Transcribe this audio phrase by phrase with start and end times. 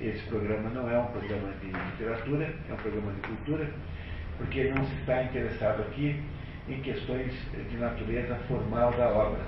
[0.00, 3.70] esse programa não é um programa de literatura, é um programa de cultura,
[4.36, 6.22] porque não se está interessado aqui
[6.68, 7.32] em questões
[7.68, 9.40] de natureza formal da obra.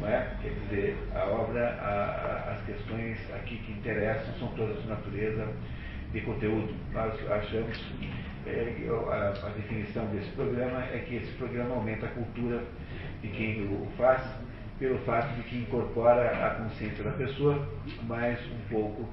[0.00, 0.28] Não é?
[0.42, 5.46] Quer dizer, a obra, a, a, as questões aqui que interessam são todas de natureza
[6.12, 6.74] de conteúdo.
[6.92, 7.84] Nós achamos,
[8.46, 12.64] é, a, a definição desse programa é que esse programa aumenta a cultura
[13.22, 14.22] de quem o faz,
[14.78, 17.68] pelo fato de que incorpora a consciência da pessoa
[18.08, 19.06] mais um pouco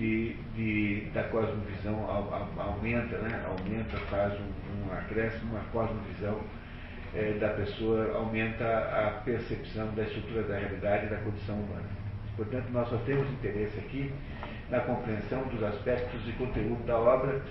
[0.00, 2.08] de, de, da cosmovisão
[2.56, 3.44] aumenta, né?
[3.46, 6.40] aumenta, faz um, um acréscimo, uma cosmovisão
[7.14, 11.88] é, da pessoa, aumenta a percepção da estrutura da realidade e da condição humana.
[12.34, 14.10] Portanto, nós só temos interesse aqui
[14.70, 17.42] na compreensão dos aspectos e conteúdo da obra,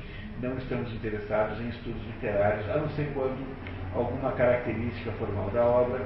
[0.41, 3.45] não estamos interessados em estudos literários, a não ser quando
[3.93, 6.03] alguma característica formal da obra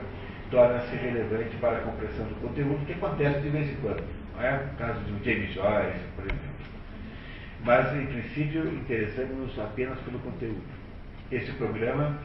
[0.52, 4.23] torna-se relevante para a compreensão do conteúdo, que acontece de vez em quando.
[4.40, 6.54] É o caso do James Joyce, por exemplo.
[7.64, 10.64] Mas, em princípio, interessamos-nos apenas pelo conteúdo.
[11.31, 12.20] Esse programa,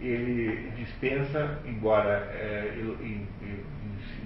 [0.00, 3.64] ele dispensa, embora é, eu, eu, eu,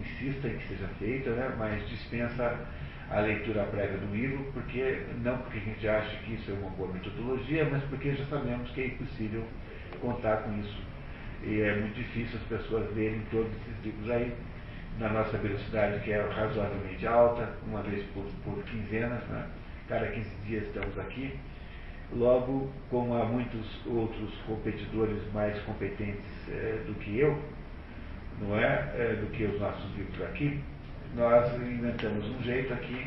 [0.01, 2.57] insista em que seja feita, né, mas dispensa
[3.11, 6.71] a leitura prévia do livro, porque não porque a gente acha que isso é uma
[6.71, 9.45] boa metodologia, mas porque já sabemos que é impossível
[10.01, 10.81] contar com isso.
[11.45, 14.33] E é muito difícil as pessoas lerem todos esses livros aí,
[14.99, 19.47] na nossa velocidade, que é razoavelmente alta, uma vez por, por quinzenas, né?
[19.89, 21.39] cada 15 dias estamos aqui.
[22.13, 27.39] Logo, como há muitos outros competidores mais competentes é, do que eu,
[28.41, 28.93] não é?
[28.97, 29.19] é?
[29.21, 30.63] Do que os nossos livros aqui,
[31.15, 33.07] nós inventamos um jeito aqui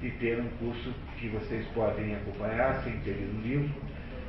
[0.00, 3.82] de ter um curso que vocês podem acompanhar sem ter lido o livro,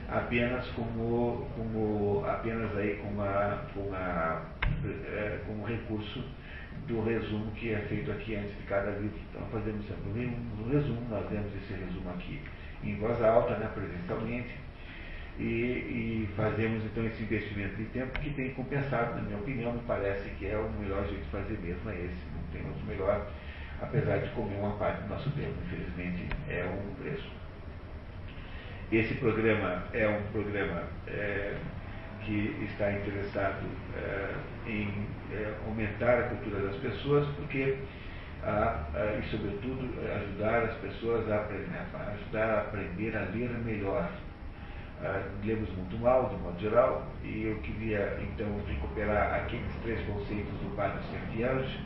[0.10, 4.46] apenas como, como apenas aí com a, com a
[4.86, 6.24] é, com o recurso
[6.88, 9.20] do resumo que é feito aqui antes de cada livro.
[9.30, 12.42] Então fazemos sempre um resumo, nós demos esse resumo aqui
[12.84, 14.56] em voz alta, né, presencialmente,
[15.40, 19.82] e, e, fazemos então esse investimento de tempo que tem compensado, na minha opinião, me
[19.86, 23.30] parece que é o melhor jeito de fazer mesmo, é esse, não tem outro melhor,
[23.80, 27.30] apesar de comer uma parte do nosso tempo, infelizmente é um preço.
[28.92, 31.56] Esse programa é um programa é,
[32.28, 33.66] que está interessado
[33.96, 34.36] é,
[34.70, 37.78] em é, aumentar a cultura das pessoas, porque
[38.44, 43.50] a, a, e sobretudo ajudar as pessoas a aprender, a ajudar a aprender a ler
[43.64, 44.10] melhor.
[45.00, 50.52] Uh, lemos muito mal, de modo geral, e eu queria então recuperar aqueles três conceitos
[50.54, 51.80] do Padre Sertiange,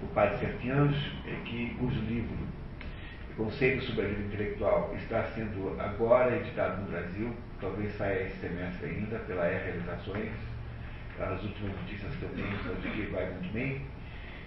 [0.00, 2.36] o Padre é que, cujo livro
[3.36, 8.86] Conceito sobre a Vida Intelectual está sendo agora editado no Brasil, talvez saia esse semestre
[8.88, 10.30] ainda, pela R Realizações,
[11.18, 13.82] as últimas notícias que eu tenho são de que vai muito bem.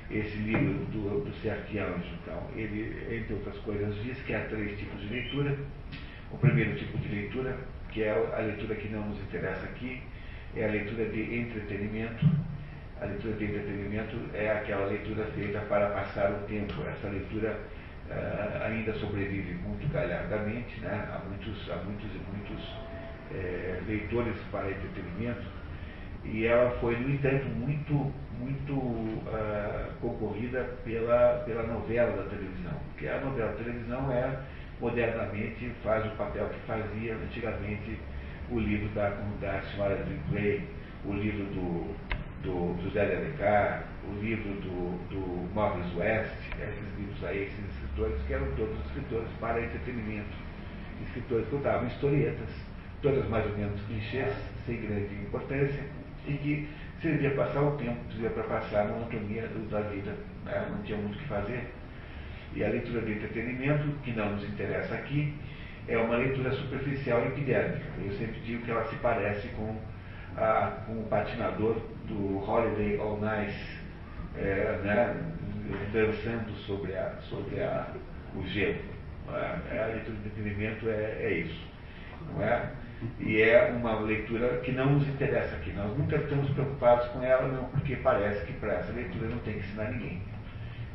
[0.10, 5.02] Esse livro do, do Sertiange, então, ele, entre outras coisas, diz que há três tipos
[5.02, 5.58] de leitura.
[6.32, 7.58] O primeiro tipo de leitura
[7.90, 10.02] que é a leitura que não nos interessa aqui,
[10.56, 12.26] é a leitura de entretenimento.
[13.02, 16.74] A leitura de entretenimento é aquela leitura feita para passar o tempo.
[16.88, 17.60] Essa leitura
[18.10, 21.08] uh, ainda sobrevive muito galhardamente, né?
[21.12, 22.64] há muitos, há muitos e muitos
[23.34, 25.46] é, leitores para entretenimento,
[26.24, 33.08] e ela foi, no entanto, muito, muito uh, concorrida pela, pela novela da televisão, porque
[33.08, 34.40] a novela da televisão é
[34.80, 37.98] modernamente faz o papel que fazia antigamente
[38.50, 39.10] o livro da,
[39.42, 40.68] da senhora de Grey,
[41.06, 41.96] o livro do,
[42.48, 48.34] do José de Alencar, o livro do, do West, esses livros aí, esses escritores que
[48.34, 50.30] eram todos escritores para entretenimento,
[51.04, 52.50] escritores que contavam historietas,
[53.02, 54.34] todas mais ou menos clichês,
[54.66, 55.84] sem grande importância,
[56.26, 56.70] e que
[57.02, 60.16] servia para passar o tempo, servia para passar a monotonia da vida,
[60.46, 60.68] né?
[60.72, 61.68] não tinha muito o que fazer.
[62.56, 65.34] E a leitura de entretenimento, que não nos interessa aqui,
[65.88, 67.86] é uma leitura superficial e epidérmica.
[68.04, 69.76] Eu sempre digo que ela se parece com,
[70.38, 71.78] a, o patinador
[72.08, 73.56] do Holiday All Night,
[74.38, 75.16] é, né,
[75.92, 77.88] dançando sobre, a, sobre a,
[78.36, 78.80] o gelo.
[79.30, 81.68] É, a leitura de entretenimento é, é isso.
[82.34, 82.72] Não é?
[83.20, 85.72] E é uma leitura que não nos interessa aqui.
[85.74, 89.54] Nós nunca estamos preocupados com ela, não, porque parece que para essa leitura não tem
[89.54, 90.22] que ensinar ninguém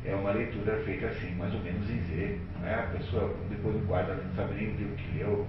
[0.05, 2.39] é uma leitura feita assim, mais ou menos em Z.
[2.61, 2.75] Né?
[2.75, 5.47] A pessoa depois não guarda, não sabe nem o que leu,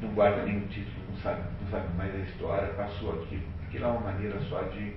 [0.00, 1.01] não guarda o título,
[1.96, 3.42] mais a história, passou aquilo.
[3.66, 4.92] Aquilo é uma maneira só de,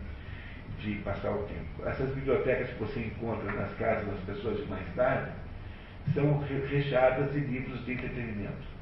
[0.79, 1.87] de passar o tempo.
[1.87, 5.31] Essas bibliotecas que você encontra nas casas das pessoas de mais tarde
[6.13, 8.75] são recheadas de livros de entretenimento.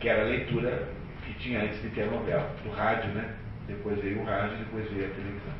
[0.00, 0.88] Que era a leitura
[1.24, 3.34] que tinha antes de ter a novela, do rádio, né?
[3.66, 5.54] Depois veio o rádio, depois veio a televisão.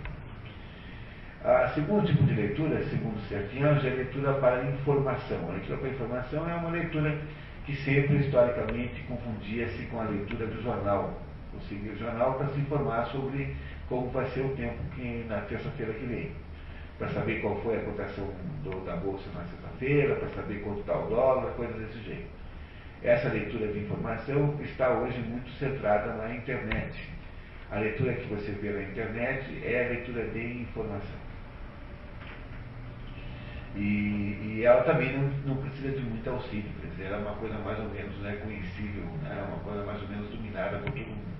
[1.44, 5.48] A segundo tipo de leitura, segundo Sertiange, é a leitura para informação.
[5.48, 7.18] A leitura para informação é uma leitura
[7.64, 11.20] que sempre, historicamente, confundia-se com a leitura do jornal.
[11.52, 13.54] Conseguia o jornal para se informar sobre
[13.88, 16.32] como vai ser o tempo que, na terça-feira que vem.
[16.98, 18.28] Para saber qual foi a cotação
[18.62, 22.28] do, da Bolsa na sexta-feira, para saber quanto está o dólar, coisas desse jeito.
[23.02, 27.08] Essa leitura de informação está hoje muito centrada na internet.
[27.70, 31.23] A leitura que você vê na internet é a leitura de informação.
[33.76, 37.34] E, e ela também não, não, precisa de muito auxílio, quer dizer, ela é uma
[37.34, 41.06] coisa mais ou menos né, conhecível, né, uma coisa mais ou menos dominada por todo
[41.06, 41.34] mundo.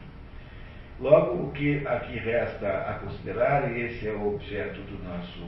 [1.00, 5.44] Logo, o que aqui resta a considerar, e esse é o objeto do nosso,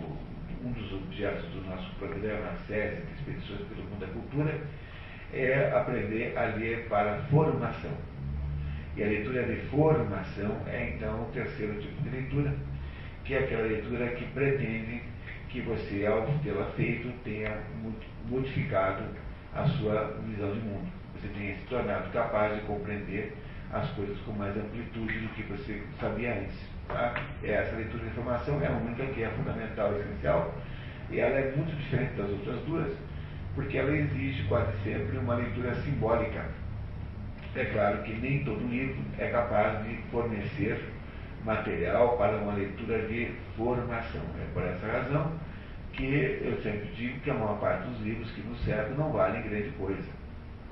[0.65, 4.61] um dos objetos do nosso programa SESI, de Expedições pelo Mundo da Cultura,
[5.33, 7.93] é aprender a ler para formação.
[8.97, 12.55] E a leitura de formação é então o terceiro tipo de leitura,
[13.25, 15.03] que é aquela leitura que pretende
[15.57, 17.51] que você, ao tê-la feito, tenha
[18.29, 19.03] modificado
[19.55, 20.87] a sua visão de mundo.
[21.15, 23.35] Você tenha se tornado capaz de compreender
[23.73, 26.59] as coisas com mais amplitude do que você sabia antes.
[26.89, 27.15] Tá?
[27.43, 30.55] Essa leitura de informação é a única que é fundamental e essencial,
[31.11, 32.93] e ela é muito diferente das outras duas,
[33.55, 36.45] porque ela exige quase sempre uma leitura simbólica.
[37.55, 40.79] É claro que nem todo livro é capaz de fornecer
[41.47, 44.21] material para uma leitura de formação.
[44.43, 45.33] É por essa razão
[45.93, 49.43] que eu sempre digo que a maior parte dos livros que nos servem não valem
[49.43, 50.11] grande coisa.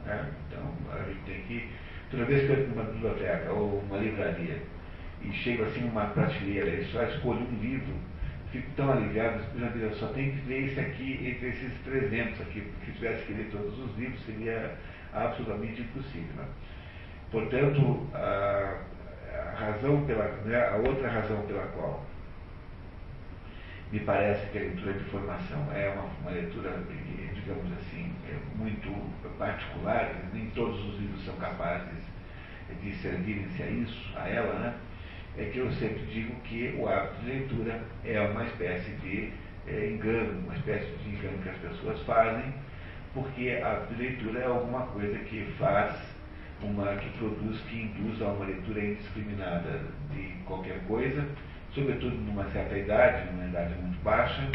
[0.05, 0.31] Né?
[0.47, 1.69] Então, a gente tem que,
[2.11, 4.59] toda vez que eu entro numa biblioteca ou uma livraria
[5.23, 7.95] e chego assim numa prateleira e só escolho um livro,
[8.53, 9.41] fico tão aliviado,
[9.81, 13.33] eu só tenho que ler esse aqui entre esses 300 aqui, porque se tivesse que
[13.33, 14.75] ler todos os livros seria
[15.15, 16.35] absolutamente impossível.
[16.37, 16.45] Né?
[17.31, 18.77] Portanto, a
[19.57, 22.05] razão pela, né, a outra razão pela qual
[23.95, 26.83] me parece que a leitura de formação é uma, uma leitura,
[27.33, 28.91] digamos assim, é muito
[29.39, 32.03] particular, nem todos os livros são capazes
[32.83, 34.75] de servirem-se a isso, a ela, né?
[35.39, 39.33] É que eu sempre digo que o hábito de leitura é uma espécie de
[39.69, 42.53] é, engano, uma espécie de engano que as pessoas fazem,
[43.13, 45.95] porque a leitura é alguma coisa que faz,
[46.65, 49.81] uma, que produz, que induz a uma leitura indiscriminada
[50.13, 51.27] de qualquer coisa,
[51.73, 54.49] sobretudo numa certa idade, numa idade muito baixa,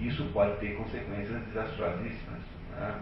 [0.00, 2.40] isso pode ter consequências desastrosíssimas.
[2.70, 2.94] Né?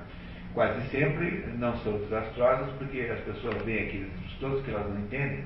[0.52, 4.10] Quase sempre não são desastrosas porque as pessoas veem aqueles
[4.40, 5.44] todos que elas não entendem,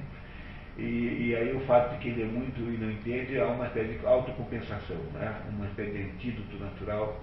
[0.77, 3.97] e, e, aí o fato de que lê muito e não entende é uma espécie
[3.97, 5.33] de autocompensação, né?
[5.51, 7.23] uma espécie de antídoto natural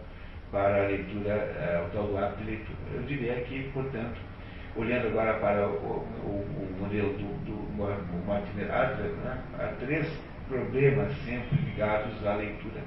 [0.52, 2.78] para a leitura, é, o tal do hábito de leitura.
[2.94, 4.22] Eu diria que, portanto,
[4.76, 9.42] olhando agora para o, o, o modelo do, do Martin Adler, né?
[9.60, 10.08] há três
[10.48, 12.82] problemas sempre ligados à leitura.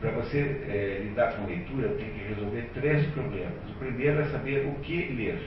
[0.00, 3.70] Para você é, lidar com leitura, tem que resolver três problemas.
[3.70, 5.38] O primeiro é saber o que ler.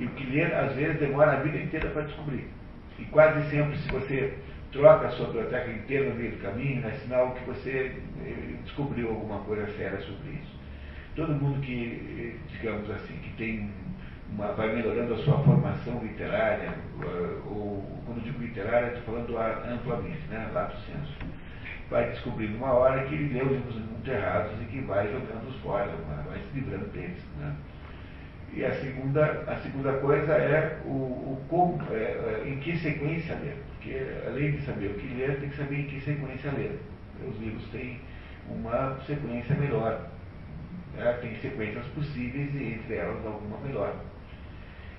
[0.00, 2.48] E o que ler, às vezes, demora a vida inteira para descobrir.
[2.98, 4.34] E quase sempre, se você
[4.72, 7.94] troca a sua biblioteca inteira no meio do caminho, é sinal que você
[8.26, 10.53] eh, descobriu alguma coisa séria sobre isso.
[11.14, 13.70] Todo mundo que, digamos assim, que tem
[14.32, 16.70] uma, vai melhorando a sua formação literária,
[17.02, 19.38] eh, ou quando digo literária, estou falando
[19.72, 21.14] amplamente, né, lato senso.
[21.88, 25.90] Vai descobrindo uma hora que ele leu livros muito errados e que vai jogando-os fora,
[26.28, 27.22] vai se livrando deles.
[27.38, 27.54] Né?
[28.52, 33.34] E a segunda, a segunda coisa é o, o como, é, é, em que sequência
[33.36, 33.56] ler.
[33.74, 36.80] Porque além de saber o que ler, tem que saber em que sequência ler.
[37.28, 38.00] Os livros têm
[38.48, 40.08] uma sequência melhor.
[41.20, 43.94] Tem sequências possíveis e entre elas alguma melhor.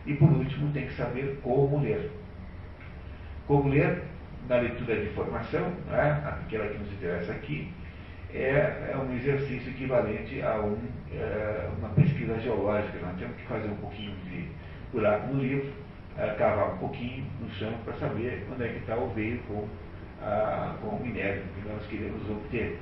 [0.06, 2.12] E por último, tem que saber como ler.
[3.48, 4.04] Como ler
[4.48, 7.72] na leitura de formação, né, aquela que nos interessa aqui,
[8.34, 10.78] é, é um exercício equivalente a um,
[11.14, 13.00] é, uma pesquisa geológica.
[13.02, 14.48] Nós temos que fazer um pouquinho de
[14.92, 15.72] buraco no livro,
[16.18, 19.68] é, cavar um pouquinho no chão para saber onde é que está o veio com,
[20.22, 22.78] a, com o minério que nós queremos obter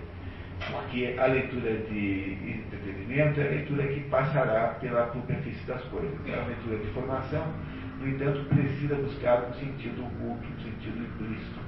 [0.72, 6.13] porque a leitura de entretenimento é a leitura que passará pela superfície das coisas.
[6.27, 7.53] É a leitura de formação,
[8.00, 11.60] no entanto, precisa buscar um sentido oculto, um sentido implícito,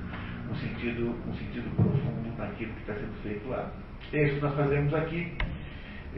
[0.52, 3.72] um sentido, um sentido profundo naquilo que está sendo feito lá.
[4.14, 5.34] É isso que nós fazemos aqui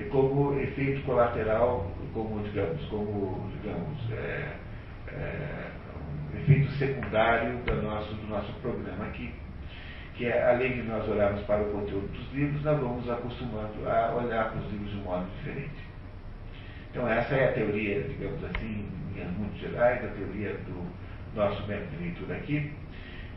[0.10, 4.54] como efeito colateral, como, digamos, como, digamos, é,
[5.08, 5.72] é,
[6.34, 9.34] um efeito secundário do nosso, do nosso programa aqui
[10.18, 14.16] que é, além de nós olharmos para o conteúdo dos livros, nós vamos acostumando a
[14.16, 15.88] olhar para os livros de um modo diferente.
[16.90, 20.88] Então essa é a teoria, digamos assim, em linhas muito gerais, a teoria do
[21.36, 22.74] nosso método de leitura aqui.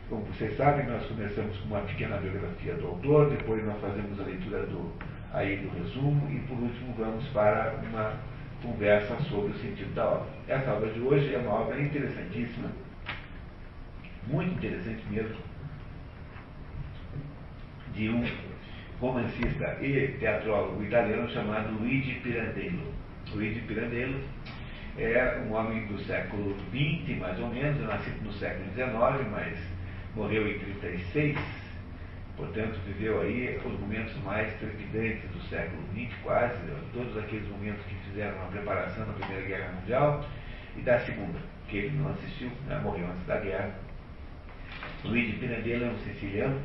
[0.09, 4.23] Como vocês sabem, nós começamos com uma pequena biografia do autor, depois nós fazemos a
[4.23, 4.91] leitura do,
[5.31, 8.13] aí do resumo e por último vamos para uma
[8.63, 10.27] conversa sobre o sentido da obra.
[10.47, 12.71] Essa obra de hoje é uma obra interessantíssima,
[14.27, 15.50] muito interessante mesmo,
[17.93, 18.23] de um
[18.99, 22.93] romancista e teatrólogo italiano chamado Luigi Pirandello.
[23.33, 24.19] Luigi Pirandello
[24.97, 29.57] é um homem do século XX, mais ou menos, nascido no século XIX, mas
[30.15, 31.37] morreu em 36,
[32.35, 36.57] portanto viveu aí os momentos mais trepidantes do século XX, quase,
[36.93, 40.25] todos aqueles momentos que fizeram a preparação da Primeira Guerra Mundial
[40.77, 43.71] e da Segunda, que ele não assistiu, né, morreu antes da guerra.
[45.03, 46.61] Luigi Pirandello é um siciliano,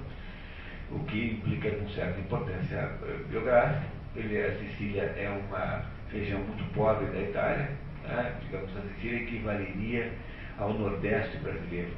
[0.90, 3.86] o que implica com certa importância eh, biográfica.
[4.14, 7.70] Ele, a Sicília é uma região muito pobre da Itália,
[8.04, 8.34] né?
[8.42, 10.12] digamos, a Sicília equivaleria
[10.58, 11.90] ao Nordeste brasileiro,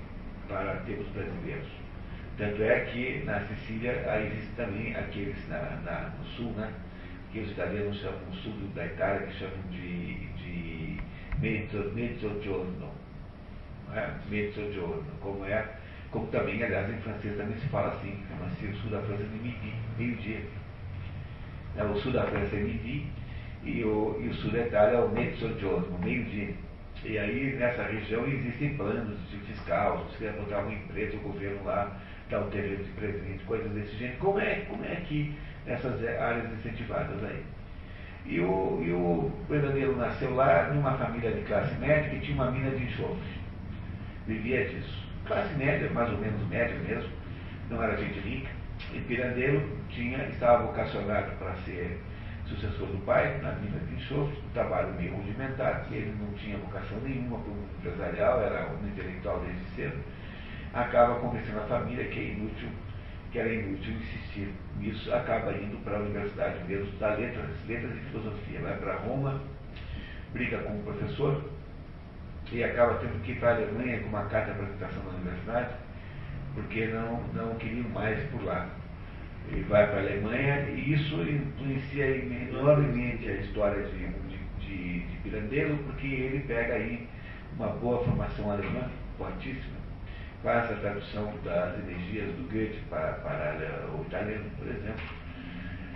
[0.49, 1.69] para termos brasileiros.
[2.37, 3.93] Tanto é que na Sicília
[4.27, 6.73] existe também aqueles na, na, no sul, né?
[7.33, 11.01] que os italianos chamam o sul da Itália, que chamam de, de
[11.41, 12.91] mezzo, mezzogiorno.
[13.95, 14.11] É?
[14.29, 15.67] Mezzogiorno, como é,
[16.11, 19.39] como também, aliás, em francês também se fala assim, chama-se o sul da França de
[19.39, 20.41] midi, meio-dia.
[21.77, 23.07] É, o sul da França é midi
[23.63, 26.55] e o, e o sul da Itália é o mezzogiorno, meio-dia.
[27.05, 31.65] E aí, nessa região, existem planos de fiscal, se quer botar uma empresa, o governo
[31.65, 31.97] lá
[32.31, 34.19] dá um terreno de presente, coisas desse jeito.
[34.19, 35.37] Como é, como é que
[35.67, 37.43] nessas áreas incentivadas aí?
[38.27, 42.51] E o, e o verdadeiro nasceu lá numa família de classe média que tinha uma
[42.51, 43.39] mina de enxofre.
[44.27, 45.08] Vivia disso.
[45.29, 47.11] Classe média, mais ou menos média mesmo,
[47.69, 48.49] não era gente rica.
[48.95, 52.01] E Pirandeiro tinha, estava vocacionado para ser
[52.47, 56.57] sucessor do pai, na mina de enxofre, um trabalho meio rudimentar, que ele não tinha
[56.57, 59.99] vocação nenhuma como empresarial, era um intelectual desde cedo,
[60.73, 62.71] acaba convencendo a família que é inútil,
[63.31, 68.11] que era inútil insistir nisso, acaba indo para a universidade mesmo, estudar letras, letras e
[68.11, 69.43] filosofia, vai para Roma,
[70.33, 71.58] briga com o professor
[72.53, 75.75] e acaba tendo que ir para a Alemanha com uma carta de apresentação da universidade,
[76.55, 78.69] porque não, não queriam mais por lá
[79.51, 85.17] ele vai para a Alemanha e isso influencia enormemente a história de, de, de, de
[85.23, 87.09] Pirandello, porque ele pega aí
[87.57, 89.79] uma boa formação alemã, fortíssima,
[90.43, 95.05] faz a tradução das energias do Goethe para, para o italiano, por exemplo,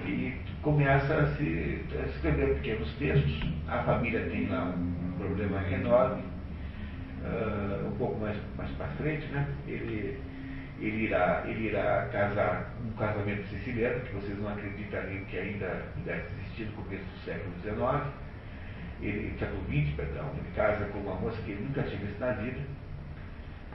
[0.07, 3.41] e começa a, se, a escrever pequenos textos.
[3.69, 6.23] A família tem lá um, problema enorme,
[7.25, 9.47] uh, um pouco mais, mais para frente, né?
[9.67, 10.19] Ele,
[10.81, 16.27] ele irá, ele irá casar um casamento siciliano, que vocês não acreditariam que ainda pudesse
[16.41, 18.13] existir no começo do século XIX,
[19.01, 22.33] ele, século XX, perdão, ele casa com uma moça que ele nunca tinha visto na
[22.33, 22.61] vida,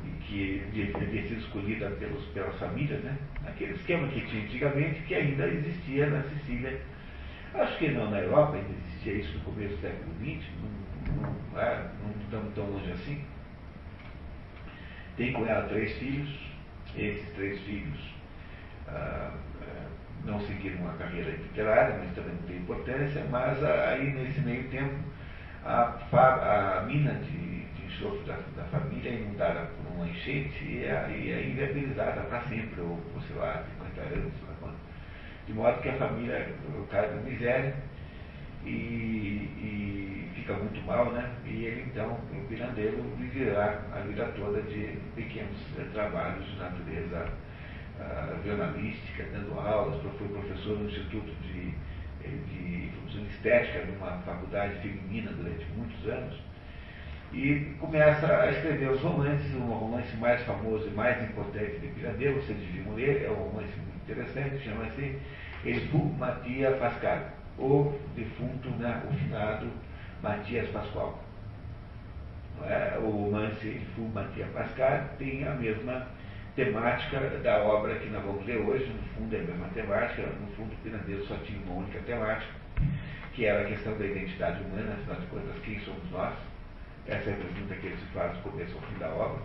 [0.03, 3.17] e que devia sido escolhida pelos, pelas famílias, né?
[3.45, 6.79] aquele esquema que tinha antigamente, que ainda existia na Sicília.
[7.53, 11.23] Acho que não na Europa, ainda existia isso no começo do século XX, não, não,
[11.23, 13.21] não, não estamos tão longe assim.
[15.17, 16.29] Tem com ela três filhos,
[16.95, 17.99] esses três filhos
[18.87, 19.31] ah,
[19.61, 19.87] ah,
[20.23, 24.95] não seguiram uma carreira literária, mas também não tem importância, mas aí nesse meio tempo
[25.65, 30.85] a, a mina de, de enxofre da, da, família é inundada por uma enchente e
[30.85, 34.77] é, é inviabilizada para sempre, ou, sei lá, 50 anos, sei lá quanto.
[35.47, 36.53] De modo que a família
[36.91, 37.75] cai da miséria
[38.65, 41.29] e, e, fica muito mal, né?
[41.45, 47.27] E ele então, o pirandeiro, viverá a vida toda de pequenos eh, trabalhos de natureza
[47.99, 51.73] uh, jornalística, dando aulas, foi professor no Instituto de,
[52.23, 56.41] eh, de, de Estética numa faculdade feminina durante muitos anos.
[57.33, 62.41] E começa a escrever os romances, o romance mais famoso e mais importante de Pirandello,
[62.41, 65.19] vocês deviam ler, é um romance muito interessante, chama-se
[65.65, 69.67] El Fu Matia Pascal, o defunto, né, o finado
[70.21, 71.23] Matias Pascoal.
[72.63, 72.97] É?
[72.99, 76.07] O romance Fu Matias Pascal tem a mesma
[76.55, 80.47] temática da obra que nós vamos ler hoje, no fundo é a mesma temática, no
[80.55, 82.51] fundo o Pirandello só tinha uma única temática,
[83.33, 86.33] que era a questão da identidade humana, afinal de contas, quem somos nós?
[87.05, 89.41] Essa é a pergunta que ele se faz no começo ao fim da obra.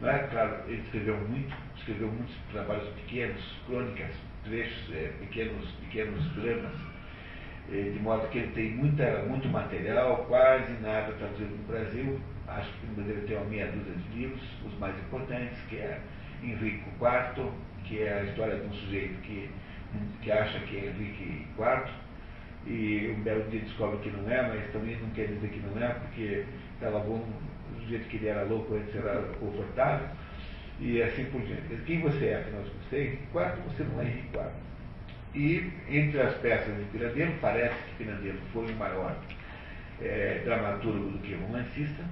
[0.00, 0.18] Não é?
[0.18, 4.14] Claro, ele escreveu muito, escreveu muitos trabalhos pequenos, crônicas,
[4.44, 6.74] trechos, é, pequenos, pequenos dramas,
[7.70, 12.20] de modo que ele tem muita, muito material, quase nada traduzido no Brasil.
[12.48, 16.00] Acho que deve ter uma meia dúzia de livros, os mais importantes, que é
[16.42, 17.50] Henrique IV,
[17.84, 19.48] que é a história de um sujeito que,
[20.20, 21.90] que acha que é Henrique IV,
[22.66, 25.80] e um belo dia descobre que não é, mas também não quer dizer que não
[25.80, 27.24] é, porque estava bom,
[27.74, 30.08] do jeito que ele era louco antes era confortável.
[30.80, 31.82] e assim por diante.
[31.86, 33.18] Quem você é, afinal de contas?
[33.32, 34.69] Quarto, você não é Henrique IV.
[35.34, 39.16] E entre as peças de Pirandello, parece que Pirandello foi o maior
[40.00, 42.02] é, dramaturgo do que romancista,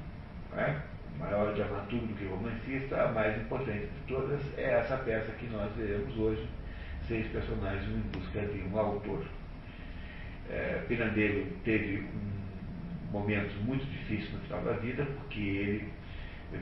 [0.52, 0.82] né?
[1.18, 5.74] maior dramaturgo do que romancista, a mais importante de todas é essa peça que nós
[5.74, 6.48] veremos hoje,
[7.08, 9.24] seis personagens em busca de um autor.
[10.48, 15.92] É, Pirandello teve um momento muito difícil no final da vida, porque ele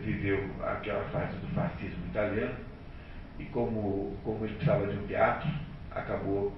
[0.03, 2.55] viveu aquela fase do fascismo italiano
[3.39, 5.49] e como, como ele precisava de um teatro,
[5.97, 6.53] acabou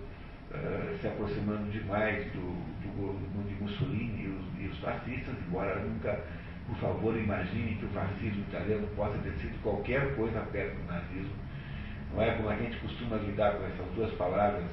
[0.50, 2.40] uh, se aproximando demais do,
[2.82, 6.22] do, de Mussolini e os, e os fascistas, embora nunca
[6.68, 11.32] por favor, imagine que o fascismo italiano possa ter sido qualquer coisa perto do nazismo.
[12.12, 14.64] Não é como a gente costuma lidar com essas duas palavras,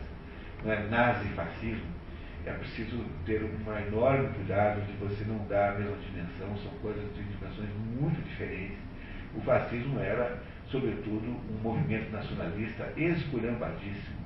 [0.63, 1.95] não é nazi fascismo.
[2.45, 7.03] É preciso ter um enorme cuidado de você não dar a mesma dimensão, são coisas
[7.15, 8.77] de dimensões muito diferentes.
[9.33, 10.37] O fascismo era,
[10.69, 14.24] sobretudo, um movimento nacionalista esculhambadíssimo,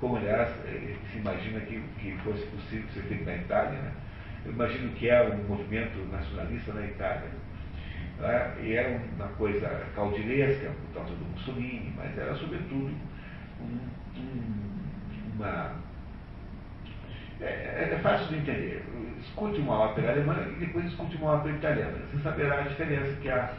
[0.00, 3.92] como aliás eh, se imagina que, que fosse possível ser feito na Itália, né?
[4.44, 7.28] Eu imagino que é um movimento nacionalista na Itália.
[8.18, 8.54] Né?
[8.62, 12.90] E era uma coisa caudilesca por causa do Mussolini, mas era sobretudo
[13.60, 13.78] um,
[14.16, 15.72] um, uma.
[17.40, 18.84] É, é, fácil de entender.
[19.20, 21.98] Escute uma ópera alemã e depois escute uma ópera italiana.
[22.10, 23.52] Você saberá a diferença que há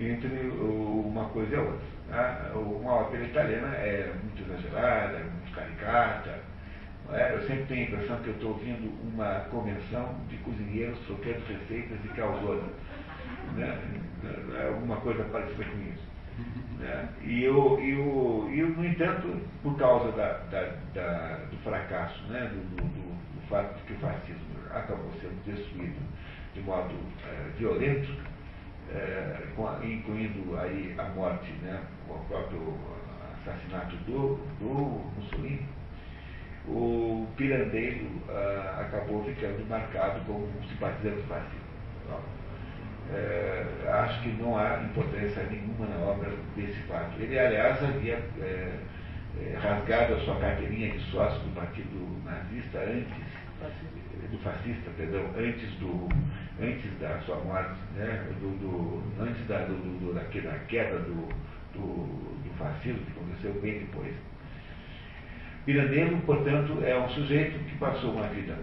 [0.00, 1.86] entre uma coisa e a outra.
[2.08, 2.52] Tá?
[2.54, 6.38] Uma ópera italiana é muito exagerada, muito caricata,
[7.10, 7.34] é?
[7.34, 12.02] Eu sempre tenho a impressão que eu estou ouvindo uma convenção de cozinheiros trocando receitas
[12.02, 12.70] de calzone.
[13.54, 13.78] Né?
[14.60, 16.06] É alguma coisa parecida com isso.
[16.78, 17.08] Né?
[17.22, 22.40] E, eu, eu, eu, no entanto, por causa da, da, da, do fracasso, né?
[22.52, 25.98] do, do, do, fato de que o fascismo acabou sendo destruído
[26.52, 26.94] de modo
[27.26, 28.14] é, violento,
[28.90, 29.38] é,
[29.82, 31.82] incluindo aí a morte, né?
[32.06, 32.76] o próprio
[33.48, 35.66] assassinato do, do Mussolini,
[36.66, 41.68] o Pirandello ah, acabou ficando marcado como um simpatizante fascista.
[43.10, 43.64] É,
[44.04, 47.18] acho que não há importância nenhuma na obra desse fato.
[47.18, 48.78] Ele, aliás, havia é,
[49.62, 53.28] rasgado a sua carteirinha de sócio do partido nazista antes,
[54.30, 56.06] do fascista, perdão, antes, do,
[56.60, 61.28] antes da sua morte, né, do, do antes da, do, do, da, queda do,
[61.78, 64.14] do, do fascismo, que aconteceu bem depois.
[65.64, 68.56] Pirandello, portanto, é um sujeito que passou uma vida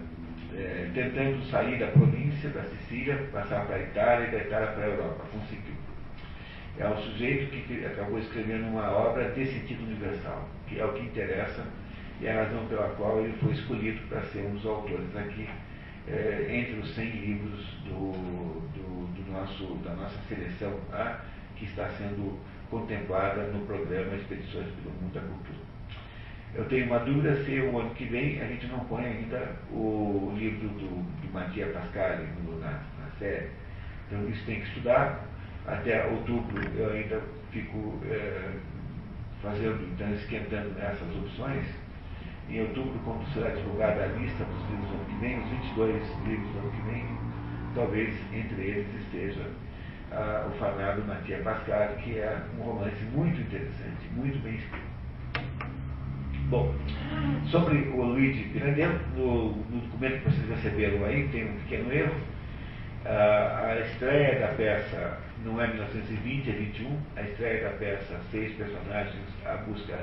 [0.54, 4.84] é, tentando sair da província, da Sicília, passar para a Itália e da Itália para
[4.84, 5.24] a Europa.
[5.32, 5.74] Conseguiu.
[6.78, 11.02] É um sujeito que acabou escrevendo uma obra de sentido universal, que é o que
[11.04, 11.64] interessa
[12.20, 15.48] e é a razão pela qual ele foi escolhido para ser um dos autores aqui,
[16.08, 18.12] é, entre os 100 livros do,
[18.72, 21.20] do, do nosso, da nossa seleção A,
[21.56, 22.38] que está sendo
[22.70, 25.66] contemplada no programa Expedições pelo Mundo da Cultura.
[26.54, 30.32] Eu tenho uma dúvida se o ano que vem a gente não põe ainda o
[30.36, 32.18] livro do, do Matia Pascal
[32.60, 33.48] na, na série.
[34.06, 35.26] Então isso tem que estudar.
[35.66, 38.52] Até outubro eu ainda fico é,
[39.42, 41.66] fazendo, então, esquentando essas opções.
[42.48, 46.26] Em outubro, quando será divulgada a lista dos livros do ano que vem, os 22
[46.26, 47.04] livros do ano que vem,
[47.74, 49.50] talvez entre eles esteja
[50.12, 54.96] ah, o fanado Matia Pascal, que é um romance muito interessante, muito bem escrito.
[56.48, 56.72] Bom,
[57.50, 62.14] sobre o Luigi Pirandello, no, no, documento que vocês receberam aí, tem um pequeno erro.
[63.04, 67.00] A estreia da peça não é 1920, é 21.
[67.16, 69.98] A estreia da peça Seis Personagens, a busca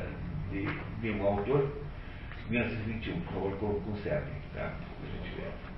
[0.52, 0.66] de,
[1.02, 1.72] de um autor,
[2.50, 3.22] 1921.
[3.22, 4.74] Por favor, conservem, tá?
[4.74, 5.74] Para a gente ver.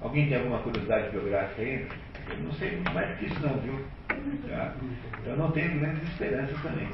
[0.00, 1.88] Alguém tem alguma curiosidade biográfica aí?
[2.28, 3.84] Eu não sei mais do que isso não, viu?
[4.48, 4.74] Tá?
[5.24, 6.88] Eu não tenho grandes esperanças também.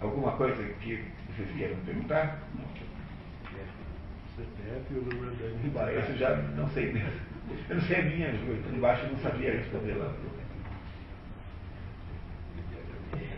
[0.00, 2.40] Alguma coisa que vocês queiram perguntar?
[4.36, 7.20] CPF ou número da Isso já não sei mesmo.
[7.68, 8.30] Eu não sei a minha,
[8.74, 10.12] embaixo eu não sabia responder lá.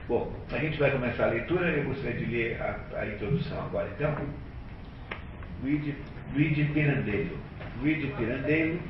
[0.06, 1.70] Bom, a gente vai começar a leitura.
[1.70, 3.90] Eu gostaria de ler a, a introdução agora.
[3.94, 4.14] Então,
[5.62, 5.96] Luigi,
[6.32, 7.38] Luigi Pirandello.
[7.80, 8.80] Luigi Pirandello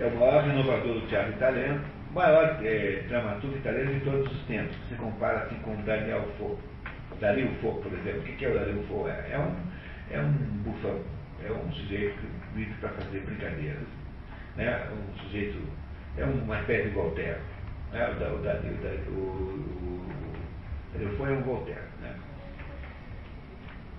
[0.00, 4.42] é o maior inovador do teatro italiano, o maior é, dramaturgo italiano de todos os
[4.46, 4.76] tempos.
[4.88, 6.58] Se compara assim com Daniel Fo.
[7.20, 8.20] Dario Fo, por exemplo.
[8.20, 9.06] O que é o Dario Fo?
[9.08, 9.54] É, é um,
[10.10, 10.32] é um
[10.64, 11.00] bufão,
[11.46, 12.18] é um sujeito
[12.54, 13.86] vive para fazer brincadeiras.
[14.56, 14.86] Né?
[14.90, 15.58] Um sujeito,
[16.18, 17.38] é uma espécie de Voltaire.
[17.92, 18.06] Né?
[18.08, 18.38] O, o, o,
[19.08, 19.16] o,
[19.94, 20.06] o
[20.92, 21.91] Dario Fo é um Voltaire.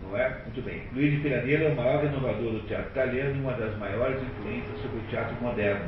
[0.03, 0.29] Não é?
[0.43, 0.83] Muito bem.
[0.93, 4.99] Luigi Pirandello é o maior renovador do teatro italiano e uma das maiores influências sobre
[4.99, 5.85] o teatro moderno.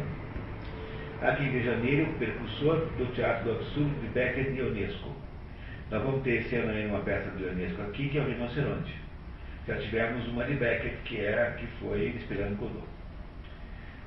[1.21, 5.15] Aqui em Rio de Janeiro, percussor do Teatro do Absurdo de Becker e Ionesco.
[5.89, 8.93] Nós vamos ter esse ano aí uma peça do Ionesco aqui, que é o Rinoceronte.
[9.67, 12.87] Já tivemos uma de Becker, que, é, que foi Esperando Godot.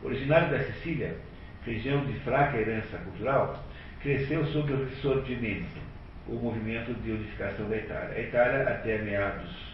[0.02, 1.16] Originário da Sicília,
[1.64, 3.64] região de fraca herança cultural,
[4.00, 5.78] cresceu sob o ressurgimento,
[6.28, 8.16] o movimento de unificação da Itália.
[8.16, 9.67] A Itália, até meados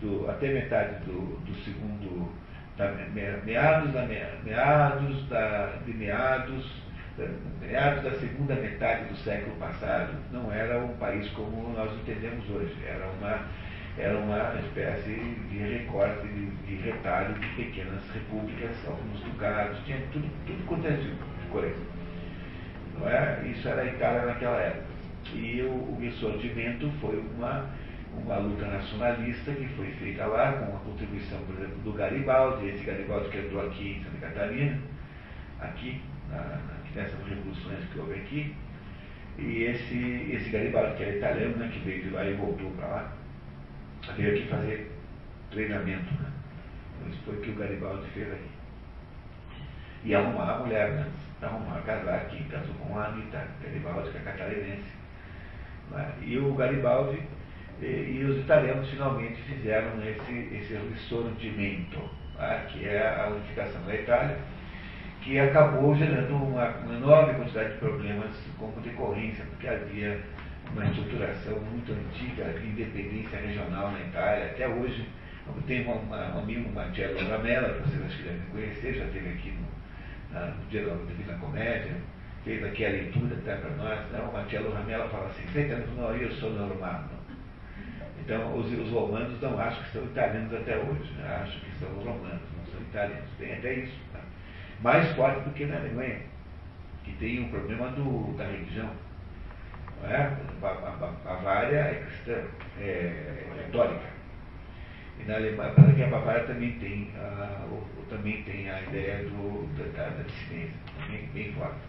[0.00, 2.32] do, até metade do, do segundo,
[2.76, 2.90] da,
[3.44, 4.06] meados, da,
[4.44, 6.82] meados da, de meados,
[7.60, 12.76] meados da segunda metade do século passado, não era um país como nós entendemos hoje.
[12.86, 13.46] Era uma,
[13.98, 15.14] era uma espécie
[15.50, 20.92] de recorte, de, de retalho de pequenas repúblicas, alguns ducados, tinha tudo, tudo quanto é
[20.92, 21.98] tipo de coisa.
[22.96, 23.42] Não é?
[23.46, 24.88] Isso era a Itália naquela época.
[25.34, 27.66] E o, o ressurgimento foi uma
[28.16, 32.84] uma luta nacionalista que foi feita lá, com a contribuição, por exemplo, do Garibaldi, esse
[32.84, 34.78] Garibaldi que entrou aqui em Santa Catarina,
[35.60, 36.60] aqui, na,
[36.94, 38.54] nessas revoluções que houve aqui,
[39.38, 42.86] e esse, esse Garibaldi, que era italiano, né, que veio de lá e voltou para
[42.86, 43.12] lá,
[44.16, 44.92] veio aqui fazer
[45.50, 46.12] treinamento.
[46.14, 46.30] Né?
[47.10, 48.50] Isso foi o que o Garibaldi fez aqui.
[50.04, 51.06] E arrumar a mulher, né?
[51.42, 54.92] Arrumar, casar aqui, casou com a Anitta Garibaldi, que é catarinense.
[55.90, 56.12] Né?
[56.22, 57.22] E o Garibaldi
[57.80, 62.00] e, os italianos finalmente fizeram esse, esse ressurgimento,
[62.36, 62.66] tá?
[62.68, 64.36] que é a unificação da Itália,
[65.22, 70.20] que acabou gerando uma, uma, enorme quantidade de problemas como decorrência, porque havia
[70.72, 74.46] uma estruturação muito antiga de independência regional na Itália.
[74.46, 75.08] Até hoje,
[75.46, 79.52] eu tenho um amigo, Marcello Ramela, que vocês acho que devem conhecer, já esteve aqui
[79.52, 81.96] no, na, no Dia da Divina Comédia,
[82.44, 84.00] fez aqui a leitura até para nós.
[84.10, 84.20] Né?
[84.20, 87.17] O Marcello Ramela fala assim, senta não, eu sou normal.
[88.28, 91.40] Então, os, os, romanos não acham que são italianos até hoje, né?
[91.42, 93.30] acham que são romanos, não são italianos.
[93.38, 93.98] Tem até isso.
[94.12, 94.20] Tá?
[94.82, 96.20] Mais forte do que na Alemanha,
[97.04, 98.90] que tem um problema do, da religião.
[100.04, 100.30] É?
[100.62, 102.44] A, Bavária é cristã,
[102.78, 104.06] é, é católica.
[105.20, 107.66] E na Alemanha, a Bavária também tem, a,
[108.10, 111.80] também tem a ideia do, da, da dissidência, também bem forte.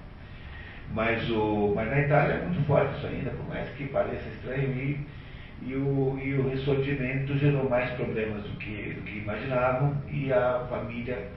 [0.93, 4.71] Mas, o, mas na Itália é muito forte isso ainda, por mais que pareça estranho.
[4.71, 5.18] E,
[5.61, 10.65] e o, e o ressurgimento gerou mais problemas do que, do que imaginavam e a
[10.69, 11.29] família,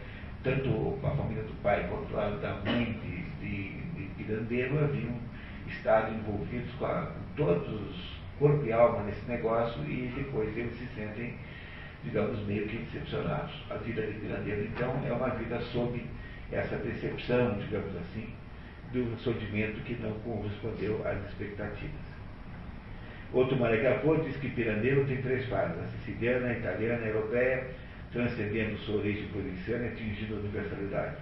[0.44, 5.14] tanto a família do pai quanto a da mãe de, de, de Pirandello haviam
[5.66, 10.86] estado envolvidos com, a, com todos, corpo e alma nesse negócio e depois eles se
[10.94, 11.34] sentem,
[12.04, 13.52] digamos, meio que decepcionados.
[13.70, 16.00] A vida de Pirandello, então, é uma vida sob
[16.50, 18.28] essa decepção, digamos assim,
[18.92, 22.11] do ressurgimento que não correspondeu às expectativas.
[23.32, 27.66] Outro Maracapô diz que Pirandello tem três fases, a siciliana, a italiana, a europeia,
[28.12, 31.16] transcendendo sua origem provinciana e atingindo a universalidade.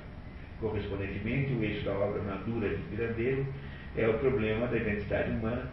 [0.59, 3.46] Correspondentemente, o eixo da obra madura de Pirandello
[3.96, 5.70] é o problema da identidade humana,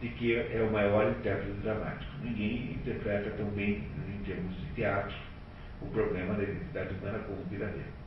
[0.00, 2.12] de que é o maior intérprete dramático.
[2.22, 5.14] Ninguém interpreta tão bem, em termos de teatro,
[5.82, 7.98] o problema da identidade humana como Pirandello.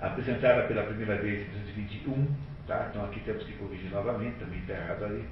[0.00, 2.26] Apresentada pela primeira vez em 1921,
[2.68, 2.86] tá?
[2.88, 5.24] então aqui temos que corrigir novamente, também está errado ali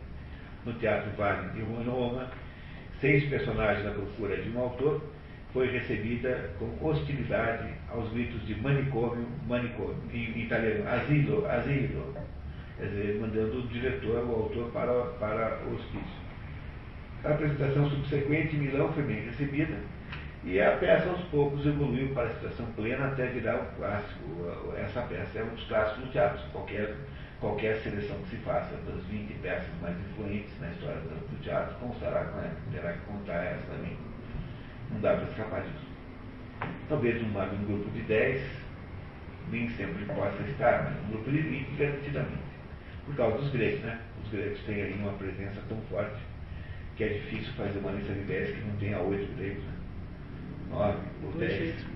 [0.64, 2.28] no Teatro Vale de Roma,
[3.00, 5.02] seis personagens na procura de um autor,
[5.52, 12.14] foi recebida com hostilidade aos gritos de manicômio, manicômio, em italiano, asilo, asilo,
[12.78, 16.20] dizer, mandando o diretor, o autor, para, para o hospício.
[17.24, 19.76] A apresentação subsequente em Milão foi bem recebida
[20.42, 24.74] e a peça aos poucos evoluiu para a situação plena até virar um clássico.
[24.78, 26.40] Essa peça é um dos clássicos do teatro.
[26.52, 26.96] Qualquer
[27.40, 32.24] qualquer seleção que se faça das 20 peças mais influentes na história do teatro constará
[32.26, 33.96] com ela, terá que contar essa também.
[34.90, 35.90] Não dá para escapar disso.
[36.88, 38.42] Talvez um, um grupo de 10
[39.50, 42.50] nem sempre possa estar, mas um grupo de 20 garantidamente.
[43.06, 43.98] Por causa dos gregos, né?
[44.22, 46.20] Os gregos têm aí uma presença tão forte
[46.96, 49.74] que é difícil fazer uma lista de 10 que não tenha 8 gregos, né?
[50.70, 51.86] 9 ou 10.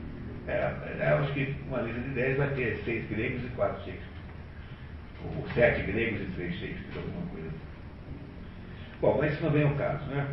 [0.46, 3.84] É, é, eu acho que uma lista de 10 vai ter 6 gregos e 4
[3.84, 4.13] Shakespeare
[5.24, 7.58] ou sete gregos e três Shakespeare, alguma coisa assim.
[9.00, 10.26] Bom, mas isso não vem ao caso, né?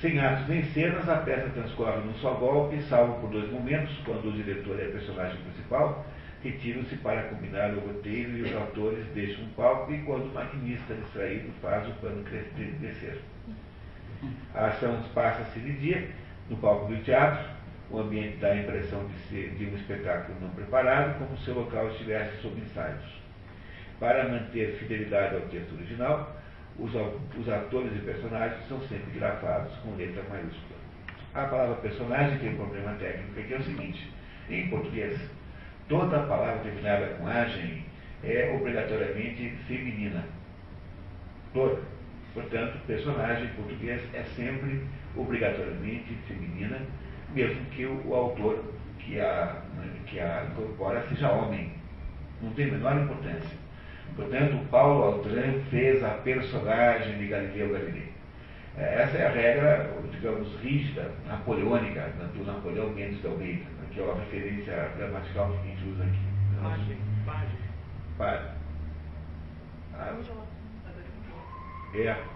[0.00, 4.28] Sem atos nem cenas, a peça transcorre num só golpe, salvo por dois momentos, quando
[4.28, 6.06] o diretor é a personagem principal,
[6.42, 10.94] retiram-se para combinar o roteiro e os atores deixam o palco, e quando o maquinista
[10.94, 12.24] distraído faz o pano
[12.80, 13.20] descer.
[14.54, 16.08] A ação passa-se de dia,
[16.48, 17.44] no palco do teatro,
[17.90, 21.54] o ambiente dá a impressão de ser de um espetáculo não preparado, como se o
[21.54, 23.19] local estivesse sob ensaios.
[24.00, 26.34] Para manter fidelidade ao texto original,
[26.78, 26.90] os,
[27.38, 30.80] os atores e personagens são sempre grafados com letra maiúscula.
[31.34, 34.10] A palavra personagem tem um problema técnico, que é o seguinte,
[34.48, 35.20] em português,
[35.88, 37.84] toda palavra terminada com agem
[38.24, 40.24] é obrigatoriamente feminina.
[41.52, 41.82] Toda.
[42.32, 44.82] Portanto, personagem em português é sempre
[45.14, 46.78] obrigatoriamente feminina,
[47.34, 48.64] mesmo que o, o autor
[48.98, 49.62] que a,
[50.06, 51.72] que a incorpora seja homem.
[52.40, 53.58] Não tem a menor importância.
[54.16, 58.10] Portanto, Paulo Altran fez a personagem de Galileu Galilei.
[58.76, 62.00] É, essa é a regra, digamos, rígida, napoleônica,
[62.34, 66.30] do Napoleão Mendes de Almeida, que é a referência gramatical que a gente usa aqui.
[66.62, 66.96] Página.
[68.18, 68.54] Página.
[69.94, 70.14] Ah,
[71.94, 72.30] é.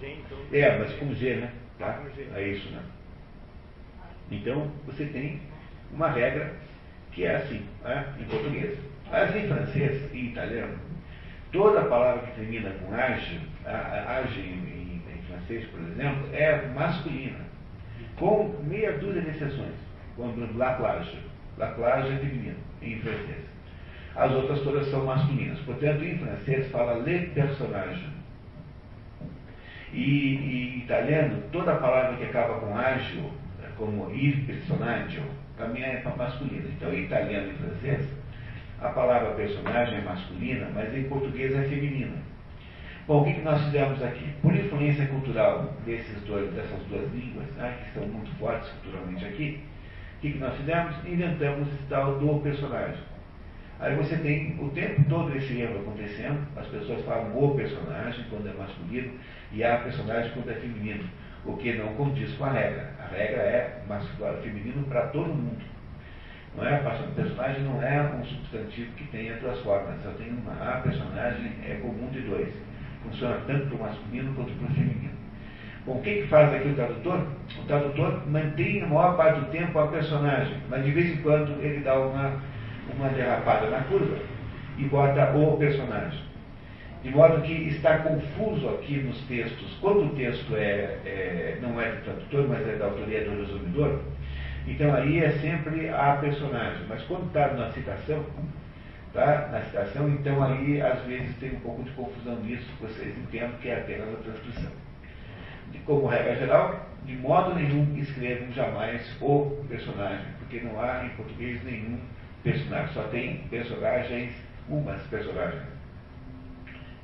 [0.00, 0.38] G, então.
[0.52, 1.52] É, mas com G, né?
[1.78, 2.02] Tá?
[2.14, 2.28] G.
[2.34, 2.82] É isso, né?
[4.30, 5.40] Então, você tem
[5.92, 6.54] uma regra
[7.12, 8.14] que é assim, né?
[8.18, 8.78] em português.
[9.10, 10.78] Mas em francês e italiano,
[11.52, 17.38] toda palavra que termina com age, age em, em francês, por exemplo, é masculina,
[18.16, 19.74] com meia dúzia de exceções,
[20.16, 21.18] como la plage.
[21.56, 23.48] La plage é feminino, em francês.
[24.14, 25.58] As outras todas são masculinas.
[25.60, 28.08] Portanto, em francês fala le personnage.
[29.92, 33.32] E em italiano, toda palavra que acaba com agio,
[33.76, 35.22] como il personaggio,
[35.56, 36.68] também é masculina.
[36.76, 38.17] Então, em italiano e francês,
[38.80, 42.16] a palavra personagem é masculina, mas em português é feminina.
[43.06, 44.32] Bom, o que, nós fizemos aqui?
[44.42, 49.60] Por influência cultural desses dois, dessas duas línguas, né, que são muito fortes culturalmente aqui,
[50.18, 50.94] o que, que nós fizemos?
[51.06, 53.00] Inventamos esse tal do personagem.
[53.80, 58.48] Aí você tem o tempo todo esse erro acontecendo, as pessoas falam o personagem quando
[58.48, 59.12] é masculino
[59.52, 61.04] e a personagem quando é feminino,
[61.46, 62.92] o que não condiz com a regra.
[63.00, 65.77] A regra é masculino, feminino para todo mundo.
[66.58, 66.80] Não é?
[66.80, 70.52] O personagem não é um substantivo que tenha duas formas, só tem uma.
[70.52, 72.52] A personagem é comum de dois.
[73.04, 75.18] Funciona tanto para o masculino quanto para o feminino.
[75.86, 77.26] Bom, o que, que faz aqui o tradutor?
[77.60, 81.62] O tradutor mantém a maior parte do tempo a personagem, mas de vez em quando
[81.62, 82.42] ele dá uma,
[82.92, 84.18] uma derrapada na curva
[84.76, 86.26] e bota o personagem.
[87.04, 89.78] De modo que está confuso aqui nos textos.
[89.80, 94.00] Quando o texto é, é não é do tradutor, mas é da autoria do resumidor,
[94.70, 96.86] então aí é sempre a personagem.
[96.88, 98.24] Mas quando está na citação,
[99.12, 99.48] tá?
[99.50, 103.68] na citação, então aí às vezes tem um pouco de confusão nisso, vocês entendam que
[103.68, 104.70] é apenas a transcrição.
[105.72, 111.10] E como regra geral, de modo nenhum escrevam jamais o personagem, porque não há em
[111.10, 111.98] português nenhum
[112.42, 114.34] personagem, só tem personagens,
[114.68, 115.62] umas personagens.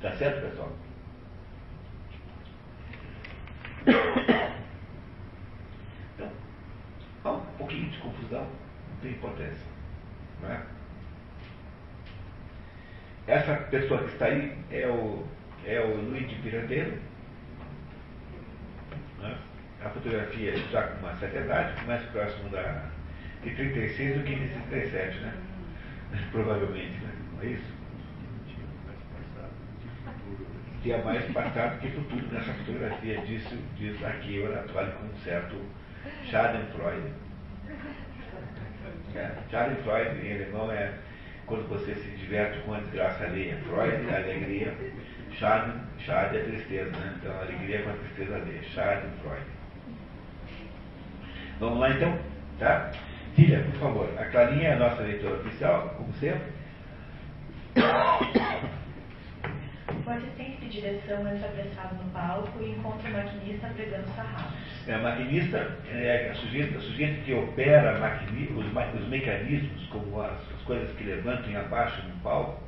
[0.01, 0.71] Tá certo, pessoal?
[7.25, 9.67] Há um pouquinho de confusão, não tem importância.
[10.43, 10.61] Não é?
[13.25, 15.25] Essa pessoa que está aí é o,
[15.65, 16.99] é o Luiz de Pirandeiro.
[19.19, 19.37] Né?
[19.83, 22.91] A fotografia já com uma certa idade, mais próximo da,
[23.43, 25.33] de 36 do que de 37, né?
[26.31, 27.11] Provavelmente, né?
[27.33, 27.73] não é isso?
[30.83, 35.59] Tinha mais passado que futuro nessa fotografia, disso, disso aqui, o oratório com um certo
[36.29, 37.13] Schadenfreude.
[39.15, 40.93] É, Schadenfreude em alemão é
[41.45, 43.57] quando você se diverte com a desgraça alheia.
[43.67, 44.73] Freud é alegria.
[45.37, 47.15] Schaden, Schaden é tristeza, né?
[47.19, 48.63] Então, alegria com a tristeza alheia.
[48.63, 49.55] Schadenfreude.
[51.59, 52.17] Vamos lá então?
[52.59, 52.91] Tá?
[53.35, 56.55] Filha, por favor, a Clarinha é a nossa leitora oficial, como sempre.
[60.05, 64.53] O assistente de direção entra apressado no palco e encontra o maquinista pregando sarrafos.
[64.87, 65.57] É, maquinista
[65.89, 71.49] é a sujeito, que opera maquini, os, os, mecanismos, como as, as, coisas que levantam
[71.49, 72.61] e abaixam no palco.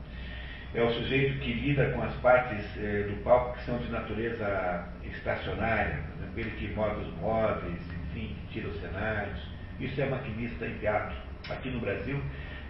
[0.74, 4.88] É o sujeito que lida com as partes é, do palco que são de natureza
[5.04, 6.00] estacionária,
[6.32, 9.40] aquele que move os móveis, enfim, que tira os cenários.
[9.80, 11.16] Isso é maquinista em teatro.
[11.52, 12.20] Aqui no Brasil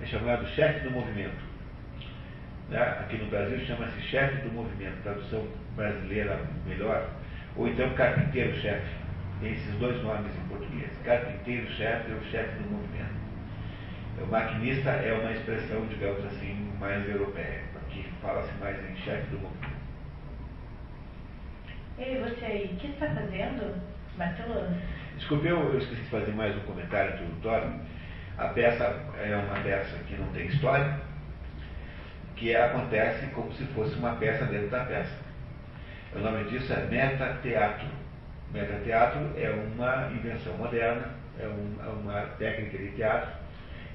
[0.01, 1.46] é chamado chefe do movimento.
[2.69, 2.81] Né?
[2.81, 7.09] Aqui no Brasil chama-se chefe do movimento, tradução brasileira melhor,
[7.55, 8.95] ou então carpinteiro-chefe.
[9.39, 10.89] Tem esses dois nomes em português.
[11.05, 13.17] Carpinteiro-chefe é o chefe do movimento.
[14.19, 17.61] O maquinista é uma expressão, digamos assim, mais europeia.
[17.75, 19.77] Aqui fala-se mais em chefe do movimento.
[21.99, 23.79] Ei, você aí, o que está fazendo?
[24.17, 24.77] Barcelona.
[25.17, 27.73] Desculpe, eu, eu esqueci de fazer mais um comentário introdutório.
[28.37, 28.83] A peça
[29.19, 30.99] é uma peça que não tem história,
[32.37, 35.15] que acontece como se fosse uma peça dentro da peça.
[36.15, 37.87] O nome disso é metateatro.
[38.53, 43.29] Metateatro é uma invenção moderna, é, um, é uma técnica de teatro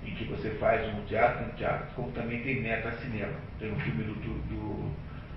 [0.05, 3.35] em que você faz um teatro no teatro, como também tem meta-cinema.
[3.59, 4.91] Tem um filme do, do, do,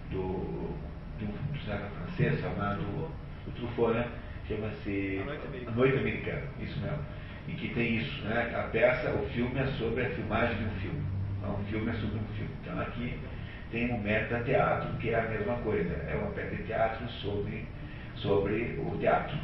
[0.10, 4.08] do, do, cinema francês chamado o Truffaut, né?
[4.48, 5.22] chama-se
[5.68, 6.44] A Noite Americana.
[6.60, 7.00] Isso mesmo.
[7.48, 8.54] E que tem isso, né?
[8.56, 11.04] A peça, o filme é sobre a filmagem de um filme.
[11.38, 12.55] Então, um filme é sobre um filme.
[12.66, 13.18] Então aqui
[13.72, 15.94] tem um meta-teatro, que é a mesma coisa.
[16.10, 17.66] É uma peça de teatro sobre,
[18.16, 19.38] sobre o teatro.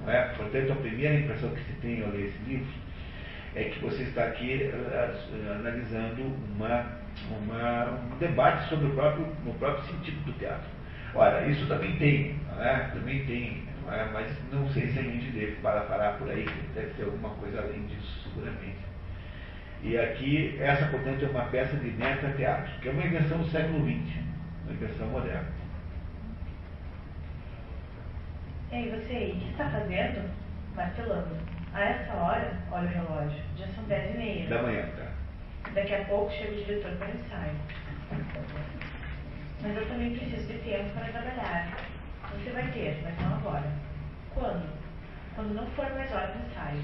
[0.00, 0.22] Não é?
[0.34, 2.72] Portanto, a primeira impressão que se tem ao ler esse livro
[3.54, 6.86] é que você está aqui uh, analisando uma,
[7.30, 10.68] uma, um debate sobre o próprio, o próprio sentido do teatro.
[11.14, 12.90] Ora, isso também tem, não é?
[12.92, 14.08] também tem, não é?
[14.12, 17.60] mas não sei se a gente deve parar, parar por aí, deve ter alguma coisa
[17.60, 18.89] além disso, seguramente.
[19.82, 23.84] E aqui, essa, portanto, é uma peça de meta-teatro, que é uma invenção do século
[23.86, 24.18] XX,
[24.64, 25.48] uma invenção moderna.
[28.70, 30.30] Ei, você aí, o que está fazendo?
[30.76, 31.36] Martelando.
[31.72, 34.48] A essa hora, olha o relógio, já são dez e meia.
[34.48, 35.06] Da manhã, tá?
[35.72, 37.54] Daqui a pouco chega o diretor para o ensaio.
[39.62, 41.76] Mas eu também preciso de tempo para trabalhar.
[42.32, 43.72] Você vai ter, mas não agora.
[44.34, 44.68] Quando?
[45.34, 46.82] Quando não for mais hora do ensaio.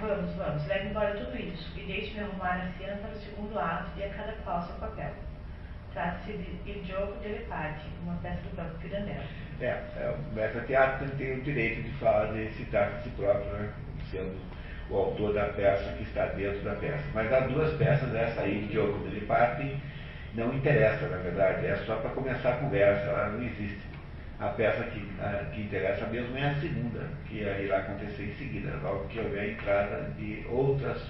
[0.00, 3.90] Vamos, vamos, leve embora tudo isso e deixe-me arrumar a cena para o segundo ato
[3.98, 5.10] e a cada qual seu papel.
[5.92, 9.24] Trata-se de Il Gioco delle Parti, uma peça do Banco Pirandello.
[9.60, 13.52] É, é, o mestre teatro tem o direito de falar, de citar de si próprio,
[13.54, 13.72] né?
[14.12, 14.38] sendo
[14.88, 17.04] o autor da peça que está dentro da peça.
[17.12, 19.76] Mas há duas peças, essa aí, de Diogo delle Parti,
[20.34, 23.87] não interessa, na verdade, é só para começar a conversa, ela não existe.
[24.40, 28.76] A peça que, a, que interessa mesmo é a segunda, que irá acontecer em seguida,
[28.82, 31.02] logo que houver a entrada de outras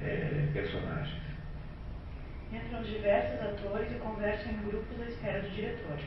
[0.00, 1.22] é, personagens.
[2.52, 5.98] Entram diversos atores e conversam em grupos à espera do diretor.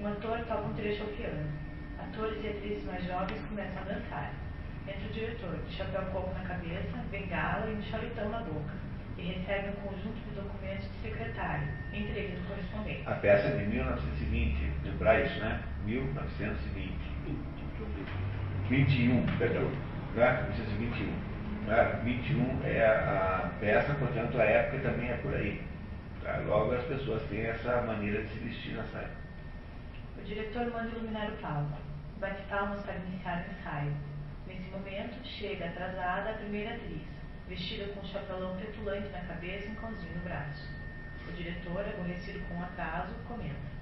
[0.00, 1.52] Um ator toca um trecho ao piano.
[1.98, 4.32] Atores e atrizes mais jovens começam a dançar.
[4.88, 8.72] Entra o diretor, de chapéu coco na cabeça, bengala e um chalitão na boca,
[9.18, 13.02] e recebe um conjunto de documentos do secretário, entre eles o correspondente.
[13.04, 15.62] A peça é de 1920, lembrar isso, né?
[15.86, 16.92] 1920.
[18.68, 19.70] 21, perdão.
[20.14, 20.42] Né?
[20.58, 21.36] 1921.
[21.66, 22.00] Né?
[22.04, 25.62] 21 é a, a peça, portanto a época também é por aí.
[26.22, 26.38] Tá?
[26.46, 29.26] Logo as pessoas têm essa maneira de se vestir nessa época.
[30.18, 31.78] O diretor manda iluminar o palco.
[32.18, 33.92] Bate palmas para iniciar o ensaio.
[34.46, 37.02] Nesse momento, chega atrasada a primeira atriz,
[37.48, 40.68] vestida com um chapelão petulante na cabeça e um cãozinho no braço.
[41.28, 43.75] O diretor, aborrecido com o atraso, comenta.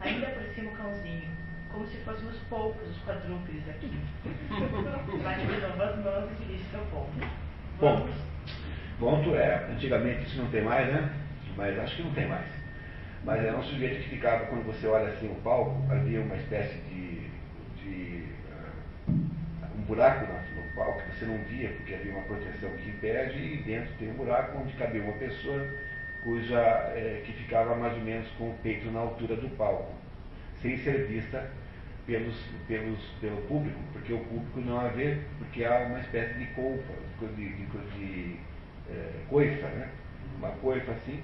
[0.00, 1.28] Ainda por cima o cãozinho,
[1.72, 3.90] como se fôssemos poucos os quadrúpedes aqui.
[5.22, 7.28] Bate de novo as mãos e dirige seu ponto.
[7.78, 8.12] Ponto.
[8.98, 11.12] Ponto é, antigamente isso não tem mais, né?
[11.56, 12.46] Mas acho que não tem mais.
[13.24, 16.78] Mas era um sujeito que ficava, quando você olha assim o palco, havia uma espécie
[16.82, 17.28] de,
[17.82, 18.24] de
[19.08, 19.12] uh,
[19.76, 23.38] um buraco no, no palco que você não via, porque havia uma proteção que impede,
[23.38, 25.66] e dentro tem um buraco onde cabia uma pessoa
[26.22, 29.94] cuja é, que ficava mais ou menos com o peito na altura do palco,
[30.60, 31.48] sem ser vista
[32.06, 36.46] pelos, pelos, pelo público, porque o público não a vê, porque há uma espécie de
[36.46, 38.36] colfa, de, de, de
[38.90, 39.90] é, coifa, né?
[40.38, 41.22] uma coifa assim,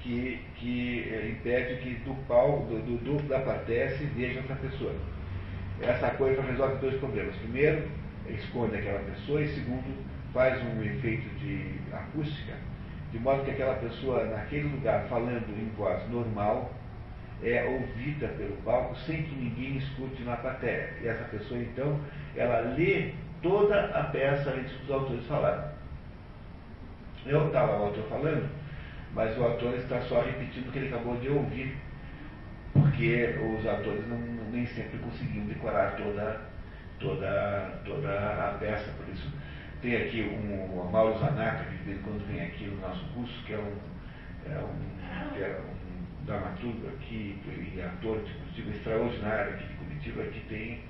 [0.00, 4.94] que, que é, impede que do palco, do, do da plateia se veja essa pessoa.
[5.80, 7.36] Essa coifa resolve dois problemas.
[7.36, 7.88] Primeiro,
[8.28, 12.54] esconde aquela pessoa e segundo, faz um efeito de acústica
[13.12, 16.70] de modo que aquela pessoa, naquele lugar, falando em voz normal,
[17.42, 20.92] é ouvida pelo palco sem que ninguém escute na plateia.
[21.02, 21.98] E essa pessoa, então,
[22.36, 25.70] ela lê toda a peça antes dos autores falarem.
[27.24, 28.48] Eu estava o autor falando,
[29.14, 31.76] mas o autor está só repetindo o que ele acabou de ouvir,
[32.72, 34.18] porque os atores não,
[34.50, 36.40] nem sempre conseguiam decorar toda,
[36.98, 39.28] toda, toda a peça, por isso
[39.80, 43.04] tem aqui um, o Mauro Zanata, que de vez em quando vem aqui no nosso
[43.14, 43.76] curso, que é um,
[44.50, 50.22] é um, que é um dramaturgo aqui e ator de Curitiba extraordinário aqui de Curitiba,
[50.24, 50.80] que tem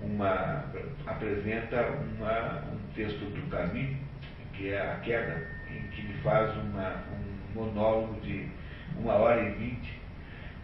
[0.00, 0.64] uma,
[1.06, 1.82] apresenta
[2.16, 3.96] uma, um texto do Camus,
[4.54, 8.48] que é A Queda, em que ele faz uma, um monólogo de
[8.98, 10.00] uma hora e vinte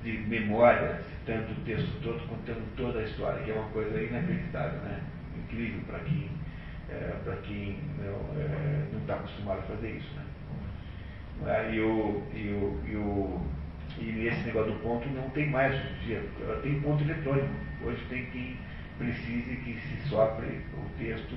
[0.03, 4.81] de memória, citando o texto todo, contando toda a história, que é uma coisa inacreditável,
[4.81, 5.03] né?
[5.37, 6.31] incrível para quem
[6.91, 10.15] é, para quem não está é, acostumado a fazer isso.
[10.17, 10.25] Né?
[11.47, 11.75] É?
[11.75, 13.41] E, o, e, o, e, o,
[13.99, 16.25] e esse negócio do ponto não tem mais hoje em dia.
[16.63, 17.49] Tem ponto eletrônico.
[17.85, 18.57] Hoje tem quem
[18.99, 21.35] precise que se sopre o texto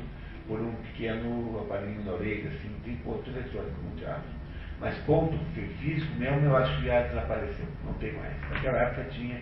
[0.48, 4.30] por um pequeno aparelho na orelha, assim, tem ponto eletrônico no teatro.
[4.80, 5.38] Mas ponto
[5.80, 8.34] físico mesmo eu acho que já desapareceu, não tem mais.
[8.50, 9.40] Naquela época tinha,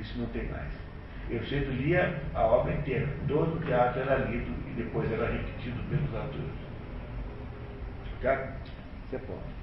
[0.00, 0.72] isso não tem mais.
[1.30, 5.80] Eu sempre lia a obra inteira, todo o teatro era lido e depois era repetido
[5.88, 6.60] pelos atores.
[8.20, 8.56] Tá?
[9.08, 9.60] Você pode.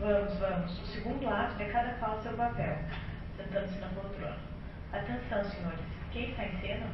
[0.00, 0.82] Vamos, vamos.
[0.82, 2.76] O segundo ato é cada qual seu papel,
[3.36, 4.36] sentando-se na poltrona.
[4.92, 5.80] Atenção, senhores.
[6.10, 6.86] Quem está em cena?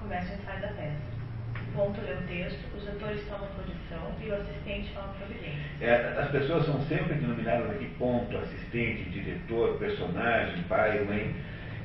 [0.00, 1.18] Começa o ensaio da peça.
[1.56, 5.64] O ponto lê o texto, os atores tomam posição e o assistente toma providência.
[5.80, 11.34] É, as pessoas são sempre denominadas aqui ponto, assistente, diretor, personagem, pai, mãe.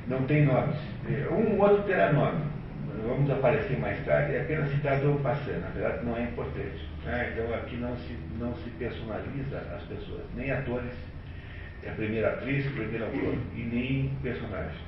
[0.06, 0.76] Não tem nomes.
[1.08, 2.44] É, um ou outro terá nome.
[3.06, 4.34] Vamos aparecer mais tarde.
[4.34, 5.60] É apenas citado passando.
[5.60, 6.88] Na verdade, não é importante.
[7.04, 7.32] Né?
[7.32, 10.22] Então, aqui não se, não se personaliza as pessoas.
[10.34, 10.92] Nem atores,
[11.82, 14.80] é a primeira atriz, o primeiro ator, e nem personagens.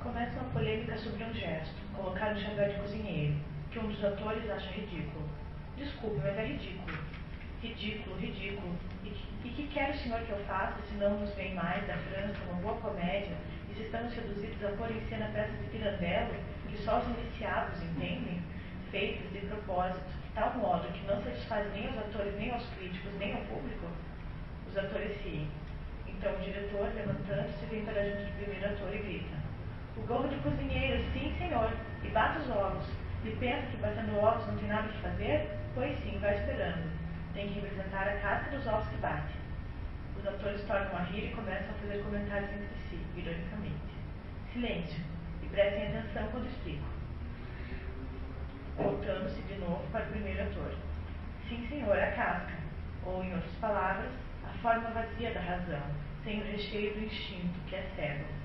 [0.00, 3.34] Começa uma polêmica sobre um gesto, colocar um chapéu de cozinheiro,
[3.70, 5.28] que um dos atores acha ridículo.
[5.78, 6.98] Desculpe, mas é ridículo.
[7.62, 8.74] Ridículo, ridículo.
[9.44, 12.38] E, que quer o senhor que eu faça se não nos vem mais da França
[12.48, 13.36] uma boa comédia
[13.70, 16.34] e se estamos reduzidos a pôr em cena peças de pirandello
[16.68, 18.42] que só os iniciados entendem,
[18.90, 23.12] feitas de propósito, de tal modo que não satisfaz nem aos atores, nem aos críticos,
[23.18, 23.86] nem ao público?
[24.68, 25.46] Os atores se.
[26.06, 29.36] Então o diretor, levantando-se, vem para junto do primeiro ator e grita.
[29.96, 31.70] O gorro de cozinheiro, sim, senhor.
[32.02, 32.86] E bata os ovos.
[33.24, 35.48] E pensa que batendo ovos não tem nada que fazer?
[35.74, 36.91] Pois sim, vai esperando.
[37.34, 39.34] Tem que representar a casca dos ovos que bate.
[40.18, 43.92] Os atores tornam a rir e começam a fazer comentários entre si, ironicamente.
[44.52, 45.04] Silêncio.
[45.42, 46.84] E prestem atenção quando explico.
[48.76, 50.74] Voltando-se de novo para o primeiro ator.
[51.48, 52.52] Sim, senhor, a casca.
[53.04, 54.12] Ou, em outras palavras,
[54.44, 55.82] a forma vazia da razão,
[56.22, 58.42] sem o recheio do instinto, que é cego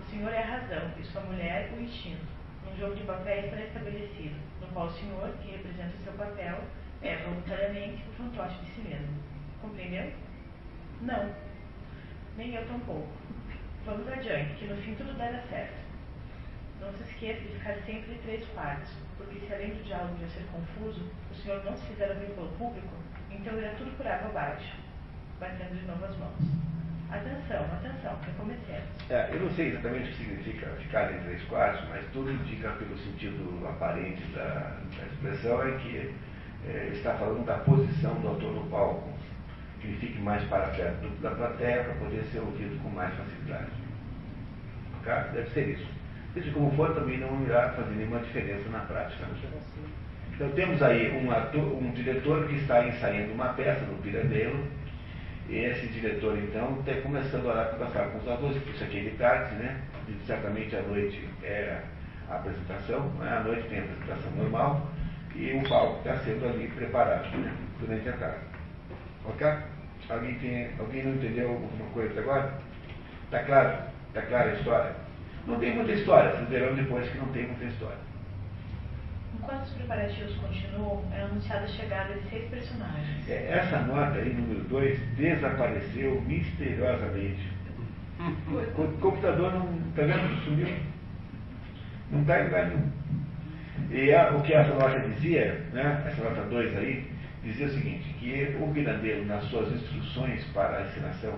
[0.00, 2.26] o senhor é a razão e sua mulher o instinto,
[2.64, 6.58] num jogo de papéis pré-estabelecido, no qual o senhor, que representa o seu papel,
[7.02, 9.18] é voluntariamente o fantoche de si mesmo.
[9.60, 10.12] Compreendeu?
[11.02, 11.34] Não.
[12.36, 13.08] Nem eu tampouco.
[13.86, 15.80] Vamos adiante, que no fim tudo dará certo.
[16.80, 20.28] Não se esqueça de ficar sempre em três partes, porque se além do diálogo já
[20.28, 22.94] ser confuso, o senhor não se fizer ouvir pelo público,
[23.30, 24.76] então irá tudo por água abaixo,
[25.38, 26.60] batendo de novo as mãos.
[27.10, 29.10] Atenção, atenção, recomecemos.
[29.10, 32.70] É, eu não sei exatamente o que significa ficar em três quartos, mas tudo indica
[32.72, 36.14] pelo sentido aparente da, da expressão é que
[36.68, 39.08] é, está falando da posição do autor no palco,
[39.80, 43.70] que ele fique mais para perto da plateia para poder ser ouvido com mais facilidade.
[45.00, 45.32] Okay?
[45.32, 45.86] Deve ser isso.
[46.34, 49.24] Seja como for, também não irá fazer nenhuma diferença na prática.
[50.34, 54.64] Então temos aí um, ator, um diretor que está ensaiando uma peça no Pirandello,
[55.50, 59.10] e esse diretor, então, está começando a conversar com os atores, isso aqui é de
[59.16, 59.80] tarde, né?
[60.08, 61.82] E, certamente à noite é
[62.28, 63.36] a apresentação, né?
[63.36, 64.88] à noite tem a apresentação normal,
[65.34, 67.54] e o palco está sendo ali preparado né?
[67.80, 68.44] durante a tarde.
[69.24, 69.46] Ok?
[70.08, 72.58] Alguém, tem, alguém não entendeu alguma coisa agora?
[73.24, 73.78] Está claro?
[74.08, 74.96] Está clara a história?
[75.46, 78.10] Não tem muita história, vocês verão depois que não tem muita história.
[79.34, 83.28] Enquanto os preparativos continuam, é anunciada a chegada de seis personagens.
[83.28, 87.48] É, essa nota aí, número 2, desapareceu misteriosamente.
[88.76, 89.80] O computador não.
[89.88, 90.44] Está vendo?
[90.44, 90.76] Sumiu.
[92.10, 92.90] Não está em lugar nenhum.
[93.90, 97.10] E a, o que essa nota dizia, né, essa nota 2 aí,
[97.42, 101.34] dizia o seguinte, que o Mirandeiro, nas suas instruções para a ensinação,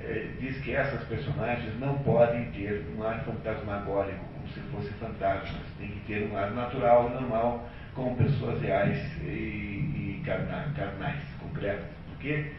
[0.00, 4.24] é, diz que essas personagens não podem ter um ar fantasmagórico
[4.54, 5.62] se fosse fantasmas.
[5.78, 11.86] Tem que ter um ar natural, normal, como pessoas reais e, e carnais, carnais, concretas.
[12.08, 12.52] Porque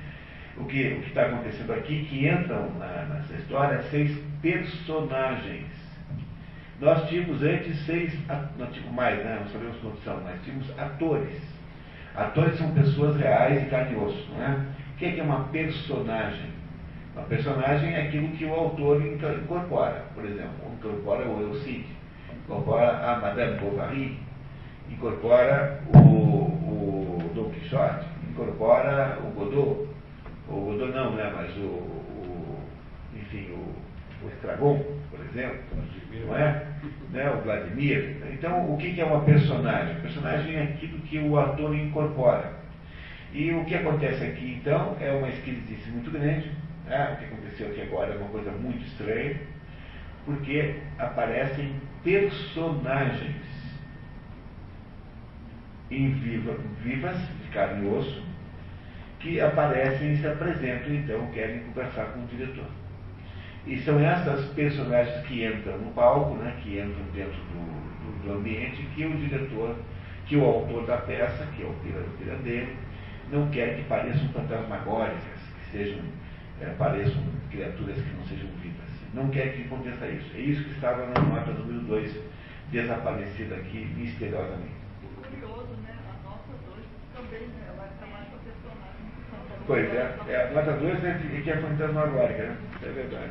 [0.58, 5.69] o que o está acontecendo aqui, que entram na, nessa história, seis personagens.
[6.82, 8.14] Nós tínhamos antes seis,
[8.58, 9.40] não tínhamos mais, né?
[9.42, 11.42] não sabemos quantos são, mas tínhamos atores.
[12.16, 14.30] Atores são pessoas reais e carne e osso.
[14.32, 14.66] Não é?
[14.94, 16.50] O que é, é uma personagem?
[17.14, 20.06] Uma personagem é aquilo que o autor incorpora.
[20.16, 21.86] Por exemplo, incorpora o Eu Cid,
[22.46, 24.18] incorpora a Madame Bovary,
[24.90, 29.88] incorpora o, o Don Quixote, incorpora o Godot,
[30.48, 32.60] o Godot não, né, mas o, o
[33.16, 34.82] enfim, o, o Estragon,
[35.30, 35.60] exemplo,
[36.28, 36.66] não é?
[37.12, 38.18] Né, o Vladimir.
[38.32, 39.96] Então, o que é uma personagem?
[39.96, 42.54] A personagem é aquilo que o ator incorpora.
[43.34, 46.52] E o que acontece aqui, então, é uma esquisitice muito grande.
[46.86, 47.14] Né?
[47.14, 49.36] O que aconteceu aqui agora é uma coisa muito estranha
[50.30, 51.74] porque aparecem
[52.04, 53.36] personagens
[55.90, 58.24] em viva, vivas, de carne e osso,
[59.20, 62.68] que aparecem e se apresentam, então querem conversar com o diretor.
[63.68, 68.34] E são essas personagens que entram no palco, né, que entram dentro do, do, do
[68.38, 69.76] ambiente, que o diretor,
[70.26, 71.74] que o autor da peça, que é o
[72.18, 72.70] pirandeiro,
[73.32, 76.00] não quer que pareçam fantasmagóricas, que sejam,
[76.62, 80.36] é, pareçam criaturas que não sejam vivas não quer que aconteça isso.
[80.36, 82.16] É isso que estava na nota número 2,
[82.72, 84.78] desaparecida aqui misteriosamente.
[85.16, 85.96] Curioso, né?
[86.08, 86.86] A nota 2
[87.16, 87.74] também né?
[87.78, 89.59] vai estar mais para personagem.
[89.70, 92.58] Pois é, é, a nota 2 é que é fantasmagórica, né?
[92.82, 93.30] É verdade.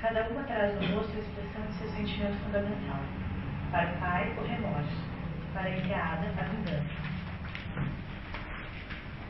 [0.00, 3.00] Cada uma traz no rosto a expressão de seu sentimento fundamental.
[3.70, 5.04] Para o pai, o remorso.
[5.52, 6.86] Para a enteada, a vingança.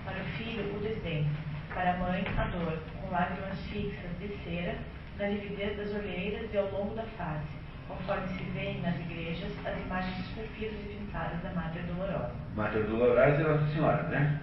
[0.05, 1.29] Para o filho, o desdém.
[1.74, 4.77] Para a mãe, a dor, com lágrimas fixas de cera
[5.18, 7.59] na lividez das olheiras e ao longo da face,
[7.89, 12.33] conforme se vêem nas igrejas as imagens esculpidas e pintadas da Madre Dolorosa.
[12.55, 14.41] Madre Dolorosa é Nossa Senhora, né?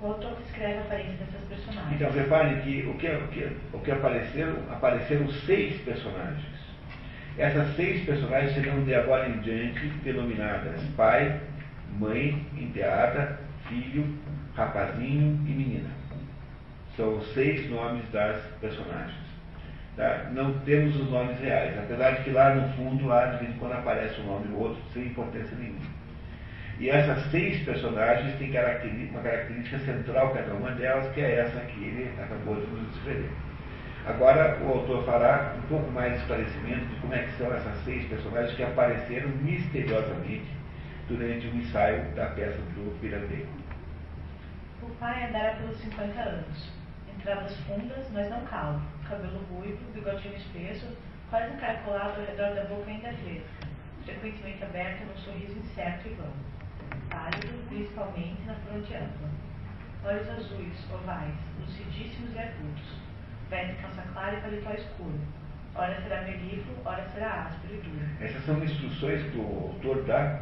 [0.00, 1.94] O autor descreve a aparência dessas personagens.
[1.94, 6.56] Então, reparem que o que, o que, o que apareceram, apareceram seis personagens.
[7.38, 11.40] Essas seis personagens serão de agora em diante denominadas pai,
[11.98, 13.38] mãe, enteada,
[13.68, 14.06] filho,
[14.54, 15.90] rapazinho e menina.
[16.96, 19.26] São os seis nomes das personagens.
[19.96, 20.30] Tá?
[20.32, 23.58] Não temos os nomes reais, apesar de que lá no fundo, lá de vez em
[23.58, 25.95] quando aparece um nome ou outro, sem importância nenhuma.
[26.78, 28.50] E essas seis personagens têm
[29.10, 33.30] uma característica central, cada uma delas, que é essa que ele acabou de nos descrever.
[34.06, 37.76] Agora, o autor fará um pouco mais de esclarecimento de como é que são essas
[37.84, 40.46] seis personagens que apareceram misteriosamente
[41.08, 43.48] durante o ensaio da peça do Pirandello.
[44.82, 46.70] O pai andara pelos 50 anos.
[47.16, 48.82] Entradas fundas, mas não calmo.
[49.08, 50.86] Cabelo ruivo, bigodinho espesso,
[51.30, 53.66] quase encaracolado ao redor da boca ainda fresca,
[54.04, 56.30] frequentemente aberta num sorriso incerto e vão
[57.08, 59.28] pálido, principalmente na fronte ampla.
[60.04, 63.06] Olhos azuis, ovais, lucidíssimos e agudos.
[63.50, 65.20] Veste calça clara e paletó escuro.
[65.74, 68.06] Ora será melífluo, ora será áspero e duro.
[68.20, 70.40] Essas são instruções que o autor dá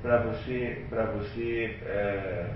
[0.00, 2.50] para você, pra você é,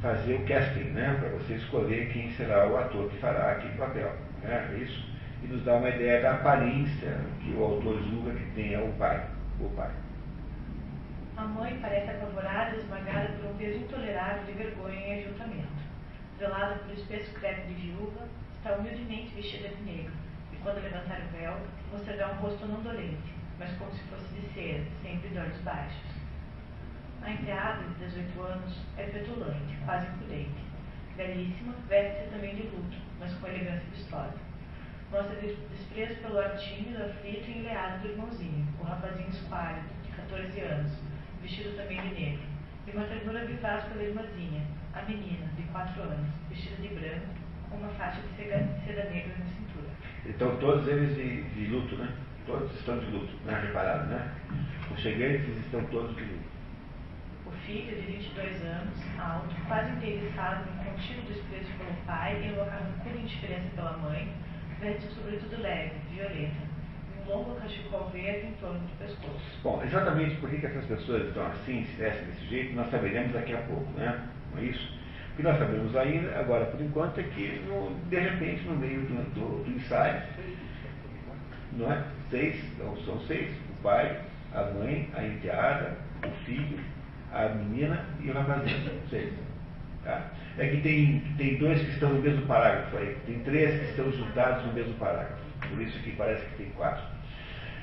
[0.00, 1.16] fazer o casting, né?
[1.18, 4.12] para você escolher quem será o ator que fará aquele papel.
[4.42, 4.70] Né?
[4.72, 5.12] É isso.
[5.42, 9.26] E nos dá uma ideia da aparência que o autor julga que tenha o pai.
[9.60, 9.90] O pai.
[11.34, 15.82] A mãe parece apavorada esmagada por um peso intolerável de vergonha e ajuntamento.
[16.38, 18.28] Velada por espesso crepe de viúva,
[18.58, 20.12] está humildemente vestida de negro,
[20.52, 21.56] e quando levantar o véu,
[21.90, 26.12] mostrará um rosto não dolente, mas como se fosse de cera, sempre de olhos baixos.
[27.22, 30.62] A enteada, de 18 anos, é petulante, quase impudente.
[31.16, 34.38] Belíssima, veste-se também de luto, mas com elegância vistosa.
[35.10, 40.92] Mostra desprezo pelo artinho, aflito e enleado do irmãozinho, o rapazinho esquálido, de 14 anos,
[41.42, 42.42] vestido também de negro,
[42.86, 44.62] e uma ternura vivaz pela irmãzinha,
[44.94, 47.26] a menina, de quatro anos, vestida de branco,
[47.68, 49.88] com uma faixa de seda, seda negra na cintura.
[50.26, 52.08] Então todos eles de, de, luto, né?
[52.46, 53.60] Todos estão de luto, né?
[53.60, 54.32] Reparado, né?
[54.90, 56.52] Os chegantes estão todos de luto.
[57.46, 62.64] O filho, de 22 anos, alto, quase inteiriçado no contínuo desprezo pelo pai e uma
[62.66, 64.32] carrancuda indiferença pela mãe,
[64.80, 66.71] veste sobretudo leve, violeta,
[67.26, 69.60] longo cachecol verde em torno do pescoço.
[69.62, 73.54] Bom, exatamente por que essas pessoas estão assim, se vestem desse jeito, nós saberemos daqui
[73.54, 74.28] a pouco, né?
[74.52, 75.00] Não é isso?
[75.32, 79.00] O que nós sabemos ainda, agora por enquanto, é que no, de repente no meio
[79.02, 80.22] do, do, do ensaio,
[81.72, 82.04] não é?
[82.30, 82.62] Seis,
[83.04, 84.20] são seis, o pai,
[84.54, 85.96] a mãe, a enteada,
[86.26, 86.78] o filho,
[87.32, 89.00] a menina e o rapazinho.
[89.08, 89.32] Seis.
[90.04, 90.30] Tá?
[90.58, 94.10] É que tem, tem dois que estão no mesmo parágrafo aí, tem três que estão
[94.12, 95.42] juntados no mesmo parágrafo.
[95.68, 97.04] Por isso que parece que tem quatro.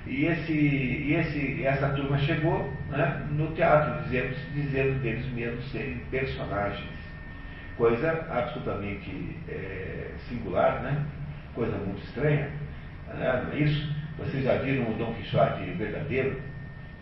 [0.08, 6.00] E, esse, e esse, essa turma chegou né, no teatro, dizendo, dizendo deles mesmos serem
[6.10, 7.00] personagens.
[7.78, 11.06] Coisa absolutamente é, singular, né?
[11.54, 12.50] coisa muito estranha.
[13.08, 13.44] Né?
[13.46, 13.96] Não é isso?
[14.18, 16.42] Vocês já viram o Dom Quixote verdadeiro?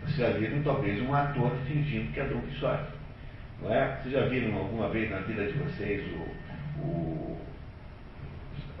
[0.02, 2.92] Vocês já viram talvez um ator fingindo que é Dom Quixote.
[3.62, 3.96] Não é?
[3.96, 7.38] Vocês já viram alguma vez na vida de vocês o, o,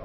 [0.00, 0.04] o,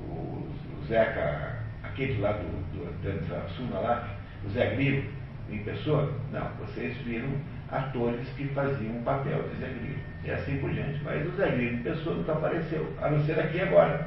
[0.00, 0.48] o,
[0.80, 1.55] o Zeca
[1.96, 2.44] aquele lá do,
[2.74, 4.08] do, da Suma lá,
[4.44, 5.02] o Zé Grilo,
[5.50, 6.12] em pessoa?
[6.30, 7.30] Não, vocês viram
[7.70, 9.98] atores que faziam o papel de Zé Grilo.
[10.22, 11.00] E assim por diante.
[11.02, 14.06] Mas o Zé Grilo em pessoa nunca apareceu, a não ser aqui agora.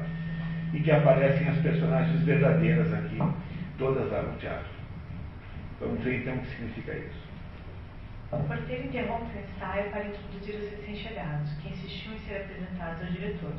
[0.72, 3.18] E que aparecem as personagens verdadeiras aqui,
[3.76, 4.70] todas lá no teatro.
[5.80, 7.28] Vamos ver então o que significa isso.
[8.30, 13.08] O porteiro interrompe o ensaio para introduzir os recém-chegados, que insistiam em ser apresentados ao
[13.08, 13.52] diretor.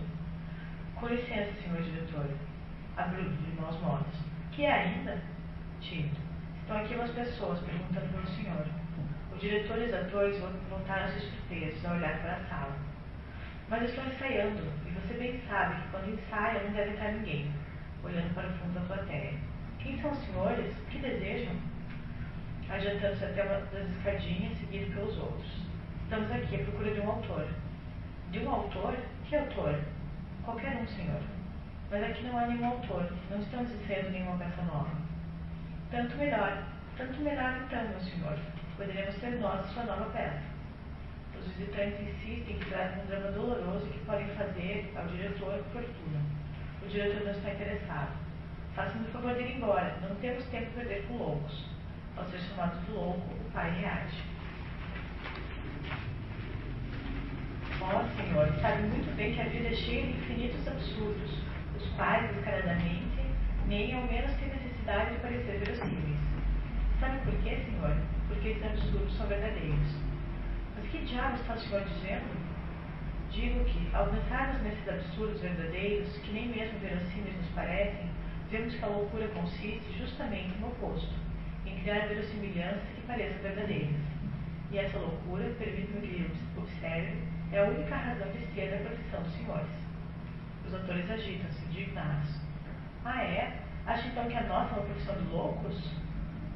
[0.96, 2.28] Com licença, senhor diretor
[2.98, 4.20] abriu de maus modos.
[4.52, 5.22] Que é ainda?
[5.80, 6.22] Tito.
[6.62, 8.66] Estão aqui umas pessoas perguntando pelo senhor.
[9.34, 10.40] O diretor e os atores
[10.70, 12.76] voltaram-se surpresos ao olhar para a sala.
[13.70, 17.52] Mas estou ensaiando, e você bem sabe que quando ensaia não deve estar ninguém,
[18.04, 19.34] olhando para o fundo da plateia.
[19.80, 20.78] Quem são os senhores?
[20.78, 21.56] O que desejam?
[22.70, 25.62] Adiantando-se até uma das escadinhas, seguido pelos outros.
[26.04, 27.48] Estamos aqui à procura de um autor.
[28.32, 28.96] De um autor?
[29.26, 29.80] Que autor?
[30.44, 31.22] Qualquer um, senhor.
[31.92, 34.96] Mas aqui não há nenhum autor, não estamos dizendo nenhuma peça nova.
[35.92, 36.64] Tanto melhor,
[36.98, 38.40] tanto melhor então, meu senhor.
[38.78, 40.42] Poderemos ser nós sua nova peça.
[41.38, 46.22] Os visitantes insistem que trazem um drama doloroso que podem fazer ao diretor fortuna.
[46.82, 48.12] O diretor não está interessado.
[48.74, 49.98] Faça-me o favor de ir embora.
[50.02, 51.66] Não temos tempo a perder com loucos.
[52.16, 54.24] Ao ser chamado de louco, o pai reage.
[57.82, 61.51] Ó oh, Senhor, sabe muito bem que a vida é cheia de infinitos absurdos,
[61.82, 63.22] os quais, descaradamente,
[63.68, 66.20] nem ao menos têm necessidade de parecer verossímeis.
[67.00, 67.98] Sabe por quê, Senhor?
[68.28, 69.96] Porque esses absurdos são verdadeiros.
[70.76, 72.52] Mas que diabo está o Senhor dizendo?
[73.32, 78.10] Digo que, ao pensarmos nesses absurdos verdadeiros, que nem mesmo verossímeis nos parecem,
[78.52, 81.16] vemos que a loucura consiste justamente no oposto,
[81.66, 84.02] em criar verossimilhanças que pareçam verdadeiras.
[84.72, 87.18] E essa loucura, permite-me que observe,
[87.52, 89.91] é a única razão de ser da profissão dos senhores.
[90.72, 92.30] Os autores agitam-se, indignados.
[93.04, 93.60] Ah, é?
[93.86, 95.76] Acha então que a nossa é uma profissão de loucos?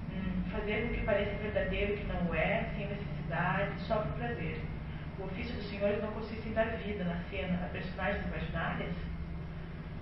[0.10, 4.62] Hum, fazer o que parece verdadeiro que não é, sem necessidade, só por prazer.
[5.20, 8.96] O ofício dos senhores não consiste em dar vida na cena a personagens imaginárias?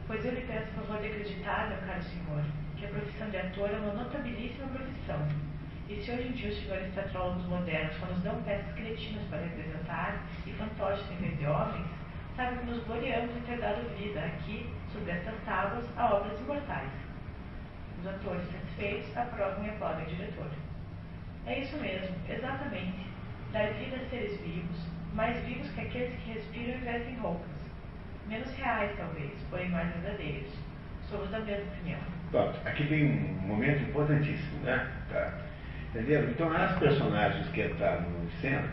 [0.05, 2.43] Pois eu lhe peço o favor de acreditar, meu caro senhor,
[2.78, 5.28] que a profissão de ator é uma notabilíssima profissão.
[5.89, 9.39] E se hoje em dia os senhores teatrólogos modernos só nos dão peças cretinas para
[9.39, 12.03] representar e fantoches em vez de homens,
[12.36, 16.92] sabe que nos gloriamos em ter dado vida aqui, sobre estas tábuas, a obras imortais.
[18.00, 20.52] Os atores satisfeitos aprovam e aplaudem o diretor.
[21.46, 23.08] É isso mesmo, exatamente.
[23.52, 27.54] Dar vida a seres vivos, mais vivos que aqueles que respiram e vestem roupas
[28.28, 30.52] menos reais, talvez, porém mais verdadeiros.
[31.10, 32.00] Somos da mesma opinião.
[32.32, 34.90] Pronto, aqui tem um momento importantíssimo, né?
[35.12, 35.34] Tá.
[35.90, 36.30] Entendeu?
[36.30, 38.68] Então, as personagens que entraram no cena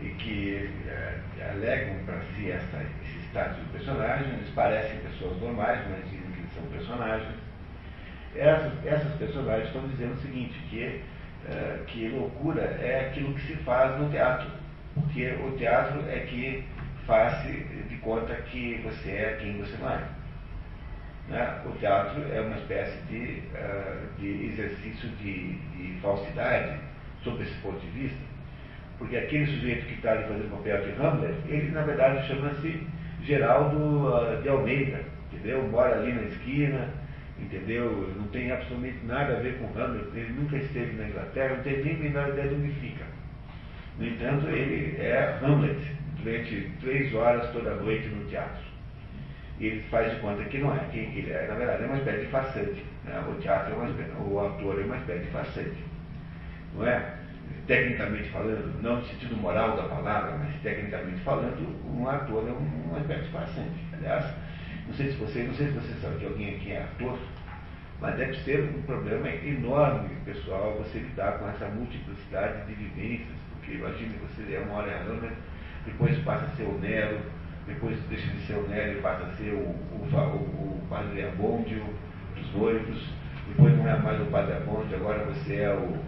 [0.00, 5.80] e que é, alegam para si essa, esse status de personagem, eles parecem pessoas normais,
[5.90, 7.34] mas dizem que eles são personagens.
[8.34, 11.02] Essas, essas personagens estão dizendo o seguinte, que,
[11.48, 14.50] é, que loucura é aquilo que se faz no teatro.
[14.94, 16.64] Porque o teatro é que
[17.06, 20.02] faz de conta que você é quem você não é.
[21.28, 21.62] Né?
[21.66, 26.78] O teatro é uma espécie de, uh, de exercício de, de, falsidade,
[27.22, 28.18] sob esse ponto de vista,
[28.98, 32.86] porque aquele sujeito que está ali fazendo o papel de Hamlet, ele na verdade chama-se
[33.22, 35.00] Geraldo uh, de Almeida,
[35.32, 35.62] entendeu?
[35.68, 36.88] Mora ali na esquina,
[37.38, 38.12] entendeu?
[38.16, 41.84] Não tem absolutamente nada a ver com Hamlet, ele nunca esteve na Inglaterra, não tem
[41.84, 43.04] nem a menor ideia de onde fica.
[43.98, 48.64] No entanto, ele é Hamlet, durante três horas toda noite no teatro.
[49.58, 51.46] E ele faz de conta que não é quem ele é.
[51.46, 52.84] Na verdade, é uma espécie de farsante.
[53.04, 53.24] Né?
[53.28, 55.84] O teatro é uma espécie, o ator é uma espécie de farsante.
[56.74, 57.14] Não é?
[57.66, 63.00] Tecnicamente falando, não no sentido moral da palavra, mas tecnicamente falando, um ator é uma
[63.00, 63.86] espécie de farsante.
[63.92, 64.24] Aliás,
[64.86, 67.18] não sei se você, não sei se você sabe que alguém aqui é ator,
[68.00, 73.72] mas deve ser um problema enorme, pessoal, você lidar com essa multiplicidade de vivências, porque
[73.72, 75.34] imagine você é uma hora Hamlet,
[75.86, 77.18] depois passa a ser o Nero,
[77.66, 80.36] depois deixa de ser o Nero e passa a ser o, o, o,
[80.76, 81.84] o Padre Abondio
[82.36, 83.08] dos noivos,
[83.48, 85.98] depois não é mais o Padre Abondio, agora você é o,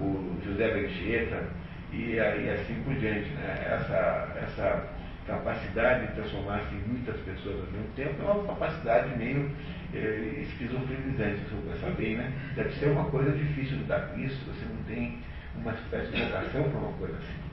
[0.00, 1.48] o José Benchieta,
[1.92, 3.28] e aí assim por diante.
[3.30, 3.66] Né?
[3.70, 9.50] Essa, essa capacidade de transformar-se em muitas pessoas ao mesmo tempo é uma capacidade meio
[9.92, 12.32] eh, esquizofrenizante, se eu pensar bem, né?
[12.54, 15.18] Deve ser uma coisa difícil lidar com isso, você não tem
[15.56, 17.46] uma espécie de vocação para uma coisa assim.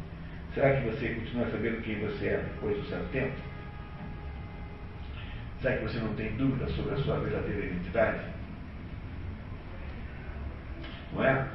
[0.54, 3.34] Será que você continua sabendo quem você é depois do certo tempo?
[5.62, 8.20] Será que você não tem dúvida sobre a sua verdadeira identidade?
[11.14, 11.48] Não é?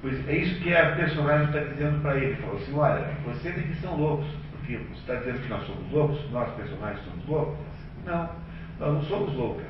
[0.00, 2.36] Pois é isso que a personagem está dizendo para ele.
[2.36, 5.92] Falou assim, olha, vocês é que são loucos, porque você está dizendo que nós somos
[5.92, 7.58] loucos, nós personagens somos loucos?
[8.04, 8.30] Não,
[8.78, 9.66] nós não somos loucas.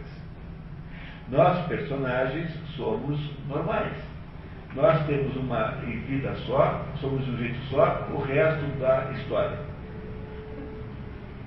[1.31, 3.19] Nós, personagens, somos
[3.49, 3.93] normais.
[4.75, 5.73] Nós temos uma
[6.07, 9.59] vida só, somos um jeito só, o resto da história.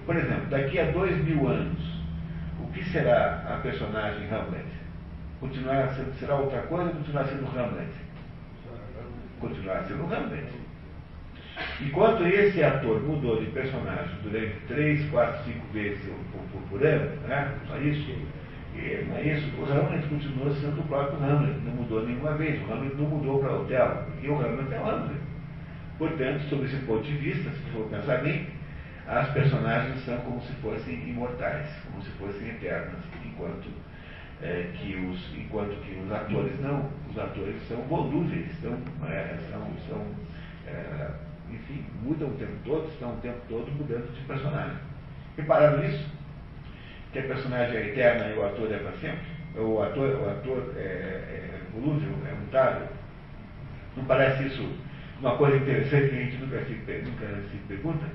[0.06, 1.80] Por exemplo, daqui a dois mil anos,
[2.60, 4.66] o que será a personagem Hamlet?
[5.40, 7.92] Continuar será outra coisa ou continuar sendo Hamlet?
[9.42, 10.48] Continuar sendo Hamlet.
[11.82, 16.00] Enquanto esse ator mudou de personagem durante três, quatro, cinco vezes
[16.32, 17.54] por, por, por ano, né?
[17.68, 18.10] só isso,
[18.76, 19.52] e, é isso?
[19.60, 22.62] O Hamlet continua sendo o próprio Hamlet, não mudou nenhuma vez.
[22.62, 25.22] O Hamlet não mudou para o Otelo, porque o Hamlet é o Hamlet.
[25.98, 28.48] Portanto, sob esse ponto de vista, se for pensar bem,
[29.08, 33.68] as personagens são como se fossem imortais, como se fossem eternas, enquanto,
[34.42, 36.90] é, que, os, enquanto que os atores não.
[37.10, 38.78] Os atores são volúveis, são,
[39.08, 40.06] é, são, são
[40.66, 41.10] é,
[41.50, 44.78] enfim, mudam o tempo todo, estão o tempo todo mudando de personagem.
[45.38, 46.22] Repararam nisso?
[47.12, 49.22] que a personagem é eterna e o ator é para sempre?
[49.56, 52.88] O ator, o ator é, é volúvel, é mutável?
[53.98, 54.68] Não parece isso
[55.20, 58.06] uma coisa interessante que a gente nunca se, nunca se pergunta?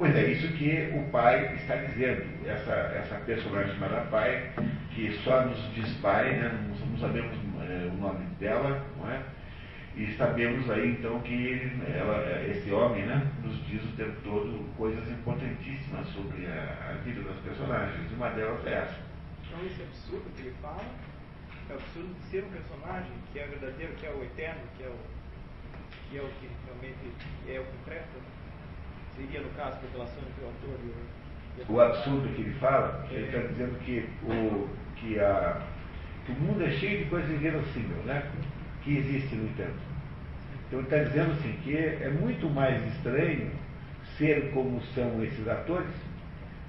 [0.00, 2.24] Pois é, isso que o pai está dizendo.
[2.48, 4.50] Essa, essa personagem chamada pai,
[4.94, 6.48] que só nos diz pai, né?
[6.70, 9.22] não, não sabemos é, o nome dela, não é?
[9.94, 15.06] E sabemos aí então que ela, esse homem né, nos diz o tempo todo coisas
[15.06, 18.10] importantíssimas sobre a, a vida das personagens.
[18.12, 18.96] Uma delas é essa.
[19.46, 20.82] Então esse absurdo que ele fala
[21.68, 24.88] é absurdo de ser um personagem que é verdadeiro, que é o eterno, que é
[24.88, 24.96] o
[26.08, 27.12] que, é o que realmente
[27.46, 28.29] é o concreto.
[29.20, 31.74] Seria no caso entre o autor e o.
[31.74, 34.66] o absurdo que ele fala, ele está dizendo que o,
[34.96, 35.60] que, a,
[36.24, 38.30] que o mundo é cheio de coisas inverossímeis, né?
[38.82, 39.78] Que existe, no entanto.
[40.66, 43.50] Então ele está dizendo assim, que é muito mais estranho
[44.16, 45.92] ser como são esses atores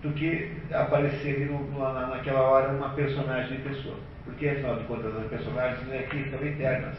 [0.02, 1.47] do que aparecerem
[1.78, 3.97] na, naquela hora uma personagem de pessoa.
[4.26, 6.97] Porque, afinal de contas, as personagens é que são eternas.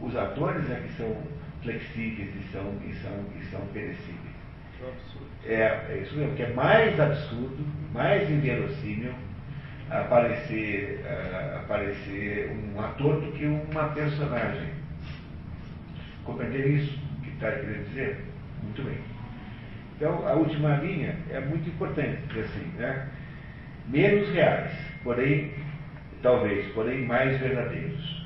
[0.00, 1.16] Os atores é que são
[1.62, 4.23] flexíveis e são, e são, e são perecíveis.
[5.46, 5.60] É,
[5.90, 9.12] é isso mesmo, que é mais absurdo, mais inverossímil
[9.90, 14.68] aparecer, uh, aparecer um ator do que uma personagem.
[16.24, 18.24] Compreender isso que está querendo dizer?
[18.62, 18.98] Muito bem.
[19.96, 23.08] Então, a última linha é muito importante, assim, né?
[23.88, 24.72] Menos reais,
[25.04, 25.52] porém,
[26.22, 28.24] talvez, porém mais verdadeiros.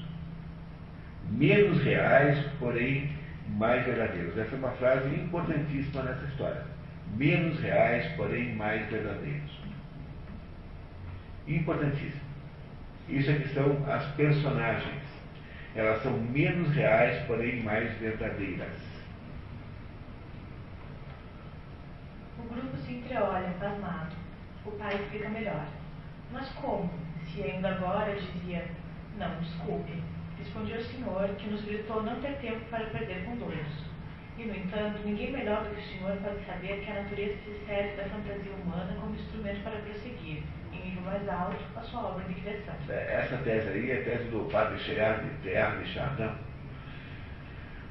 [1.31, 3.18] Menos reais, porém
[3.57, 4.37] mais verdadeiros.
[4.37, 6.65] Essa é uma frase importantíssima nessa história.
[7.17, 9.59] Menos reais, porém mais verdadeiros.
[11.47, 12.29] Importantíssimo.
[13.09, 15.03] Isso é que são as personagens.
[15.75, 18.77] Elas são menos reais, porém mais verdadeiras.
[22.39, 24.15] O grupo se entreolha, pasmado.
[24.67, 25.67] O pai explica melhor.
[26.33, 26.91] Mas como?
[27.33, 28.67] Se ainda agora dizia,
[29.19, 30.03] não, desculpe,
[30.39, 33.89] respondi ao senhor, que nos gritou não ter tempo para perder com doidos.
[34.39, 37.66] E, no entanto, ninguém melhor do que o senhor pode saber que a natureza se
[37.66, 42.24] serve da fantasia humana como instrumento para prosseguir, em nível mais alto, a sua obra
[42.24, 42.74] de criação.
[42.89, 46.30] É, essa tese aí é a tese do padre Gerard de Chardin,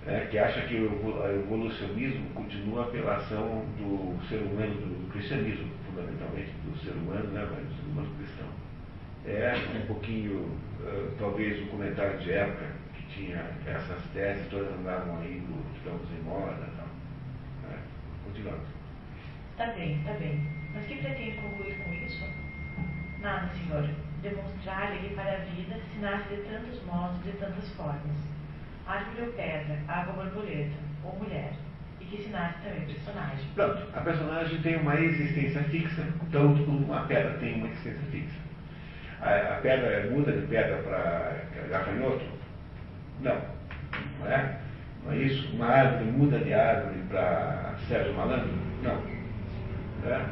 [0.07, 6.51] é, que acha que o evolucionismo continua pela ação do ser humano, do cristianismo, fundamentalmente
[6.63, 8.66] do ser humano, né, mas do humano cristão.
[9.27, 9.53] É
[9.83, 10.39] um pouquinho,
[10.79, 12.65] uh, talvez, um comentário de época
[12.95, 15.43] que tinha essas teses, todas andavam aí,
[15.75, 16.87] estamos em moda e tal.
[17.69, 17.77] Né?
[18.23, 18.61] Continuando.
[19.51, 20.47] Está bem, está bem.
[20.73, 22.23] Mas que pretende concluir com isso?
[23.19, 23.89] Nada, senhor.
[24.21, 28.17] Demonstrar-lhe que para a vida se nasce de tantos modos, de tantas formas.
[28.87, 31.51] Árvore ou pedra, água ou borboleta, ou mulher.
[31.99, 33.45] E que se nasce também personagem.
[33.55, 38.46] Pronto, a personagem tem uma existência fixa, tanto como a pedra tem uma existência fixa.
[39.21, 41.33] A, a pedra muda de pedra para
[41.69, 42.25] gafanhoto?
[43.21, 43.37] Não.
[44.19, 44.57] Não é?
[45.03, 45.55] Não é isso?
[45.55, 48.49] Uma árvore muda de árvore para Sérgio Malandro?
[48.83, 49.01] Não.
[50.03, 50.25] não é?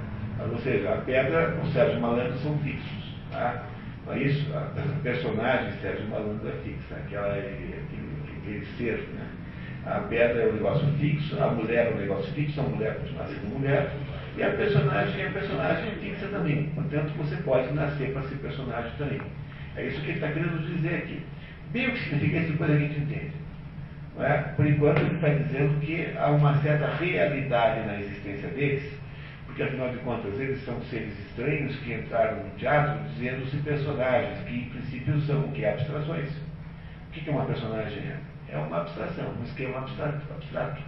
[0.52, 3.16] Ou seja, a pedra, o Sérgio Malandro são fixos.
[3.32, 3.64] Tá?
[4.06, 4.54] Não é isso?
[4.54, 7.84] A, a personagem Sérgio Malandro é fixa, aquela, aquele,
[8.38, 8.98] aquele ser.
[9.14, 9.28] Né?
[9.86, 13.28] A pedra é um negócio fixo, a mulher é um negócio fixo, a mulher continua
[13.28, 13.92] sendo mulher,
[14.38, 16.70] e a personagem é personagem fixa também.
[16.76, 19.22] Portanto, você pode nascer para ser personagem também.
[19.78, 21.24] É isso que ele está querendo dizer aqui.
[21.72, 23.32] Bem o que significa isso, depois a gente entende.
[24.20, 24.38] É?
[24.56, 28.94] Por enquanto, ele está dizendo que há uma certa realidade na existência deles,
[29.46, 34.56] porque afinal de contas eles são seres estranhos que entraram no teatro dizendo-se personagens, que
[34.56, 35.66] em princípio são o que?
[35.66, 36.30] Abstrações.
[36.30, 38.04] O que é uma personagem?
[38.50, 40.22] É uma abstração, um esquema abstrato.
[40.34, 40.82] abstrato.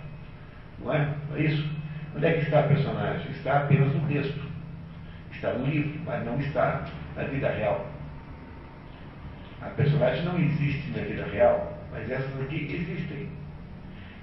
[0.80, 1.14] Não é?
[1.36, 1.70] É isso?
[2.18, 3.30] Onde é que está a personagem?
[3.30, 4.42] Está apenas no texto.
[5.32, 6.84] Está no livro, mas não está
[7.16, 7.86] na vida real.
[9.62, 13.30] A personagem não existe na vida real, mas essas aqui existem.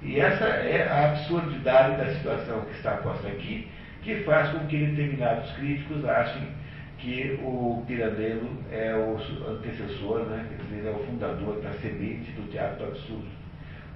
[0.02, 3.68] E essa é a absurdidade da situação que está posta aqui,
[4.02, 6.48] que faz com que determinados críticos achem
[6.98, 9.16] que o Pirandello é o
[9.52, 13.43] antecessor, né, quer dizer, é o fundador da semente do teatro absurdo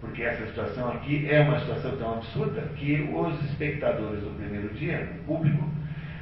[0.01, 5.09] porque essa situação aqui é uma situação tão absurda que os espectadores do primeiro dia,
[5.21, 5.69] o público,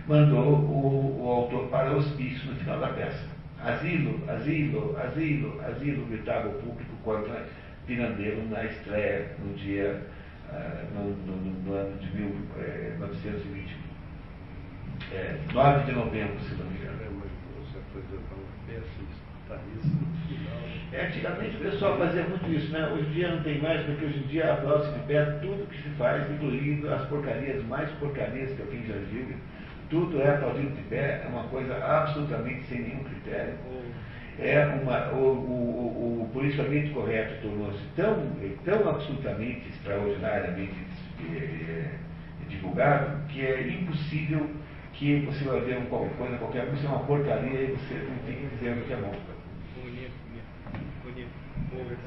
[0.07, 3.25] mandou o, o autor para o hospício no final da peça.
[3.63, 7.47] Asilo, asilo, asilo, asilo, gritava o público contra
[7.87, 10.03] Pirandello na estreia no dia,
[10.51, 13.77] uh, no, no, no, ano de 1920.
[15.13, 16.97] É, 9 de novembro, se não me engano.
[17.61, 19.27] Você apresentar uma peça e.
[19.53, 20.16] É,
[20.95, 22.89] antigamente o pessoal fazia muito isso, né?
[22.93, 25.83] Hoje em dia não tem mais, porque hoje em dia aplaude-se de pé tudo que
[25.83, 29.27] se faz, incluindo as porcarias mais porcarias que alguém já viu.
[29.91, 33.55] Tudo é aplaudido de pé, é uma coisa absolutamente sem nenhum critério.
[34.39, 38.31] É uma, o, o, o politicamente correto tornou-se tão,
[38.65, 40.75] tão absolutamente, extraordinariamente
[41.35, 41.91] é,
[42.49, 44.51] divulgado que é impossível
[44.93, 48.17] que você vai ver uma qualquer coisa, qualquer coisa, é uma portaria e você não
[48.27, 49.36] tem que dizer o que é bom.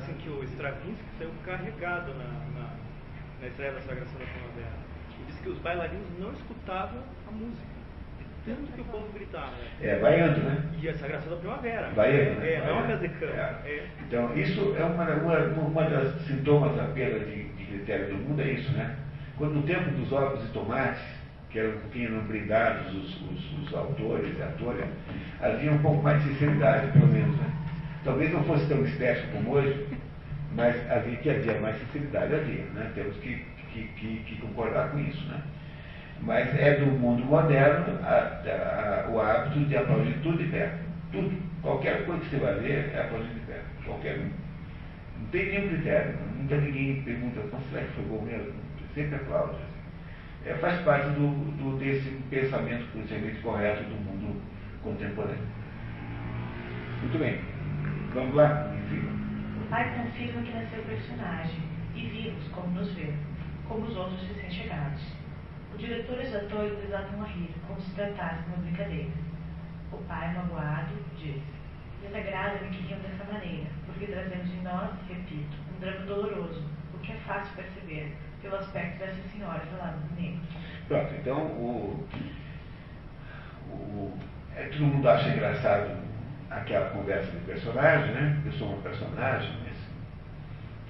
[0.01, 2.69] Assim que o Stravinsky saiu carregado na, na,
[3.41, 4.77] na estreia da Sagração da Primavera.
[5.19, 7.79] E disse que os bailarinos não escutavam a música.
[8.45, 9.53] Tanto que o povo gritava.
[9.81, 10.63] É, vaiando, né?
[10.81, 11.89] E a Sagração da Primavera.
[11.89, 12.53] Vaiando, né?
[12.53, 13.33] É, não é casa de campo.
[13.33, 13.61] É.
[13.65, 13.87] É.
[14.07, 18.41] Então, isso é uma, uma, uma das sintomas da perda de, de critério do mundo,
[18.41, 18.95] é isso, né?
[19.37, 21.01] Quando no tempo dos ovos e tomates,
[21.49, 24.85] que eram, que eram brindados os, os, os autores e atores,
[25.41, 27.51] havia um pouco mais de sinceridade, pelo menos, né?
[28.03, 29.75] Talvez não fosse tão estético como hoje,
[30.55, 32.89] mas havia que havia mais sinceridade, havia, né?
[32.95, 35.41] Temos que, que, que, que concordar com isso, né?
[36.21, 40.69] Mas é do mundo moderno a- a- o hábito de aplaudir tudo de pé.
[41.11, 41.31] Tudo.
[41.61, 43.59] Qualquer coisa que você vai ver é aplaudir de pé.
[43.85, 44.29] Qualquer um.
[45.19, 46.13] Não tem nenhum critério.
[46.39, 48.53] Nunca ninguém pergunta, "Mas será que foi bom mesmo?
[48.93, 49.51] Sempre aplaude.
[49.53, 49.69] assim.
[50.45, 51.27] É, faz parte do,
[51.57, 54.41] do- desse pensamento politicamente correto do mundo
[54.83, 55.37] contemporâneo.
[57.01, 57.58] Muito bem.
[58.13, 58.71] Vamos lá?
[58.75, 59.07] Enfim.
[59.63, 61.59] O pai confirma que nasceu personagem,
[61.95, 63.13] e vivos, como nos vê,
[63.67, 65.01] como os outros recém-chegados.
[65.73, 69.09] O diretor e os atores desatam a rir, como se tratasse de uma brincadeira.
[69.91, 71.41] O pai, magoado, diz:
[72.01, 77.11] Desagrada-me que riam dessa maneira, porque trazemos em nós, repito, um drama doloroso, o que
[77.11, 80.39] é fácil perceber pelo aspecto dessas senhoras ao lado do negro.
[80.87, 82.07] Pronto, então o,
[83.71, 84.17] o-
[84.55, 85.97] é, todo mundo acha engraçado
[86.49, 88.41] aquela conversa de personagem, né?
[88.45, 89.77] Eu sou uma personagem, mas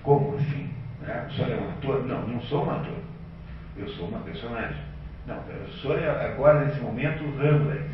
[0.03, 0.69] como assim?
[1.01, 1.27] Né?
[1.27, 2.05] O senhor é um ator?
[2.05, 2.97] Não, não sou um ator.
[3.77, 4.77] Eu sou uma personagem.
[5.25, 7.89] Não, o senhor é agora, nesse momento, o Hamlet.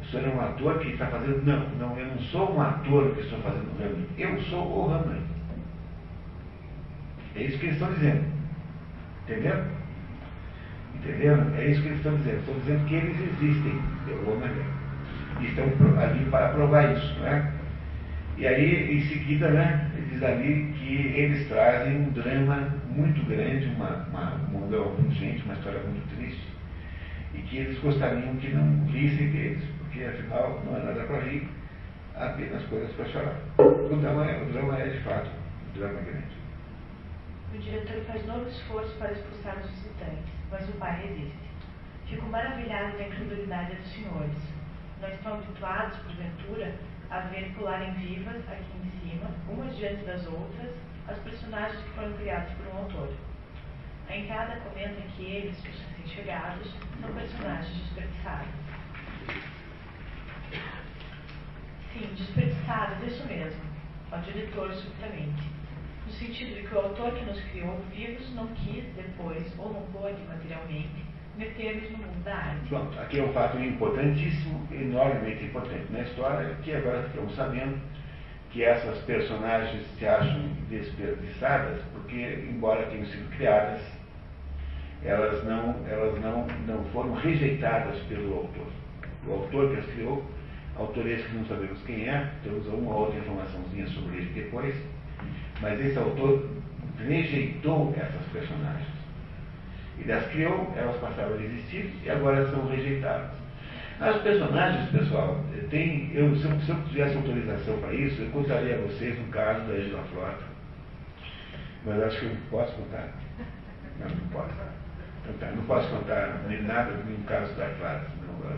[0.00, 1.44] O senhor é um ator que está fazendo.
[1.44, 4.08] Não, não, eu não sou um ator que estou fazendo o Hamlet.
[4.18, 5.22] Eu sou o Hamlet.
[7.34, 8.24] É isso que eles estão dizendo.
[9.24, 9.64] Entendeu?
[10.94, 11.36] Entendeu?
[11.56, 12.38] É isso que eles estão dizendo.
[12.38, 14.75] Estão dizendo que eles existem, de alguma maneira.
[15.40, 15.66] Estão
[16.00, 17.52] ali para provar isso, não é?
[18.38, 24.06] E aí, em seguida, né, diz ali que eles trazem um drama muito grande, uma,
[24.10, 26.46] uma, um drama muito gente, uma história muito triste,
[27.34, 31.48] e que eles gostariam que não rissem deles, porque afinal não é nada para rir,
[32.14, 33.40] apenas coisas para chorar.
[33.58, 35.30] O drama, é, o drama é de fato
[35.68, 36.36] um drama grande.
[37.54, 41.46] O diretor faz novo esforço para expulsar os visitantes, mas o pai resiste.
[42.06, 44.55] Fico maravilhado da incredulidade dos senhores.
[45.06, 46.74] Não estão habituados, porventura,
[47.10, 50.74] a ver pularem vivas, aqui em cima, umas diante das outras,
[51.06, 53.14] as personagens que foram criados por um autor.
[54.08, 58.48] A entrada comenta que eles, os recém-chegados, são personagens desperdiçados.
[61.92, 63.62] Sim, desperdiçados, isso mesmo.
[64.10, 65.44] Ao diretor, subitamente.
[66.04, 69.82] No sentido de que o autor que nos criou vivos não quis, depois, ou não
[69.92, 71.05] pôde materialmente,
[71.36, 72.68] meter-nos no mundo da arte.
[72.68, 77.78] Pronto, aqui é um fato importantíssimo, enormemente importante na história, que agora ficamos sabendo
[78.50, 83.80] que essas personagens se acham desperdiçadas, porque, embora tenham sido criadas,
[85.04, 88.66] elas não, elas não, não foram rejeitadas pelo autor.
[89.26, 90.24] O autor que as criou,
[90.76, 94.74] autor esse que não sabemos quem é, temos uma ou outra informaçãozinha sobre ele depois,
[95.60, 96.48] mas esse autor
[96.98, 98.95] rejeitou essas personagens.
[99.98, 103.30] Ele as criou, elas passaram a existir e agora são rejeitadas.
[103.98, 108.74] As personagens, pessoal, tem, eu, se, eu, se eu tivesse autorização para isso, eu contaria
[108.74, 110.44] a vocês um caso da Angela Frota.
[111.84, 113.08] Mas acho que eu não posso contar.
[113.98, 114.50] Não, não posso.
[115.22, 118.06] Então, tá, não posso contar nem nada, nenhum caso da Clara.
[118.26, 118.50] Não,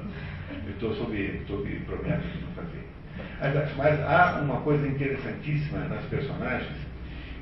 [0.66, 2.89] eu estou sob, sob promessa de não fazer.
[3.41, 6.76] Mas, mas há uma coisa interessantíssima nas personagens,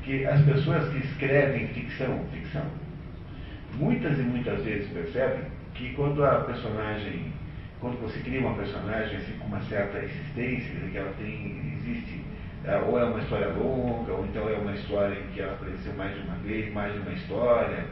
[0.03, 2.67] que as pessoas que escrevem ficção, ficção,
[3.79, 7.33] muitas e muitas vezes percebem que quando a personagem,
[7.81, 12.21] quando você cria uma personagem assim, com uma certa existência, dizer, que ela tem, existe,
[12.65, 15.93] eh, ou é uma história longa, ou então é uma história em que ela apareceu
[15.95, 17.85] mais de uma vez, mais de uma história,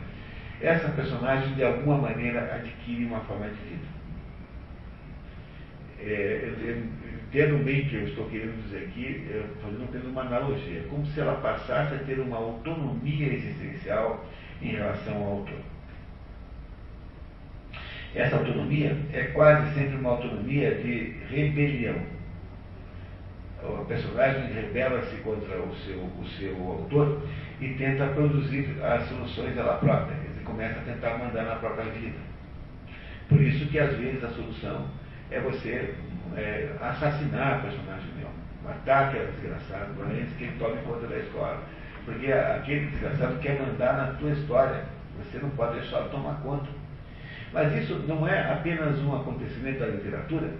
[0.60, 3.94] essa personagem de alguma maneira adquire uma forma de vida.
[6.00, 6.52] É,
[7.26, 9.26] entendo bem o que eu estou querendo dizer aqui,
[9.60, 14.24] fazendo apenas uma analogia, como se ela passasse a ter uma autonomia existencial
[14.62, 15.73] em relação ao autor.
[18.14, 21.96] Essa autonomia é quase sempre uma autonomia de rebelião.
[23.62, 27.22] O personagem rebela-se contra o seu, o seu autor
[27.60, 32.18] e tenta produzir as soluções ela própria, dizer, começa a tentar mandar na própria vida.
[33.28, 34.86] Por isso que às vezes a solução
[35.30, 35.94] é você
[36.36, 38.28] é, assassinar a personagem meu,
[38.62, 41.62] matar aquele desgraçado, antes que ele tome conta da escola.
[42.04, 44.84] Porque aquele desgraçado quer mandar na tua história.
[45.18, 46.68] Você não pode deixá-lo tomar conta.
[47.54, 50.50] Mas isso não é apenas um acontecimento da literatura.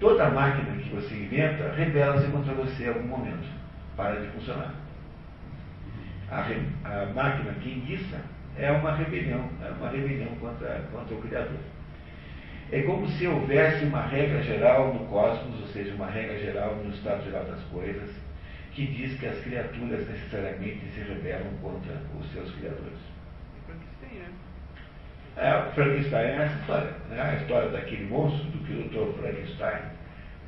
[0.00, 3.46] Toda máquina que você inventa rebela-se contra você em algum momento.
[3.94, 4.72] Para de funcionar.
[6.30, 8.18] A, a máquina que enguiça
[8.56, 11.60] é uma rebelião, é uma rebelião contra, contra o Criador.
[12.72, 16.90] É como se houvesse uma regra geral no cosmos, ou seja, uma regra geral no
[16.94, 18.10] estado geral das coisas,
[18.72, 23.11] que diz que as criaturas necessariamente se rebelam contra os seus criadores.
[25.36, 26.90] É, Frankenstein é essa história.
[27.08, 27.22] Né?
[27.22, 29.18] A história daquele monstro do que o Dr.
[29.18, 29.82] Frankenstein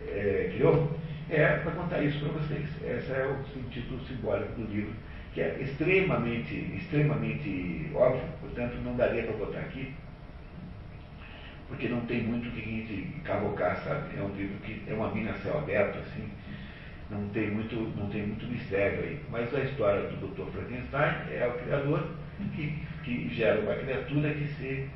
[0.06, 0.94] é, criou
[1.30, 2.68] é para contar isso para vocês.
[2.82, 4.92] Esse é o sentido simbólico do livro,
[5.32, 9.94] que é extremamente, extremamente óbvio, portanto não daria para botar aqui,
[11.68, 14.18] porque não tem muito o que cavocar, sabe?
[14.18, 16.28] É um livro que é uma mina céu aberto, assim,
[17.10, 19.20] não tem muito, não tem muito mistério aí.
[19.30, 20.50] Mas a história do Dr.
[20.52, 22.06] Frankenstein é o criador
[22.54, 24.88] que, que gera uma criatura que se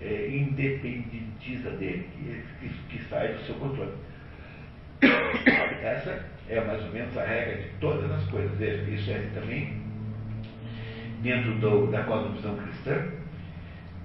[0.00, 3.92] é, independentiza dele, que, que, que sai do seu controle.
[5.82, 8.56] Essa é mais ou menos a regra de todas as coisas.
[8.58, 9.80] Veja, isso é também
[11.22, 13.04] dentro do, da cosmovisão cristã,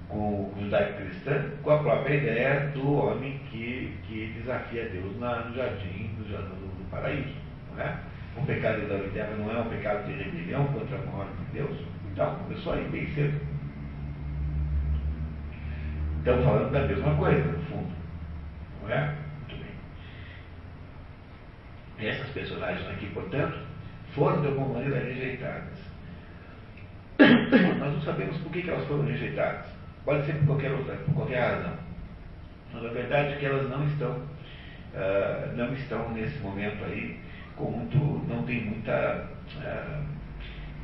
[0.08, 5.54] com o judaico-cristã, com a própria ideia do homem que, que desafia Deus na, no
[5.54, 7.34] jardim do, no paraíso.
[7.74, 7.98] Não é?
[8.36, 11.76] O pecado da Eterna não é um pecado de rebelião contra a ordem de Deus?
[12.18, 13.40] Então, começou aí bem cedo.
[16.18, 17.92] Estamos falando da mesma coisa, no fundo.
[18.82, 19.14] Não é?
[19.38, 19.64] Muito
[21.96, 22.08] bem.
[22.08, 23.60] Essas personagens aqui, portanto,
[24.16, 25.78] foram de alguma maneira rejeitadas.
[27.78, 29.66] Nós não sabemos por que, elas foram rejeitadas.
[30.04, 31.76] Pode ser por qualquer outra, por qualquer razão.
[32.74, 37.20] Mas a verdade é que elas não estão, uh, não estão nesse momento aí
[37.54, 37.96] com muito,
[38.26, 39.24] não tem muita.
[39.58, 40.17] Uh,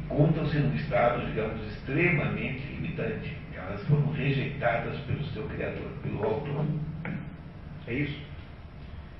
[0.04, 3.36] Encontram-se num estado, digamos, extremamente limitante.
[3.56, 6.66] Elas foram rejeitadas pelo seu Criador, pelo Autor.
[7.86, 8.20] É isso?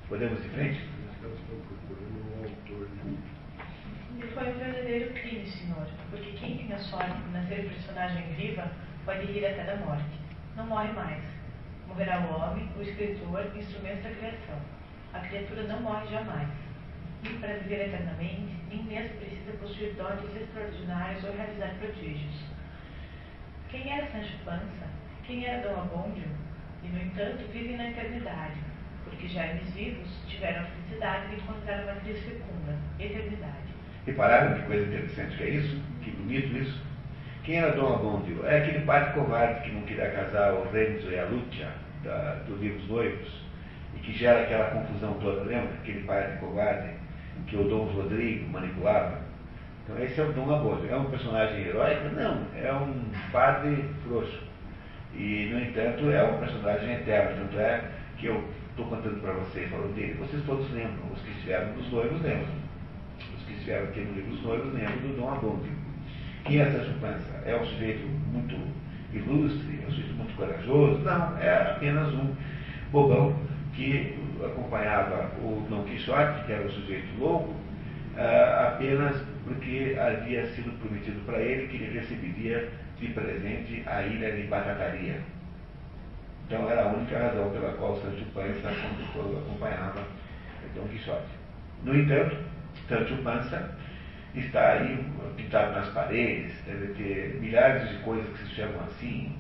[0.09, 0.80] Podemos em frente?
[4.18, 8.70] E foi um verdadeiro crime, Senhor, porque quem tem a sorte de nascer personagem viva
[9.07, 10.20] pode rir até da morte.
[10.57, 11.24] Não morre mais.
[11.89, 14.59] Morrerá o homem, o escritor, instrumento da criação.
[15.14, 16.49] A criatura não morre jamais.
[17.25, 22.45] E para viver eternamente, nem mesmo precisa possuir dotes extraordinários ou realizar prodígios.
[23.70, 24.87] Quem era Sancho Panza?
[25.27, 26.29] Quem era Dom Abondio?
[26.83, 28.61] E, no entanto, vivem na eternidade,
[29.05, 33.75] porque germes vivos tiveram a felicidade de encontrar uma matriz fecunda, eternidade.
[34.07, 35.83] Repararam que coisa interessante que é isso?
[36.03, 36.85] Que bonito isso?
[37.43, 38.47] Quem era Dom Abondio?
[38.47, 41.68] É aquele padre covarde que não queria casar o Renzo e a Lúcia,
[42.47, 43.45] do livro Os Noivos,
[43.97, 45.72] e que gera aquela confusão toda, lembra?
[45.75, 47.03] Aquele padre covarde
[47.55, 49.20] que o Dom Rodrigo manipulava.
[49.84, 50.90] Então esse é o Dom Abondio.
[50.90, 52.09] É um personagem heróico?
[52.16, 54.42] Não, é um padre frouxo.
[55.14, 57.44] E, no entanto, é um personagem eterno.
[57.44, 57.84] Tanto é
[58.18, 61.92] que eu estou contando para vocês, falando dele, vocês todos lembram, os que estiveram nos
[61.92, 62.64] noivos lembram.
[63.36, 65.72] Os que estiveram aqui no livro dos noivos lembram do Dom Abondio.
[66.44, 67.42] Quem é Sancho Panza?
[67.46, 68.57] É um sujeito muito
[69.12, 70.98] ilustre, é um sujeito muito corajoso?
[71.02, 72.34] Não, é apenas um
[72.90, 73.36] bobão
[73.74, 77.55] que acompanhava o Dom Quixote, que era um sujeito louco,
[78.16, 84.32] ah, apenas porque havia sido prometido para ele que ele receberia de presente a ilha
[84.32, 85.20] de Batataria.
[86.47, 90.03] Então era a única razão pela qual Sancho Panza acompanhava
[90.74, 91.26] Dom Quixote.
[91.82, 92.36] No entanto,
[92.88, 93.70] Sancho Panza
[94.34, 95.05] está aí
[95.36, 99.34] pintado nas paredes, deve ter milhares de coisas que se chamam assim,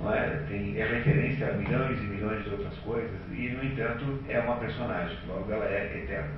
[0.00, 0.28] não é?
[0.48, 4.56] Tem, é referência a milhões e milhões de outras coisas, e, no entanto, é uma
[4.56, 6.30] personagem, logo ela é eterna.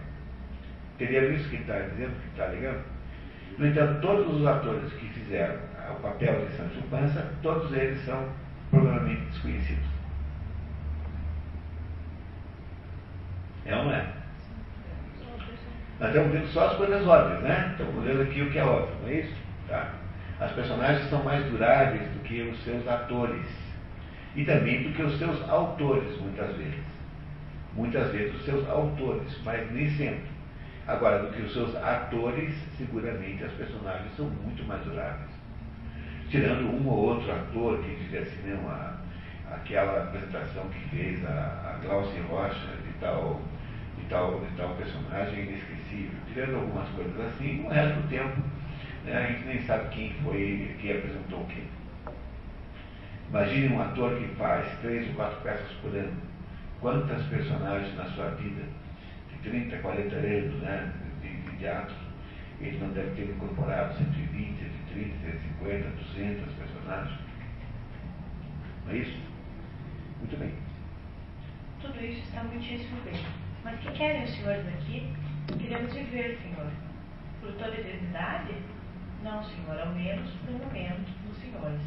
[0.99, 2.83] Teria visto que está dizendo, que está ligando?
[3.59, 5.57] No entanto, todos os atores que fizeram
[5.91, 8.29] o papel de Sancho Panza, todos eles são
[8.71, 9.85] provavelmente desconhecidos.
[13.65, 14.07] É ou não é?
[16.01, 17.69] Nós estamos vendo só as coisas óbvias, né?
[17.73, 19.37] Estamos vendo aqui o que é óbvio, não é isso?
[19.69, 19.95] Tá?
[20.43, 23.47] As personagens são mais duráveis do que os seus atores.
[24.35, 26.85] E também do que os seus autores, muitas vezes.
[27.75, 30.33] Muitas vezes os seus autores, mas nem sempre.
[30.89, 35.31] Agora, do que os seus atores, seguramente as personagens são muito mais duráveis.
[36.29, 38.97] Tirando um ou outro ator que diz assim, não, a,
[39.49, 43.41] aquela apresentação que fez a, a Glaucia Rocha de tal,
[43.97, 46.19] de, tal, de tal personagem inesquecível.
[46.33, 48.62] Tirando algumas coisas assim, o resto do tempo né,
[49.11, 51.65] a gente nem sabe quem foi que apresentou quem.
[53.29, 56.17] Imagine um ator que faz três ou quatro peças por ano.
[56.81, 58.63] Quantas personagens na sua vida,
[59.31, 60.93] de 30, 40 anos né,
[61.23, 61.95] de, de teatro,
[62.61, 65.17] ele não deve ter incorporado 120, 130,
[65.59, 67.19] 150, 200 personagens.
[68.85, 69.19] Não é isso?
[70.19, 70.53] Muito bem.
[71.81, 73.21] Tudo isso está muitíssimo bem.
[73.65, 75.13] Mas que querem os senhores aqui?
[75.59, 76.71] Queremos viver, Senhor.
[77.41, 78.55] Por toda eternidade?
[79.23, 81.81] Não, Senhor, ao menos um momento nos senhores.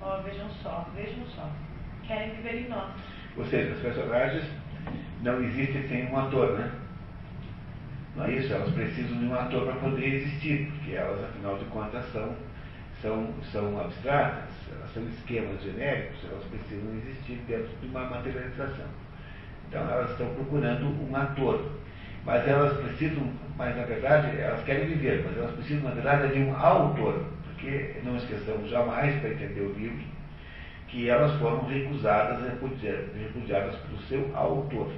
[0.00, 1.50] Oh, vejam só, vejam só.
[2.06, 2.90] Querem viver em nós.
[3.36, 4.44] Ou seja, os personagens
[5.22, 6.72] não existem sem um ator, né?
[8.16, 8.52] Não é isso?
[8.52, 12.34] Elas precisam de um ator para poder existir, porque elas, afinal de contas, são,
[13.02, 18.86] são, são abstratas, elas são esquemas genéricos, elas precisam existir dentro de uma materialização.
[19.68, 21.72] Então elas estão procurando um ator.
[22.24, 26.40] Mas elas precisam, mas na verdade, elas querem viver, mas elas precisam, na verdade, de
[26.40, 27.24] um autor.
[27.44, 30.04] Porque não esqueçamos jamais, para entender o livro,
[30.88, 34.90] que elas foram recusadas, repudiadas pelo seu autor.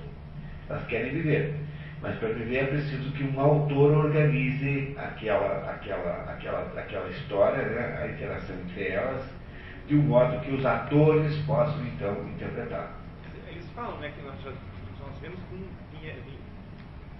[0.69, 1.55] Elas querem viver.
[2.03, 7.99] Mas para viver é preciso que um autor organize aquela, aquela, aquela, aquela história, né,
[8.03, 9.25] a interação entre elas,
[9.89, 12.93] de um modo que os atores possam então interpretar.
[13.49, 15.57] Eles falam né, que nós, já, nós vemos com,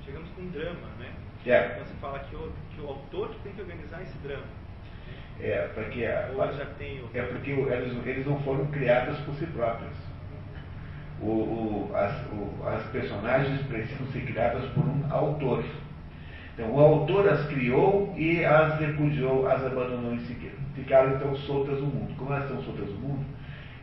[0.07, 1.13] chegamos com um drama, né?
[1.45, 1.73] É.
[1.73, 4.47] Então você fala que o, que o autor tem que organizar esse drama.
[5.39, 7.11] É, porque, Ou já tem o...
[7.13, 9.93] é porque eles, eles não foram criadas por si próprias.
[11.21, 15.65] O, o, as, o, as personagens precisam ser criadas por um autor.
[16.55, 20.57] Então, o autor as criou e as repudiou, as abandonou em seguida.
[20.75, 22.15] Ficaram então soltas no mundo.
[22.17, 23.27] Como elas estão soltas no mundo,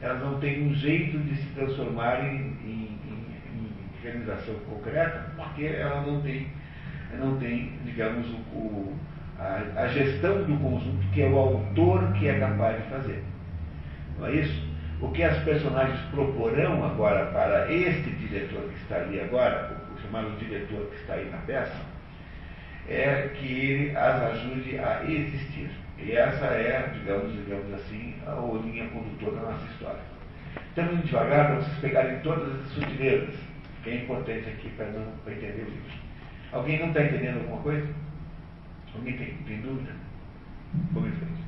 [0.02, 2.93] elas não têm um jeito de se transformarem em, em, em
[4.04, 6.48] realização concreta, porque ela não tem,
[7.18, 9.00] não tem digamos, o, o
[9.40, 13.24] a, a gestão do conjunto que é o autor que é capaz de fazer.
[14.18, 14.74] Não é isso?
[15.02, 20.38] O que as personagens proporão agora para este diretor que está ali agora, o chamado
[20.38, 21.76] diretor que está aí na peça,
[22.88, 25.70] é que ele as ajude a existir.
[25.98, 28.34] E essa é, digamos, digamos assim, a
[28.66, 30.02] linha condutora da nossa história.
[30.70, 33.36] Estamos devagar para vocês pegarem todas as sutilezas,
[33.84, 35.92] que é importante aqui para, entender o livro.
[36.54, 37.94] Alguém não está entendendo alguma coisa?
[38.96, 39.94] Alguém tem, tem dúvida?
[40.92, 41.44] Vamos em frente.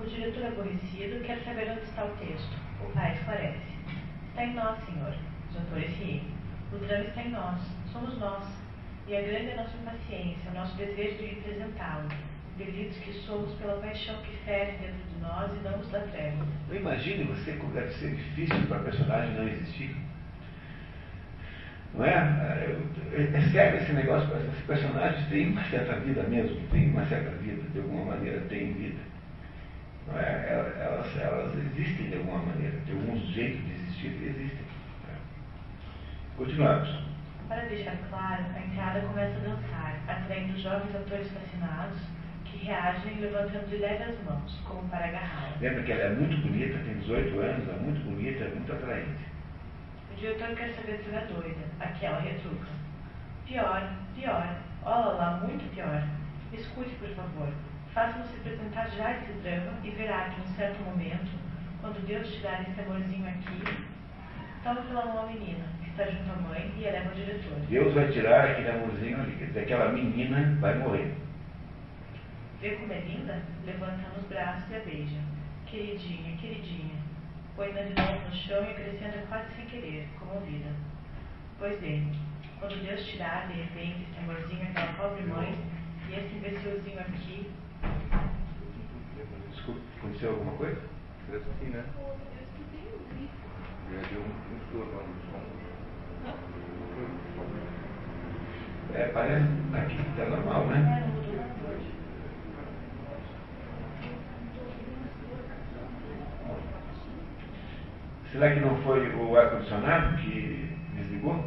[0.00, 2.56] O diretor aborrecido quer saber onde está o texto.
[2.80, 3.58] O pai esclarece.
[4.28, 5.14] Está em nós, senhor.
[5.52, 6.20] Jean
[6.72, 7.60] O drama está em nós.
[7.92, 8.44] Somos nós.
[9.08, 12.08] E a grande é a nossa impaciência, o nosso desejo de representá-lo.
[12.56, 16.46] Delitos que somos pela paixão que ferve dentro de nós e não nos dá treva.
[16.70, 20.07] Imagine você como deve ser difícil para a personagem não existir.
[21.94, 22.10] Não é?
[22.10, 27.30] É, é sério esse negócio, esses personagens têm uma certa vida mesmo, têm uma certa
[27.42, 29.00] vida, de alguma maneira têm vida.
[30.06, 30.46] Não é?
[30.80, 34.64] Elas, elas existem de alguma maneira, de algum jeito de existir, existem.
[35.08, 35.14] É.
[36.36, 37.08] Continuamos.
[37.48, 41.98] Para deixar claro, a entrada começa a dançar, atraindo jovens atores fascinados
[42.44, 45.56] que reagem levantando de leve as mãos, como para agarrá-la.
[45.60, 49.27] Lembra que ela é muito bonita, tem 18 anos, é muito bonita, é muito atraente.
[50.18, 51.64] O diretor quer saber se ela é doida.
[51.78, 52.66] Aqui ela retruca.
[53.46, 54.56] Pior, pior.
[54.82, 56.02] Olha lá, muito pior.
[56.52, 57.48] Escute, por favor.
[57.94, 61.30] Faça-nos representar já esse drama e verá que, num certo momento,
[61.80, 63.62] quando Deus tirar esse amorzinho aqui,
[64.64, 67.60] tome pela mão a menina, que está junto à mãe, e eleva ao diretor.
[67.68, 71.14] Deus vai tirar aquele amorzinho ali, quer dizer, aquela menina vai morrer.
[72.60, 73.40] Vê como é linda?
[73.64, 75.20] Levanta nos braços e a beija.
[75.66, 76.97] Queridinha, queridinha.
[77.58, 80.70] Põe-na de novo no chão e acrescenta quase sem querer, comovida.
[81.58, 82.12] Pois bem,
[82.60, 85.58] quando Deus tirar, de repente, esse amorzinho aquela pobre mãe,
[86.08, 87.50] e esse imbecilzinho aqui.
[89.50, 90.80] Desculpa, aconteceu alguma coisa?
[91.26, 91.84] Parece assim, né?
[93.90, 95.42] Já deu um estouro lá no som.
[98.94, 100.78] É, parece aqui que está normal, né?
[100.78, 101.98] É, não mudou nada hoje.
[108.32, 111.42] Será que não foi o ar-condicionado que desligou?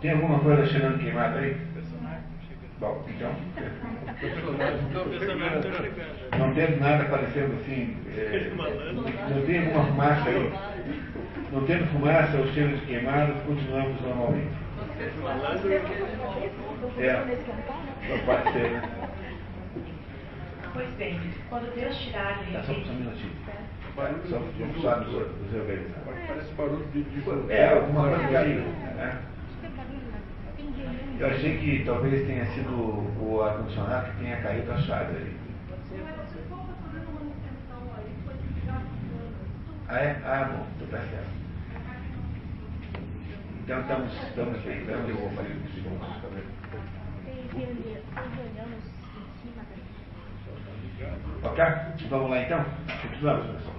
[0.00, 1.56] Tem alguma coisa cheirando queimada aí?
[2.78, 3.32] Bom, então.
[6.38, 7.96] Não teve nada aparecendo assim.
[8.16, 8.50] é,
[9.30, 10.52] não tem alguma fumaça aí?
[11.52, 14.50] Não tendo fumaça ou cheiro de queimado, continuamos normalmente.
[16.98, 17.24] É.
[18.08, 18.82] Não pode ser, né?
[20.76, 23.32] Pois bem, quando Deus tirar, de Tá só, só um minutinho.
[23.96, 26.02] Barulho Só só nos nos organizar.
[26.04, 27.50] Parece barulho de, de.
[27.50, 28.60] É, alguma coisa caiu.
[28.60, 29.22] Né?
[31.18, 32.74] Eu achei que talvez tenha sido
[33.18, 35.36] o ar-condicionado que tenha caído a chave ali.
[39.88, 40.20] Ah, é?
[40.26, 41.30] Ah, bom, então tá certo.
[43.64, 46.44] Então estamos, estamos bem, estamos Eu vou fazer isso de novo, tá vendo?
[47.24, 48.96] Tem reunião, tem reunião no
[51.42, 51.64] Ok?
[52.08, 52.64] Vamos lá então?
[53.02, 53.76] Continuamos, pessoal.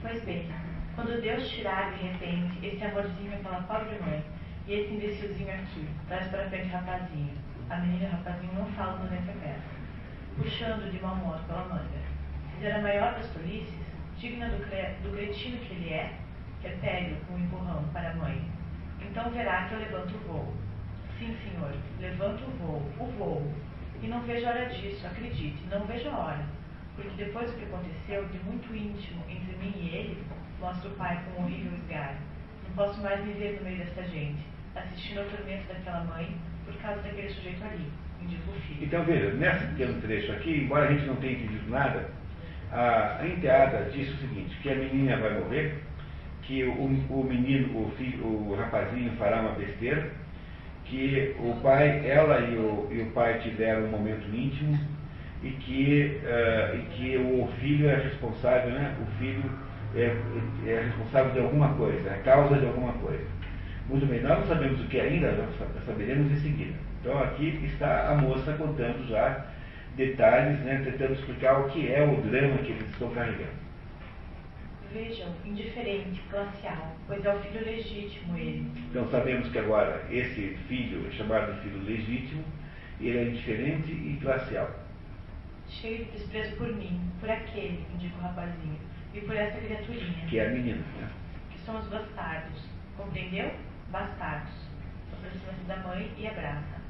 [0.00, 0.48] Pois bem,
[0.94, 4.22] quando Deus tirar de repente esse amorzinho pela pobre mãe
[4.68, 7.34] e esse imbecilzinho aqui, traz para frente rapazinho,
[7.68, 9.60] a menina rapazinho não falam durante a peça,
[10.36, 12.06] puxando de mau modo pela manga.
[12.54, 13.74] Fizer a maior das tolices,
[14.16, 14.94] digna do, cre...
[15.02, 16.12] do cretino que ele é,
[16.62, 18.48] repele-o com um empurrão para a mãe.
[19.00, 20.54] Então verá que eu levanto o voo.
[21.18, 23.52] Sim, senhor, levanto o voo, o voo.
[24.02, 26.44] E não vejo hora disso, acredite, não vejo hora.
[26.94, 30.24] Porque depois do que aconteceu, de muito íntimo entre mim e ele,
[30.60, 32.16] mostra o pai com um horrível esgar.
[32.68, 34.42] Não posso mais me ver no meio dessa gente,
[34.74, 37.90] assistindo ao tormento daquela mãe por causa daquele sujeito ali,
[38.20, 38.84] indica o filho.
[38.84, 42.10] Então veja, nesse pequeno trecho aqui, embora a gente não tenha entendido nada,
[42.72, 45.82] a, a enteada diz o seguinte, que a menina vai morrer,
[46.42, 50.10] que o, o menino, o, filho, o rapazinho fará uma besteira,
[50.88, 54.78] que o pai, ela e o, e o pai tiveram um momento íntimo
[55.42, 58.94] e que, uh, e que o filho é responsável, né?
[59.02, 59.44] O filho
[59.94, 60.16] é,
[60.66, 63.24] é, responsável de alguma coisa, é causa de alguma coisa.
[63.88, 66.74] Muito bem, nós não sabemos o que ainda, nós saberemos em seguida.
[67.00, 69.46] Então aqui está a moça contando já
[69.96, 73.65] detalhes, né, tentando explicar o que é o drama que eles estão carregando.
[74.96, 78.66] Vejam, indiferente, glacial, pois é o filho legítimo ele.
[78.88, 82.42] Então sabemos que agora esse filho é chamado filho legítimo,
[82.98, 84.70] ele é indiferente e glacial.
[85.68, 88.78] Cheio de desprezo por mim, por aquele, indica o rapazinho,
[89.12, 90.26] e por essa criaturinha.
[90.28, 91.10] Que é a menina, né?
[91.50, 92.58] Que são os bastardos.
[92.96, 93.52] Compreendeu?
[93.90, 94.54] Bastardos.
[95.12, 96.80] Aproxima-se da mãe e abraça.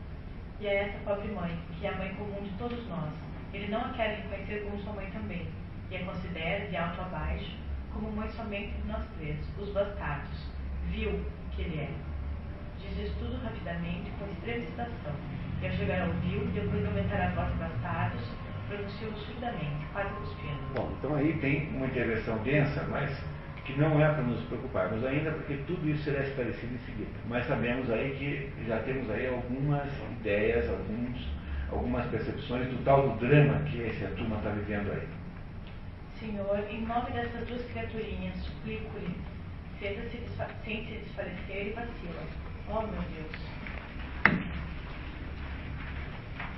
[0.61, 3.13] E a essa pobre mãe, que é a mãe comum de todos nós.
[3.53, 5.49] Ele não a quer reconhecer como sua mãe também,
[5.91, 7.66] e a considera, de alto a baixo,
[7.97, 10.47] como mãe somente nós três, os bastardos.
[10.91, 11.21] Viu
[11.53, 11.91] que ele é.
[12.79, 15.13] Diz tudo rapidamente, com extrema excitação.
[15.61, 18.31] E ao chegar ao viu, depois de aumentar a voz bastardos,
[18.69, 20.75] pronunciou surdamente, quase cuspindo.
[20.75, 23.11] Bom, então aí tem uma intervenção densa, mas
[23.65, 27.11] que não é para nos preocuparmos ainda, porque tudo isso será esclarecido em seguida.
[27.29, 29.89] Mas sabemos aí que já temos aí algumas
[30.21, 31.29] ideias, alguns,
[31.73, 35.26] algumas percepções do tal do drama que essa turma está vivendo aí.
[36.19, 39.15] Senhor, em nome dessas duas criaturinhas, suplico-lhe,
[39.79, 42.23] sem se desfalecer e vacila.
[42.69, 43.57] Oh, meu Deus.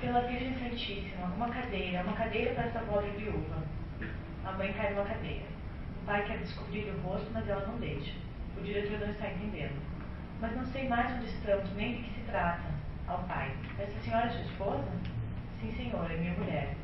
[0.00, 3.64] Pela Virgem Santíssima, uma cadeira, uma cadeira para essa pobre viúva.
[4.44, 5.46] A mãe cai numa cadeira.
[6.02, 8.14] O pai quer descobrir o rosto, mas ela não deixa.
[8.56, 9.82] O diretor não está entendendo.
[10.40, 12.70] Mas não sei mais onde estamos, nem de que se trata.
[13.08, 13.52] Ao pai.
[13.78, 14.88] Essa senhora é sua esposa?
[15.60, 16.76] Sim, senhor, é minha mulher.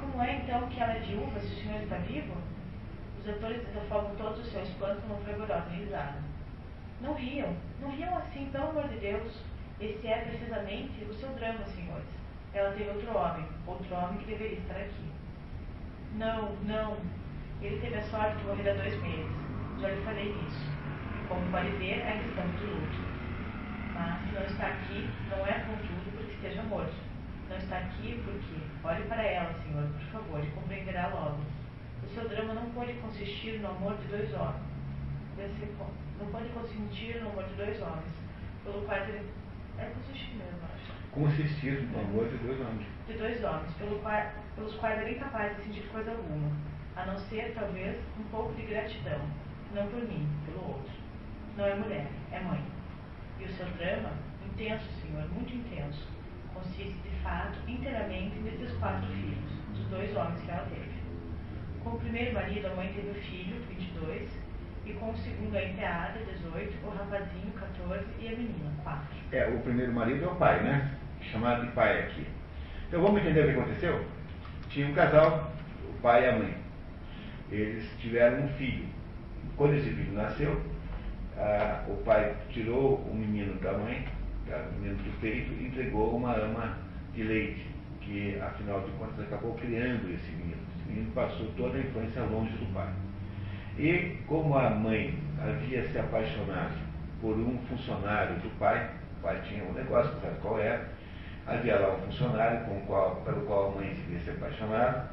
[0.00, 2.34] Como é então que ela é viúva se o senhor está vivo?
[3.20, 6.22] Os atores desafogam todos os seus planos numa fervorosa risada.
[7.00, 9.42] Não riam, não riam assim, pelo amor de Deus.
[9.80, 12.06] Esse é precisamente o seu drama, senhores.
[12.54, 15.10] Ela teve outro homem, outro homem que deveria estar aqui.
[16.14, 16.96] Não, não.
[17.60, 19.30] Ele teve a sorte de morrer há dois meses.
[19.80, 20.70] Já lhe falei isso.
[21.28, 23.16] Como pode ver, ainda estamos de luto.
[23.92, 26.94] Mas se não está aqui, não é contudo porque esteja morto.
[27.50, 31.40] Não está aqui porque, olhe para ela, senhor, por favor, e compreenderá logo.
[32.04, 34.62] O seu drama não pode consistir no amor de dois homens.
[36.18, 38.12] Não pode consistir no amor de dois homens,
[38.64, 39.28] pelo qual ele.
[39.78, 40.92] É consistir mesmo, acho.
[41.12, 42.86] Consistir no amor de dois homens.
[43.06, 46.50] De dois homens, pelo qual, pelos quais ele é incapaz de sentir coisa alguma,
[46.96, 49.20] a não ser, talvez, um pouco de gratidão,
[49.74, 50.92] não por mim, pelo outro.
[51.58, 52.64] Não é mulher, é mãe.
[53.38, 54.12] E o seu drama,
[54.46, 56.08] intenso, senhor, muito intenso,
[56.56, 59.38] consiste, de fato, inteiramente nesses quatro filhos,
[59.74, 60.96] dos dois homens que ela teve.
[61.82, 64.28] Com o primeiro marido, a mãe teve o filho, 22,
[64.86, 69.06] e com o segundo, a enteada, 18, o rapazinho, 14, e a menina, 4.
[69.32, 70.92] É, o primeiro marido é o pai, né?
[71.20, 72.26] Chamado de pai aqui.
[72.88, 74.04] Então vamos entender o que aconteceu?
[74.68, 75.52] Tinha um casal,
[75.88, 76.56] o pai e a mãe.
[77.50, 78.86] Eles tiveram um filho.
[79.56, 80.60] Quando esse filho nasceu,
[81.36, 84.06] ah, o pai tirou o menino da mãe,
[84.54, 86.78] o menino do peito, e entregou uma ama
[87.14, 87.66] de leite,
[88.00, 90.60] que afinal de contas acabou criando esse menino.
[90.76, 92.92] Esse menino passou toda a infância longe do pai.
[93.78, 96.74] E como a mãe havia se apaixonado
[97.20, 100.88] por um funcionário do pai, o pai tinha um negócio, sabe qual era,
[101.46, 105.10] havia lá um funcionário com qual, pelo qual a mãe se se apaixonado,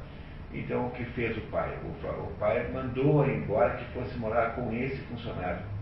[0.52, 1.76] então o que fez o pai?
[1.84, 5.73] O, o pai mandou-a embora que fosse morar com esse funcionário.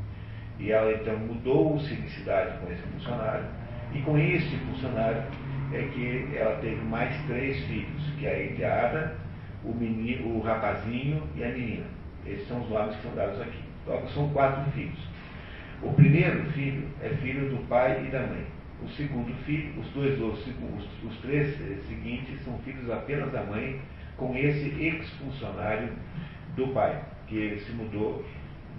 [0.58, 3.46] E ela então mudou-se de cidade com esse funcionário,
[3.94, 5.22] e com esse funcionário
[5.72, 9.16] é que ela teve mais três filhos, que é a enteada,
[9.64, 11.86] o, menino, o rapazinho e a menina.
[12.26, 13.58] Esses são os nomes que são dados aqui.
[13.86, 14.98] Logo, são quatro filhos.
[15.82, 18.46] O primeiro filho é filho do pai e da mãe.
[18.84, 20.46] O segundo filho, os dois, os,
[21.04, 21.56] os, três
[21.88, 23.80] seguintes são filhos apenas da mãe,
[24.16, 25.90] com esse ex-funcionário
[26.56, 28.24] do pai, que se mudou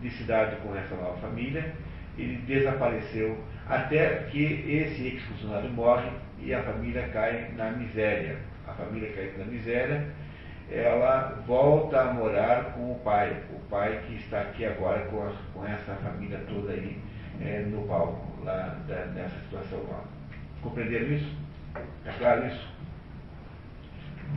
[0.04, 1.74] de cidade com essa nova família,
[2.18, 8.38] ele desapareceu até que esse ex-funcionário morre e a família cai na miséria.
[8.68, 10.08] A família cai na miséria,
[10.70, 15.32] ela volta a morar com o pai, o pai que está aqui agora com, a,
[15.54, 17.00] com essa família toda aí
[17.42, 20.04] é, no palco, lá da, nessa situação lá.
[20.62, 21.36] Compreenderam isso?
[22.06, 22.68] É claro isso?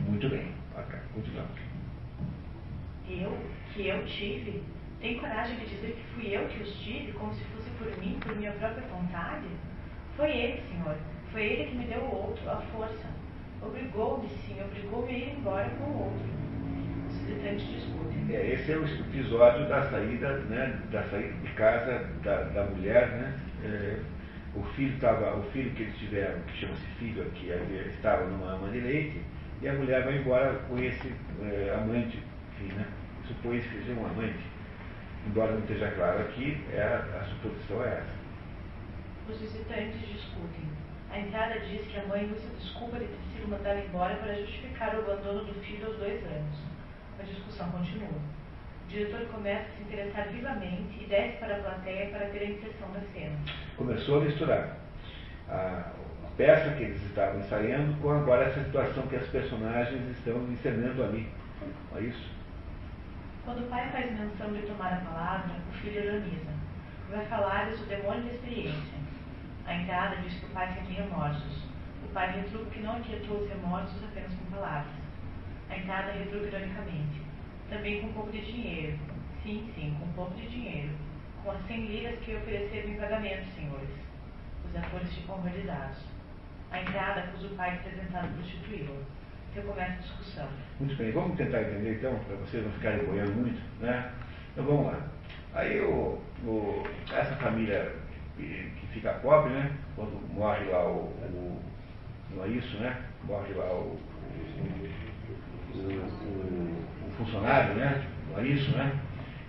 [0.07, 0.51] Muito bem.
[0.75, 1.67] Ok, continuamos.
[3.09, 3.37] Eu,
[3.73, 4.61] que eu tive,
[4.99, 8.17] tem coragem de dizer que fui eu que os tive, como se fosse por mim,
[8.19, 9.47] por minha própria vontade?
[10.15, 10.95] Foi ele, senhor.
[11.31, 13.07] Foi ele que me deu o outro, a força.
[13.61, 16.25] Obrigou-me, sim, obrigou-me a ir embora com o outro.
[17.09, 18.35] Os visitantes discutem.
[18.35, 23.09] É, esse é o episódio da saída, né, da saída de casa da, da mulher,
[23.09, 23.39] né?
[23.63, 23.99] É,
[24.55, 27.51] o filho estava, o filho que eles tiveram, que chama-se filho aqui,
[27.89, 29.21] estava numa ama de leite,
[29.61, 32.19] e a mulher vai embora com esse é, amante,
[32.53, 32.85] enfim, né?
[33.27, 34.56] Supõe-se que seja um amante.
[35.25, 38.17] Embora não esteja claro aqui, é, a suposição é essa.
[39.29, 40.67] Os visitantes discutem.
[41.11, 44.35] A entrada diz que a mãe usa a desculpa de ter sido mandada embora para
[44.35, 46.57] justificar o abandono do filho aos dois anos.
[47.19, 48.19] A discussão continua.
[48.85, 52.45] O diretor começa a se interessar vivamente e desce para a plateia para ter a
[52.45, 53.35] impressão da cena.
[53.75, 54.77] Começou a misturar
[55.49, 55.91] a,
[56.23, 61.03] a peça que eles estavam ensaiando com agora essa situação que as personagens estão encenando
[61.03, 61.27] ali.
[61.91, 62.36] Não é isso?
[63.47, 66.51] Quando o pai faz menção de tomar a palavra, o filho ironiza.
[67.09, 68.99] Vai falar-lhes o demônio da experiência.
[69.65, 71.63] A entrada diz que o pai sente remorsos.
[72.03, 74.93] O pai retruca que não aquietou os remorsos apenas com palavras.
[75.69, 77.21] A entrada retruca ironicamente.
[77.69, 78.99] Também com um pouco de dinheiro.
[79.43, 80.93] Sim, sim, com um pouco de dinheiro.
[81.41, 83.95] Com as cem liras que ofereceram em pagamento, senhores.
[84.65, 86.03] Os atores ficam horrorizados.
[86.69, 89.05] A entrada acusa o pai de ter tentado prostituí-lo.
[89.57, 90.47] Então começa a discussão.
[90.79, 94.11] Muito bem, vamos tentar entender então, para vocês não ficarem boiando muito, né?
[94.51, 95.01] Então vamos lá.
[95.55, 97.91] Aí o, o, essa família
[98.35, 99.71] que, fica pobre, né?
[99.95, 101.59] Quando morre lá o, o,
[102.35, 103.01] Não é isso, né?
[103.23, 103.99] Morre lá o,
[105.73, 108.05] o, funcionário, né?
[108.29, 108.95] Não é isso, né?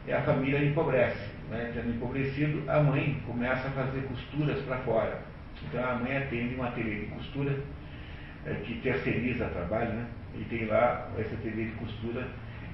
[0.07, 1.29] E a família empobrece.
[1.51, 1.71] Né?
[1.75, 5.21] Tendo empobrecido, a mãe começa a fazer costuras para fora.
[5.63, 7.59] Então a mãe atende uma ateliê de costura
[8.47, 10.07] é, que terceiriza trabalho, né?
[10.35, 12.27] E tem lá esse ateliê de costura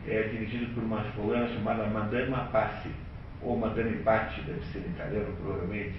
[0.06, 2.90] é, dirigido por uma fulana chamada Madama Passi,
[3.40, 5.98] ou Madame Patti, deve ser italiano provavelmente.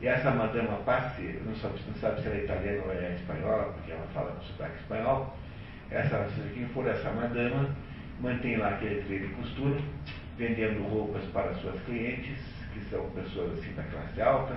[0.00, 3.72] E essa Madama Passi, não sabe, não sabe se ela é italiana ou é espanhola,
[3.72, 5.36] porque ela fala com sotaque espanhol.
[5.90, 7.68] Essa, seja quem for essa madama,
[8.20, 9.78] mantém lá aquele ateliê de costura,
[10.36, 12.38] vendendo roupas para suas clientes,
[12.72, 14.56] que são pessoas assim da classe alta,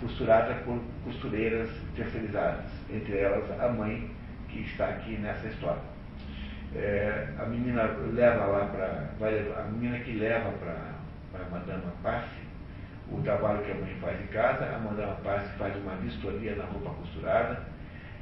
[0.00, 4.10] costurada por costureiras terceirizadas, entre elas a mãe
[4.48, 5.82] que está aqui nessa história.
[6.74, 9.60] É, a menina leva lá para.
[9.60, 12.44] A menina que leva para a Madama Passe
[13.10, 16.64] o trabalho que a mãe faz em casa, a Madama Passe faz uma vistoria na
[16.64, 17.62] roupa costurada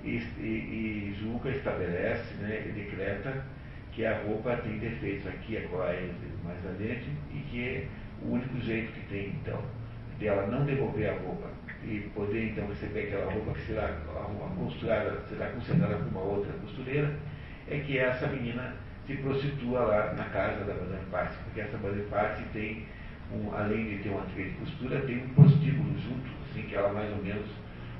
[0.02, 3.44] e, e, e julga, estabelece né, e decreta
[3.92, 5.92] que a roupa tem defeitos aqui, acolá
[6.44, 7.86] mais adiante, e que é
[8.22, 9.62] o único jeito que tem, então,
[10.22, 11.50] dela não devolver a roupa
[11.84, 13.88] e poder então receber aquela roupa que será
[14.56, 17.12] costurada, será considerada por uma outra costureira,
[17.68, 18.74] é que essa menina
[19.06, 22.86] se prostitua lá na casa da Madame Passe, porque essa Madame Passe tem,
[23.32, 26.92] um, além de ter uma trilha de costura, tem um prostíbulo junto, assim que ela
[26.92, 27.46] mais ou menos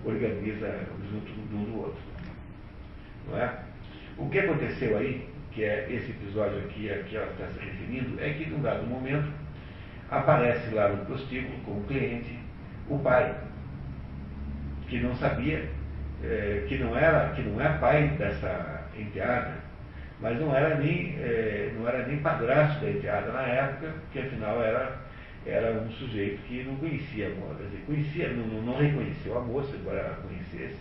[0.05, 0.81] organiza
[1.11, 2.01] junto um do outro.
[3.29, 3.59] Não é?
[4.17, 8.21] O que aconteceu aí, que é esse episódio aqui a que ela está se referindo,
[8.21, 9.29] é que num dado momento
[10.13, 12.39] aparece lá no prostíbulo com o cliente
[12.89, 13.35] o pai,
[14.89, 15.69] que não sabia,
[16.23, 19.55] é, que não era, que não é pai dessa enteada,
[20.21, 24.63] mas não era nem, é, não era nem padrasto da enteada na época, que afinal
[24.63, 24.99] era,
[25.47, 29.99] era um sujeito que não conhecia a moça, conhecia, não, não reconheceu a moça, embora
[29.99, 30.79] ela conhecesse,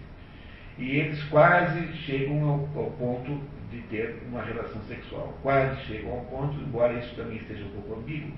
[0.77, 3.39] e eles quase chegam ao, ao, ponto
[3.69, 5.37] de ter uma relação sexual.
[5.41, 8.31] Quase chegam ao ponto, embora isso também esteja um pouco ambíguo.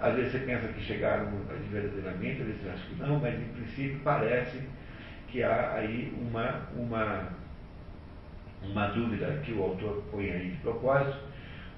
[0.00, 1.30] Às vezes você pensa que chegaram
[1.70, 4.60] verdadeiramente, às vezes acho que não, mas em princípio parece
[5.28, 7.28] que há aí uma, uma,
[8.62, 11.18] uma dúvida que o autor põe aí de propósito,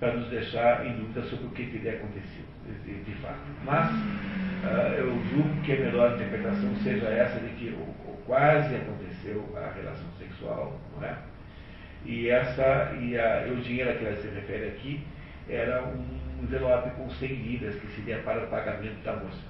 [0.01, 2.47] para nos deixar em dúvida sobre o que teria acontecido,
[2.85, 3.40] de, fato.
[3.65, 8.77] Mas uh, eu julgo que a melhor interpretação seja essa de que o, o quase
[8.77, 11.16] aconteceu a relação sexual, não é?
[12.05, 15.05] E, essa, e, a, e dinheiro a que ela se refere aqui
[15.49, 19.43] era um envelope com 100 libras que seria para o pagamento da moça.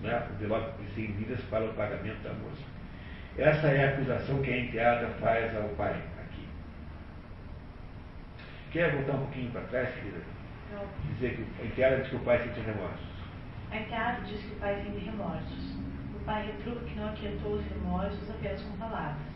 [0.00, 0.28] né?
[0.34, 2.62] envelope de 100 libras para o pagamento da moça.
[3.36, 6.46] Essa é a acusação que a enteada faz ao pai aqui.
[8.70, 10.20] Quer voltar um pouquinho para trás, querida?
[10.72, 11.12] Não.
[11.14, 13.14] Dizer que a enteada diz que o pai sente remorsos.
[13.70, 15.74] A enteada diz que o pai sente remorsos.
[16.14, 19.26] O pai retruca que não aquietou os remorsos apenas com palavras.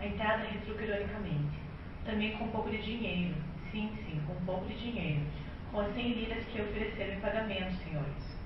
[0.00, 1.58] A enteada retruca ironicamente.
[2.04, 3.34] Também com um pouco de dinheiro.
[3.70, 5.22] Sim, sim, com pouco de dinheiro.
[5.70, 8.36] Com as 100 liras que ofereceram em pagamento, senhores.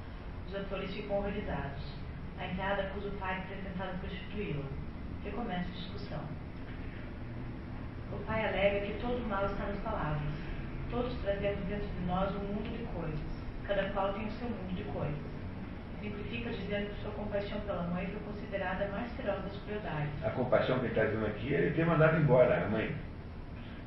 [0.48, 1.82] Os atores ficam horrorizados.
[2.38, 4.64] A enteada acusa o pai de ter tentado prostituí-la.
[5.24, 6.20] Recomeça a discussão.
[8.12, 10.32] O pai alega que todo mal está nas palavras.
[10.90, 13.20] Todos trazemos dentro de nós um mundo de coisas.
[13.66, 15.32] Cada qual tem o seu mundo de coisas.
[16.00, 20.24] Simplifica dizendo que sua compaixão pela mãe foi considerada a mais feroz das crueldades.
[20.24, 22.92] A compaixão que ele dizendo aqui ele ter mandado embora a mãe.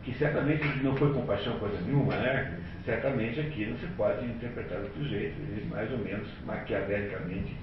[0.06, 2.60] Que certamente não foi compaixão coisa nenhuma, né?
[2.86, 5.42] Certamente aqui não se pode interpretar de outro jeito.
[5.42, 7.58] Ele mais ou menos maquiavelicamente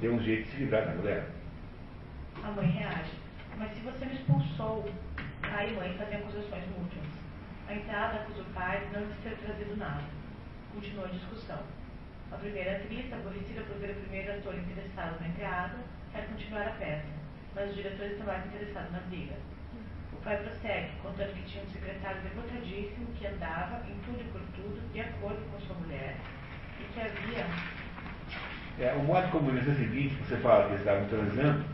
[0.00, 1.24] deu um jeito de se livrar da mulher.
[2.42, 3.12] A mãe reage.
[3.56, 4.90] Mas se você me expulsou,
[5.44, 7.06] e mãe fazem acusações mútuas.
[7.68, 10.02] A enteada acusa o pai de não ter trazido nada.
[10.74, 11.58] Continua a discussão.
[12.32, 15.76] A primeira atriz, aborrecida por ver o primeiro ator interessado na enteada,
[16.12, 17.06] quer continuar a peça,
[17.54, 19.34] mas os diretores estão mais interessados na briga.
[20.28, 24.42] O pai prossegue, contando que tinha um secretário devotadíssimo que andava, em tudo e por
[24.54, 26.16] tudo, de acordo com sua mulher,
[26.78, 27.46] e que havia
[28.78, 31.64] É, o modo como eles é o seguinte, que você fala que eles estavam transando,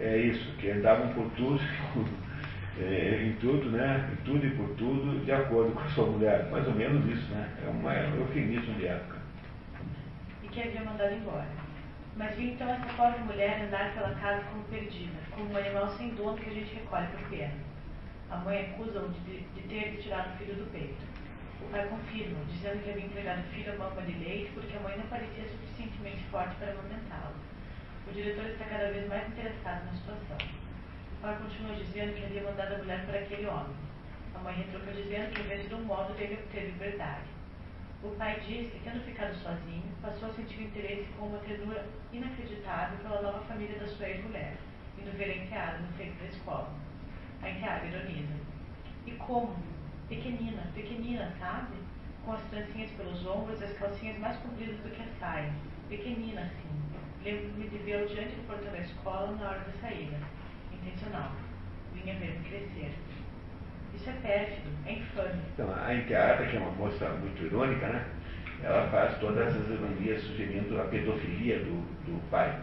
[0.00, 1.60] é isso, que andavam por tudo,
[2.80, 4.08] é, em tudo, né?
[4.14, 6.48] Em tudo e por tudo, de acordo com a sua mulher.
[6.50, 7.50] Mais ou menos isso, né?
[7.66, 9.18] É uma, é um eufemismo de época.
[10.42, 11.48] e que havia mandado embora.
[12.16, 16.14] Mas vi então essa pobre mulher andar pela casa como perdida, como um animal sem
[16.14, 17.63] dono que a gente recolhe por pena.
[18.34, 21.06] A mãe acusa-o de, de ter tirado o filho do peito.
[21.62, 24.80] O pai confirma, dizendo que havia entregado o filho à mama de leite porque a
[24.80, 27.36] mãe não parecia suficientemente forte para amamentá-lo.
[28.08, 30.36] O diretor está cada vez mais interessado na situação.
[30.36, 33.76] O pai continua dizendo que havia mandado a mulher para aquele homem.
[34.34, 37.30] A mãe retruca dizendo que sido um modo dele obter liberdade.
[38.02, 42.98] O pai diz que, tendo ficado sozinho, passou a sentir interesse com uma ternura inacreditável
[42.98, 44.56] pela nova família da sua ex-mulher,
[44.98, 46.93] indo ver a enteada no feito da escola.
[47.44, 48.32] A enteada ironiza.
[49.06, 49.54] E como?
[50.08, 51.74] Pequenina, pequenina, sabe?
[52.24, 55.52] Com as trancinhas pelos ombros e as calcinhas mais compridas do que a saia.
[55.90, 56.74] Pequenina, assim.
[57.22, 60.16] Lembro-me de vê-lo diante do portão da escola na hora da saída.
[60.72, 61.32] Intencional.
[61.92, 62.94] Vinha ver-me crescer.
[63.94, 65.42] Isso é pérfido, é infame.
[65.52, 68.06] Então, a enteada, que é uma moça muito irônica, né?
[68.62, 72.58] Ela faz todas essas ironias sugerindo a pedofilia do, do pai.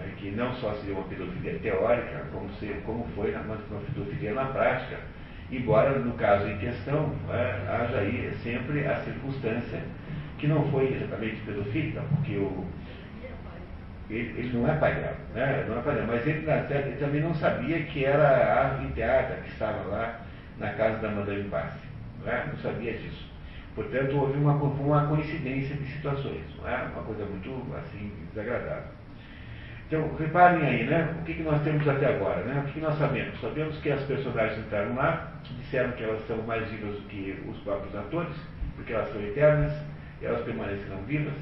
[0.00, 4.46] Né, Que não só seria uma pedofilia teórica, como, se, como foi uma, pedofilia na
[4.46, 4.98] prática.
[5.50, 9.80] Embora, no caso em questão, né, haja aí sempre a circunstância
[10.38, 12.66] que não foi exatamente pedofílica, porque o,
[14.10, 15.64] ele, ele não é pai dela, né?
[15.68, 19.50] não é pai dela, mas ele, ele também não sabia que era a enteada que
[19.50, 20.20] estava lá
[20.58, 21.78] na casa da Madame Passe.
[22.24, 22.46] Não, é?
[22.46, 23.26] não sabia disso.
[23.74, 26.84] Portanto, houve uma, uma coincidência de situações, não é?
[26.94, 28.95] uma coisa muito assim, desagradável.
[29.86, 31.14] Então, reparem aí, né?
[31.20, 32.60] O que, que nós temos até agora, né?
[32.60, 33.40] O que, que nós sabemos?
[33.40, 37.56] Sabemos que as personagens entraram lá, disseram que elas são mais vivas do que os
[37.58, 38.34] próprios atores,
[38.74, 39.72] porque elas são eternas,
[40.20, 41.34] elas permanecerão vivas,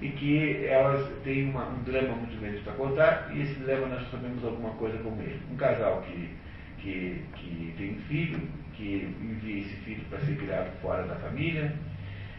[0.00, 4.08] e que elas têm uma, um drama muito grande para contar, e esse drama nós
[4.08, 5.40] sabemos alguma coisa como ele.
[5.50, 6.30] Um casal que,
[6.78, 8.40] que, que tem um filho,
[8.74, 11.72] que envia esse filho para ser criado fora da família,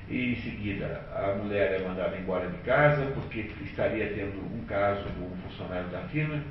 [0.10, 5.04] e em seguida a mulher é mandada embora de casa porque estaria tendo um caso
[5.18, 6.42] com um funcionário da firma,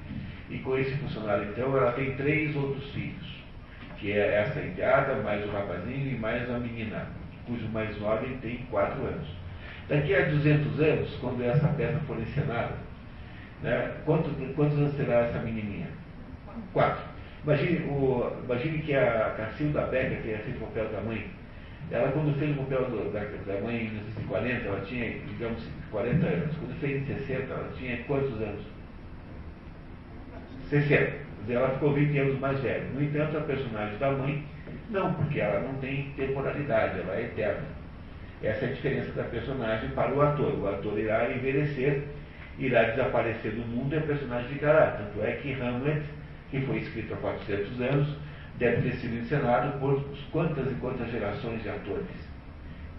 [0.51, 3.43] e com esse funcionário então ela tem três outros filhos,
[3.99, 7.07] que é essa enteada, mais o rapazinho e mais a menina,
[7.47, 9.29] cujo mais jovem tem quatro anos.
[9.89, 12.75] Daqui a 200 anos, quando essa peça for encenada,
[13.63, 15.89] né, quantos, quantos anos terá essa menininha?
[16.73, 17.03] Quatro.
[17.45, 21.27] Imagine, o, imagine que a Cacilda Becker tenha feito o papel da mãe.
[21.91, 26.57] Ela, quando fez o papel da, da mãe em 1940, ela tinha, digamos, 40 anos.
[26.57, 28.63] Quando fez em 60, ela tinha quantos anos?
[30.71, 30.89] 60.
[30.89, 32.85] Quer dizer, ela ficou 20 anos mais velha.
[32.95, 34.45] No entanto, a personagem da mãe,
[34.91, 37.65] não, porque ela não tem temporalidade, ela é eterna.
[38.43, 40.55] Essa é a diferença da personagem para o ator.
[40.59, 42.03] O ator irá envelhecer,
[42.59, 44.93] irá desaparecer do mundo e a personagem ficará.
[44.93, 46.03] Tanto é que Hamlet,
[46.51, 48.17] que foi escrito há 400 anos,
[48.59, 52.07] deve ter sido encenado por quantas e quantas gerações de atores.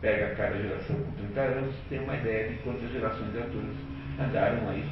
[0.01, 3.75] Pega cada geração com 30 anos, tem uma ideia de quantas gerações de atores
[4.19, 4.83] andaram aí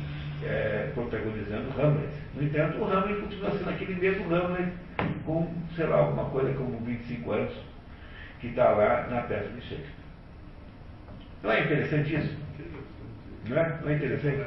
[0.44, 2.10] é, protagonizando Hamlet.
[2.36, 4.72] No entanto, o Hamlet continua sendo aquele mesmo Hamlet
[5.26, 7.54] com, sei lá, alguma coisa como 25 anos,
[8.40, 10.04] que está lá na peça de Shakespeare.
[11.44, 12.38] Não é interessante isso?
[13.48, 13.80] Não é?
[13.82, 14.38] Não é interessante?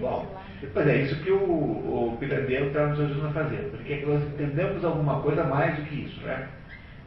[0.00, 0.41] Bom,
[0.72, 4.84] pois é isso que o, o Pirandello está nos ajudando a fazer, porque nós entendemos
[4.84, 6.48] alguma coisa mais do que isso, né?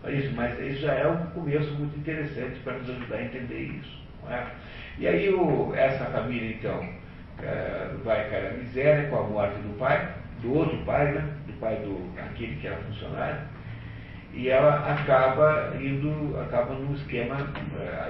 [0.07, 4.03] Isso, mas isso já é um começo muito interessante para nos ajudar a entender isso.
[4.23, 4.45] Não é?
[4.99, 6.88] E aí o, essa família, então,
[7.41, 11.27] é, vai cair a miséria com a morte do pai, do outro pai, né?
[11.48, 13.40] do pai do aquele que era funcionário,
[14.34, 17.38] e ela acaba indo, acaba num esquema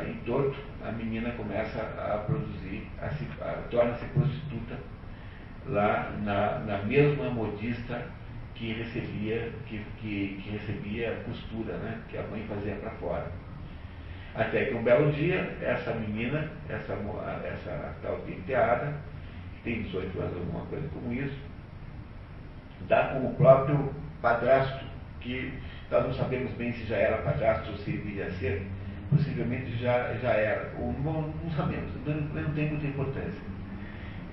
[0.08, 2.88] em torto, a menina começa a produzir,
[3.70, 4.76] torna-se prostituta
[5.68, 8.02] lá na, na mesma modista
[8.54, 13.32] que recebia, que, que, que recebia costura, né, que a mãe fazia para fora.
[14.34, 18.94] Até que um belo dia, essa menina, essa, essa tal enteada,
[19.56, 21.38] que tem 18 anos, alguma coisa como isso,
[22.88, 24.86] dá com o próprio padrasto,
[25.22, 25.54] que
[25.90, 28.66] nós não sabemos bem se já era padrasto ou se viria a ser,
[29.10, 33.55] possivelmente já, já era, ou não, não sabemos, não, não tem muita importância.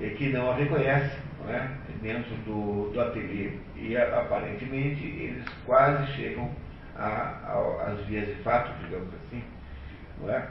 [0.00, 1.70] É que não a reconhece não é?
[2.00, 3.52] dentro do, do ateliê.
[3.76, 6.50] E aparentemente eles quase chegam
[6.96, 9.42] às vias de fato, digamos assim.
[10.20, 10.48] Não é?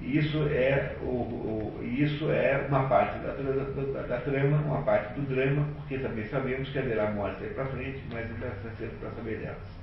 [0.00, 5.26] Isso é, o, o, isso é uma parte da, da, da, trama, uma parte do
[5.26, 9.10] drama, porque também sabemos que haverá morte aí para frente, mas ainda está cedo para
[9.12, 9.76] saber delas.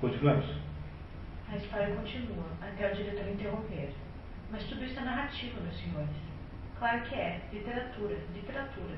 [0.00, 0.46] Continuamos?
[1.50, 3.90] A história continua, até o diretor interromper.
[4.50, 6.31] Mas tudo isso é narrativa, meus senhores.
[6.82, 7.40] Claro que é.
[7.52, 8.96] Literatura, literatura.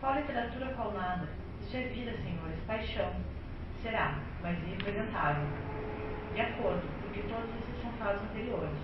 [0.00, 1.28] Qual literatura, qual nada?
[1.60, 3.12] Isso é vida, senhores, paixão.
[3.82, 5.44] Será, mas irrepresentável.
[6.34, 8.78] De acordo, porque todos esses são fatos anteriores.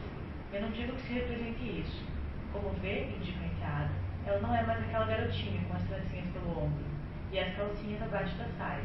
[0.53, 2.05] Eu não digo que se represente isso.
[2.53, 3.91] Como vê, indica a enteada,
[4.27, 6.85] ela não é mais aquela garotinha com as trancinhas pelo ombro
[7.33, 8.85] e as calcinhas abaixo da saia.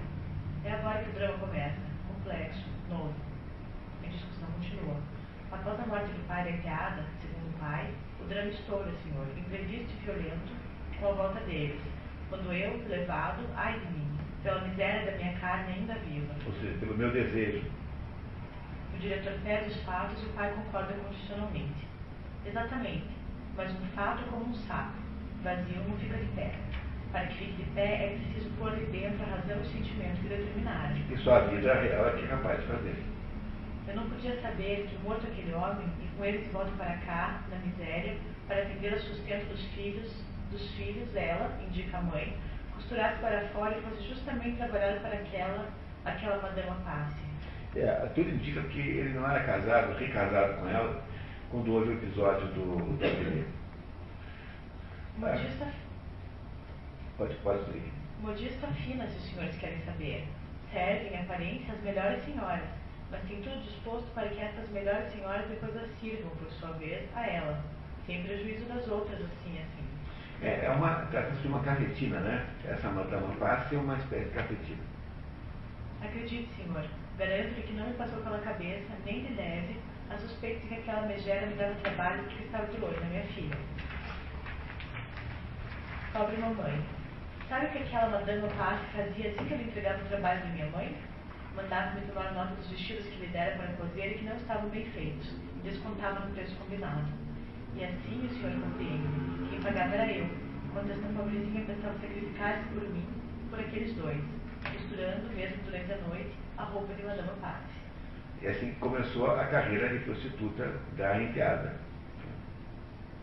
[0.63, 3.13] É agora que o drama começa complexo, novo.
[4.05, 5.01] A discussão continua.
[5.51, 7.93] Após a morte do pai da enteada, segundo o pai,
[8.23, 10.51] o drama estoura, senhor, imprevisto e violento,
[10.99, 11.79] com a volta deles,
[12.29, 14.07] quando eu, levado, ai de mim,
[14.41, 16.33] pela miséria da minha carne ainda viva.
[16.45, 17.63] Ou seja, pelo meu desejo.
[18.95, 21.87] O diretor pede os fatos e o pai concorda condicionalmente.
[22.45, 23.07] Exatamente,
[23.57, 24.93] mas um fato como um saco,
[25.43, 26.53] vazio não fica de pé.
[27.11, 30.21] Para que fique de pé, é preciso pôr de dentro a razão e o sentimento
[30.21, 30.95] que determinaram.
[31.11, 33.12] E só a vida real é que é capaz de fazer.
[33.87, 37.41] Eu não podia saber que, morto aquele homem, e com ele se volta para cá,
[37.49, 40.11] na miséria, para atender ao sustento dos filhos,
[40.51, 42.35] dos filhos dela, indica a mãe,
[42.75, 45.67] costurasse para fora e fosse justamente trabalhar para aquela,
[46.05, 47.23] aquela madama passe.
[47.75, 51.03] É, tudo indica que ele não era casado, recasado com ela,
[51.49, 53.43] quando houve o episódio do, do ateliê.
[55.17, 55.67] Modista
[57.17, 57.91] Pode, pode ler.
[58.21, 60.27] Modista fina, se os senhores querem saber.
[60.71, 62.69] Servem, em aparência, as melhores senhoras,
[63.13, 67.07] mas tem tudo disposto para que estas melhores senhoras depois as sirvam, por sua vez,
[67.15, 67.63] a ela,
[68.07, 69.85] sem prejuízo das outras, assim, assim.
[70.41, 72.47] É, é uma, trata-se de uma cafetina, né?
[72.65, 74.81] Essa madama passe é uma espécie de cafetina.
[76.01, 76.83] Acredite, senhor,
[77.17, 79.79] garanto-lhe que não me passou pela cabeça, nem de leve,
[80.09, 83.23] a suspeita de que aquela megera me dava trabalho porque estava de olho na minha
[83.27, 83.57] filha.
[86.11, 86.83] Pobre mamãe,
[87.49, 90.65] Sabe o que aquela madame Passe fazia assim que ela entregava o trabalho de minha
[90.71, 90.95] mãe?
[91.55, 94.85] Mandava-me tomar nota dos vestidos que lhe dera para cozer e que não estavam bem
[94.85, 97.05] feitos, e descontava no preço combinado.
[97.75, 100.27] E assim o senhor compreende, quem pagava era eu,
[100.71, 103.05] quando esta pobrezinha pensava sacrificar-se por mim,
[103.49, 104.21] por aqueles dois,
[104.63, 107.73] costurando, mesmo durante a noite, a roupa de Madame Passe.
[108.41, 111.79] E assim começou a carreira de prostituta da enteada.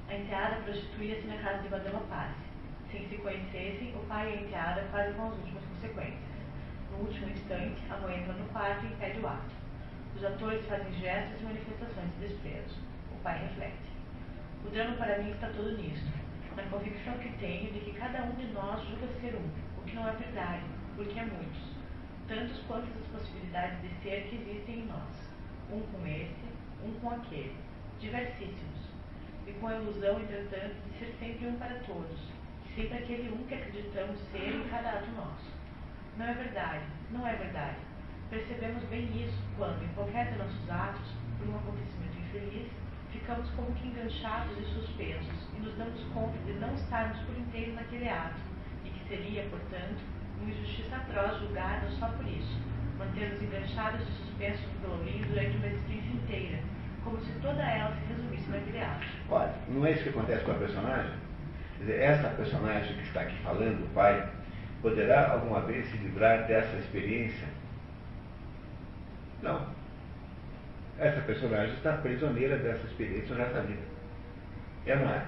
[0.09, 2.51] A enteada prostituía-se na casa de Madame Passe
[2.91, 6.40] sem se conhecessem, o pai e a enteada quase com as últimas consequências.
[6.91, 9.51] No último instante, a mãe entra no quarto e impede o ato.
[10.17, 12.77] Os atores fazem gestos e manifestações de desprezo.
[13.13, 13.91] O pai reflete.
[14.65, 16.11] O drama para mim está todo nisto,
[16.57, 19.95] na convicção que tenho de que cada um de nós julga ser um, o que
[19.95, 20.65] não é verdade,
[20.97, 21.63] porque é muitos,
[22.29, 25.31] tantos quantas as possibilidades de ser que existem em nós,
[25.73, 26.45] um com este,
[26.85, 27.57] um com aquele,
[28.01, 28.91] diversissimos,
[29.47, 32.21] e com a ilusão, entretanto, de ser sempre um para todos,
[32.75, 35.60] sempre aquele um que acreditamos ser em cada ato nosso.
[36.21, 37.77] Não é verdade, não é verdade.
[38.29, 42.69] Percebemos bem isso quando, em qualquer de nossos atos, por um acontecimento infeliz,
[43.11, 47.73] ficamos como que enganchados e suspensos e nos damos conta de não estarmos por inteiro
[47.73, 48.39] naquele ato
[48.85, 49.97] e que seria, portanto,
[50.39, 52.61] uma injustiça atroz julgar-nos só por isso,
[52.99, 56.59] manter-nos enganchados e suspensos no pelourinho durante uma existência inteira,
[57.03, 59.07] como se toda ela se resumisse naquele ato.
[59.31, 61.13] Olha, não é isso que acontece com a personagem?
[61.79, 64.31] Quer dizer, essa personagem que está aqui falando, o pai,
[64.83, 67.49] poderá alguma vez se livrar dessa experiência?
[69.43, 69.67] Não.
[70.99, 73.83] Essa personagem está prisioneira dessa experiência da vida.
[74.87, 75.27] É não é?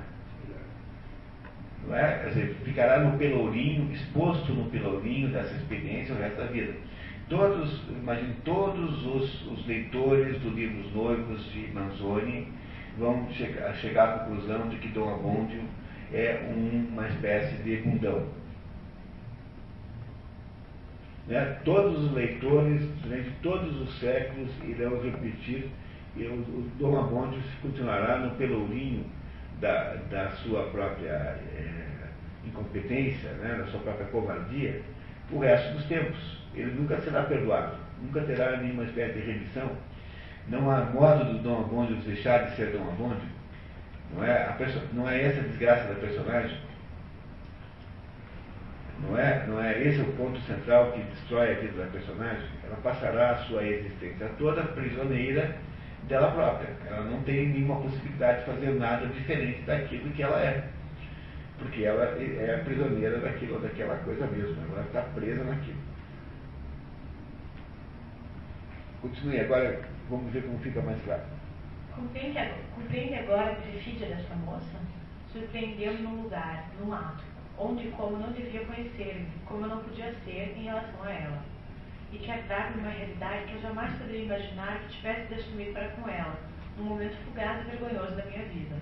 [1.87, 2.19] Não é?
[2.19, 6.75] Quer dizer, ficará no pelourinho, exposto no pelourinho dessa experiência o resto da vida.
[7.29, 12.53] Todos, imagine, todos os, os leitores do livro Os Noivos de Manzoni
[12.99, 15.63] vão chegar, chegar à conclusão de que Dom Abondio
[16.13, 18.27] é um, uma espécie de mundão.
[21.27, 21.59] Né?
[21.65, 25.71] Todos os leitores, durante todos os séculos, irão repetir,
[26.17, 29.05] e o, Dom Abondio continuará no pelourinho
[29.61, 32.09] da, da sua própria é,
[32.45, 33.55] incompetência, né?
[33.59, 34.83] da sua própria covardia,
[35.31, 36.43] o resto dos tempos.
[36.55, 39.71] Ele nunca será perdoado, nunca terá nenhuma espécie de remissão.
[40.49, 43.33] Não há modo do Dom Abondio deixar de ser Dom Abondio.
[44.15, 44.55] Não é,
[44.93, 46.59] não é essa a desgraça da personagem?
[49.03, 52.49] Não é, não é esse o ponto central que destrói a vida da personagem?
[52.65, 55.57] Ela passará a sua existência toda prisioneira
[56.09, 56.71] dela própria.
[56.87, 60.69] Ela não tem nenhuma possibilidade de fazer nada diferente daquilo que ela é.
[61.59, 64.57] Porque ela é a prisioneira daquilo, daquela coisa mesmo.
[64.73, 65.79] Ela está presa naquilo.
[69.01, 71.23] Continue agora, vamos ver como fica mais claro.
[71.95, 74.81] Compreende agora a perfídia dessa moça?
[75.33, 77.25] Surpreendeu-me num lugar, num ato,
[77.63, 81.43] onde como não devia conhecer-me, como eu não podia ser em relação a ela.
[82.13, 85.89] E que atrapa uma realidade que eu jamais poderia imaginar que tivesse de assumir para
[85.91, 86.37] com ela,
[86.77, 88.77] num momento fugaz e vergonhoso da minha vida.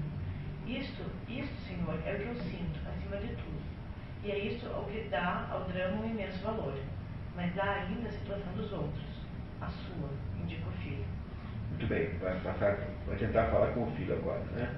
[0.66, 3.61] Isto, isto, Senhor, é o que eu sinto, acima de tudo.
[4.24, 6.74] E é isto o que dá ao drama um imenso valor.
[7.36, 9.05] Mas há ainda a situação dos outros.
[9.61, 10.11] A sua,
[10.43, 11.05] indica o filho.
[11.70, 14.40] Muito bem, vai, passar, vai tentar falar com o filho agora.
[14.52, 14.74] Né?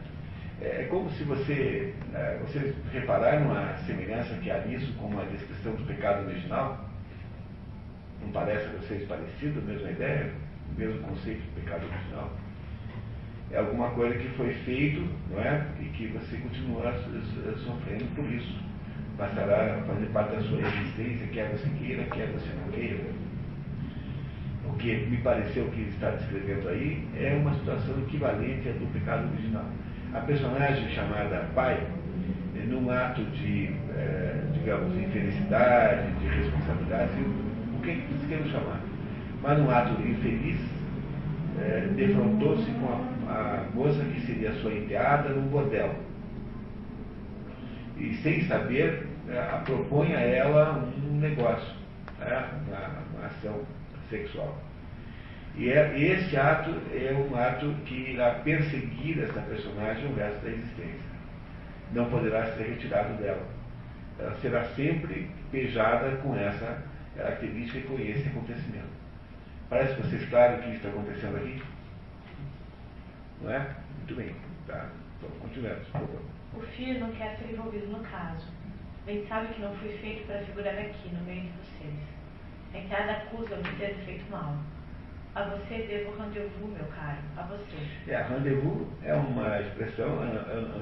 [0.63, 1.93] É, é como se você.
[2.15, 6.89] É, vocês repararam a semelhança que há nisso com a descrição do pecado original?
[8.23, 10.33] Não parece a vocês parecido, mesma ideia,
[10.77, 12.31] mesmo conceito do pecado original?
[13.53, 15.67] é alguma coisa que foi feito, não é?
[15.79, 16.93] E que você continua
[17.65, 18.59] sofrendo por isso.
[19.19, 23.05] Passará a fazer parte da sua existência, quer você queira, quer você não queira.
[24.65, 29.31] O que me pareceu que está descrevendo aí é uma situação equivalente à do pecado
[29.31, 29.67] original.
[30.15, 31.87] A personagem chamada pai,
[32.67, 37.11] num ato de, é, digamos, infelicidade, de responsabilidade,
[37.77, 38.81] o que, que queremos chamar?
[39.43, 40.61] Mas num ato infeliz,
[41.61, 45.95] é, defrontou-se com a a moça que seria sua enteada num bordel.
[47.97, 51.75] E sem saber, é, propõe a ela um negócio,
[52.19, 53.61] né, uma, uma ação
[54.11, 54.57] sexual.
[55.57, 60.51] E é, esse ato é um ato que irá perseguir essa personagem o resto da
[60.51, 61.13] existência.
[61.93, 63.47] Não poderá ser retirado dela.
[64.19, 66.83] Ela será sempre pejada com essa
[67.17, 69.03] característica e com esse acontecimento.
[69.69, 71.63] Parece para vocês claro o que está acontecendo aqui?
[73.43, 73.75] Não é?
[73.99, 74.35] Muito bem.
[74.67, 74.89] Tá.
[75.19, 76.23] Então, continuemos, por favor.
[76.55, 78.47] O filho não quer ser envolvido no caso.
[79.05, 81.95] Bem sabe que não fui feito para figurar aqui, no meio de vocês.
[82.75, 84.57] A entrada acusa-me de ter feito mal.
[85.35, 87.19] A você devo rendezvous, meu caro.
[87.37, 88.11] A você.
[88.11, 90.19] É, rendezvous é uma expressão,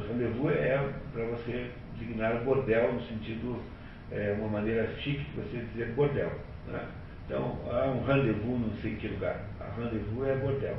[0.08, 3.62] rendezvous é para você designar bordel no sentido,
[4.10, 6.32] é uma maneira chique de você dizer bordel.
[6.66, 6.80] Né?
[7.26, 9.40] Então, há um rendezvous não sei que lugar.
[9.60, 10.76] A rendezvous é bordel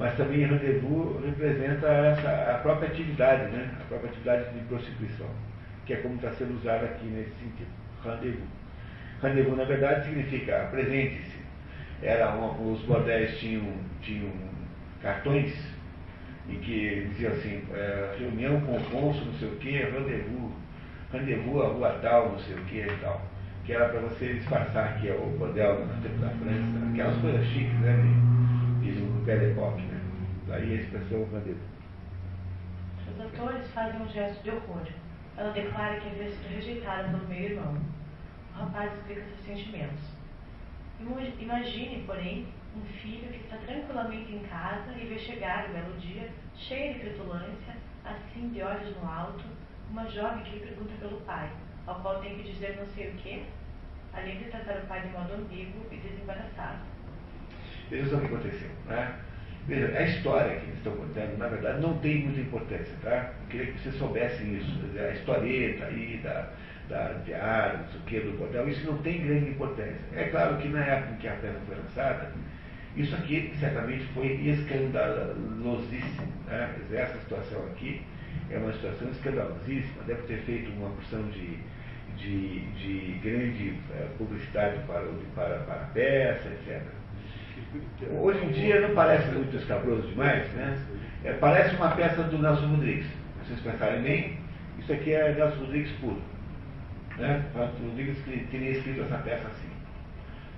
[0.00, 3.70] mas também rendezvous representa essa, a própria atividade, né?
[3.78, 5.28] a própria atividade de prostituição,
[5.84, 7.68] que é como está sendo usado aqui nesse sentido,
[8.02, 8.48] rendezvous.
[9.22, 11.39] Rendezvous, na verdade, significa apresente-se.
[12.02, 13.64] Era uma, os bordéis tinham,
[14.00, 14.30] tinham
[15.02, 15.52] cartões
[16.48, 20.52] e que diziam assim, é, reunião com o cônsul, não sei o quê, rendezvous,
[21.12, 23.20] rendezvous a rua tal, não sei o quê e tal.
[23.64, 27.46] Que era para você disfarçar que é o bordel no tempo da França, aquelas coisas
[27.48, 27.96] chiques, né?
[28.80, 29.84] De, de Belle Époque.
[30.48, 31.58] Daí a expressão bandeira.
[33.12, 34.86] Os atores fazem um gesto de horror.
[35.36, 37.76] Ela declara que havia sido rejeitada pelo meio-irmão.
[38.54, 40.19] O rapaz explica seus sentimentos.
[41.40, 42.46] Imagine, porém,
[42.76, 47.00] um filho que está tranquilamente em casa e vê chegar o belo dia, cheio de
[47.00, 49.44] petulância, assim de olhos no alto,
[49.90, 51.50] uma jovem que lhe pergunta pelo pai,
[51.86, 53.42] ao qual tem que dizer não sei o quê,
[54.12, 56.80] além de tratar o pai de modo ambíguo e desembaraçado.
[57.88, 59.20] Veja o que aconteceu, né?
[59.66, 63.32] Veja, a história que eles estão contando, na verdade, não tem muita importância, tá?
[63.42, 64.80] Eu queria que vocês soubessem isso.
[64.98, 66.50] A historieta aí da,
[66.90, 69.98] da diária, não sei do bordel, isso não tem grande importância.
[70.14, 72.32] É claro que na época em que a peça foi lançada,
[72.96, 76.26] isso aqui certamente foi escandalosíssimo.
[76.46, 76.74] Né?
[76.92, 78.02] Essa situação aqui
[78.50, 81.56] é uma situação escandalosíssima, deve ter feito uma porção de,
[82.16, 86.82] de, de grande eh, publicidade para, para, para a peça, etc.
[88.20, 90.76] Hoje em dia não parece muito escabroso demais, né?
[91.22, 93.06] É, parece uma peça do Nelson Rodrigues.
[93.06, 94.38] Se vocês pensarem bem,
[94.78, 96.20] Isso aqui é Nelson Rodrigues puro.
[97.20, 97.44] Né?
[97.54, 98.16] Nelson Rodrigues
[98.50, 99.68] teria escrito essa peça assim.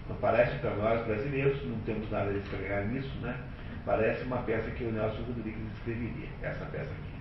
[0.09, 3.37] Não parece para nós brasileiros, não temos nada de estranhar nisso, né?
[3.85, 7.13] Parece uma peça que o Nelson Rodrigues escreveria, essa peça aqui.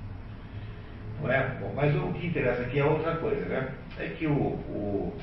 [1.21, 1.47] Não é?
[1.59, 3.73] Bom, mas o que interessa aqui é outra coisa, né?
[3.97, 5.17] É que o, o,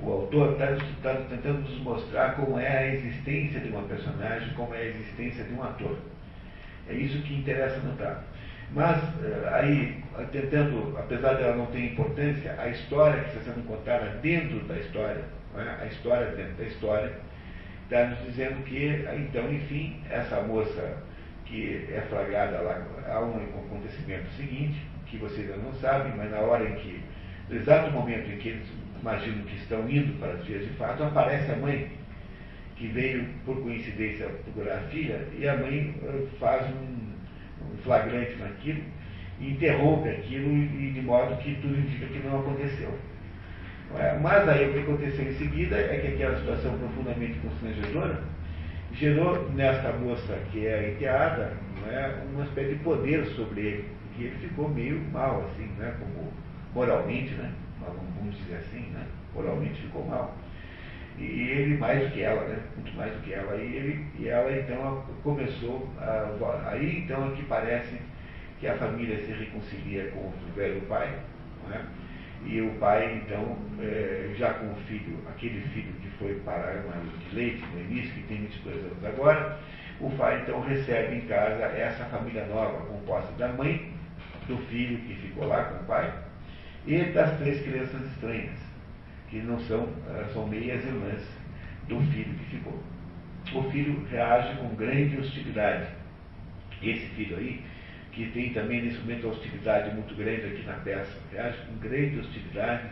[0.00, 0.66] o autor está
[1.02, 5.44] tá tentando nos mostrar como é a existência de uma personagem, como é a existência
[5.44, 5.96] de um ator.
[6.88, 8.24] É isso que interessa notar.
[8.72, 10.02] Mas, eh, aí,
[10.32, 15.24] tentando, apesar dela não ter importância, a história que está sendo contada dentro da história,
[15.56, 15.82] é?
[15.82, 17.12] a história dentro da história,
[17.84, 21.02] está nos dizendo que, então, enfim, essa moça
[21.44, 24.76] que é flagrada lá, há um acontecimento seguinte,
[25.06, 27.00] que vocês ainda não sabem, mas na hora em que,
[27.48, 28.68] no exato momento em que eles
[29.00, 31.92] imaginam que estão indo para as vias de fato, aparece a mãe,
[32.74, 37.15] que veio por coincidência procurar a filha, e a mãe eh, faz um, um
[37.82, 38.82] flagrante naquilo,
[39.40, 42.90] interrompe aquilo, e, de modo que tudo indica que não aconteceu.
[43.94, 44.18] É?
[44.20, 48.20] Mas aí o que aconteceu em seguida é que aquela situação profundamente constrangedora
[48.92, 51.52] gerou nesta moça que é enteada
[51.88, 56.32] é, uma espécie de poder sobre ele, que ele ficou meio mal, assim, né, como
[56.74, 60.34] moralmente, né, vamos dizer assim, né, moralmente ficou mal.
[61.18, 63.56] E ele mais do que ela, né, muito mais do que ela.
[63.56, 67.96] E, ele, e ela então começou, a, aí então é que parece
[68.60, 71.14] que a família se reconcilia com o velho pai,
[71.64, 71.80] não é?
[72.44, 76.68] E o pai, então, é, já com o filho, aquele filho que foi para a
[76.68, 79.58] armário de leite no início, que tem 22 anos agora,
[80.00, 83.92] o pai então recebe em casa essa família nova, composta da mãe,
[84.46, 86.12] do filho que ficou lá com o pai,
[86.86, 88.65] e das três crianças estranhas,
[89.28, 89.88] que não são,
[90.32, 91.22] são meias irmãs
[91.88, 92.80] do filho que ficou.
[93.54, 95.88] O filho reage com grande hostilidade.
[96.82, 97.64] Esse filho aí
[98.12, 101.20] que tem também nesse momento hostilidade muito grande aqui na peça.
[101.32, 102.88] Reage com grande hostilidade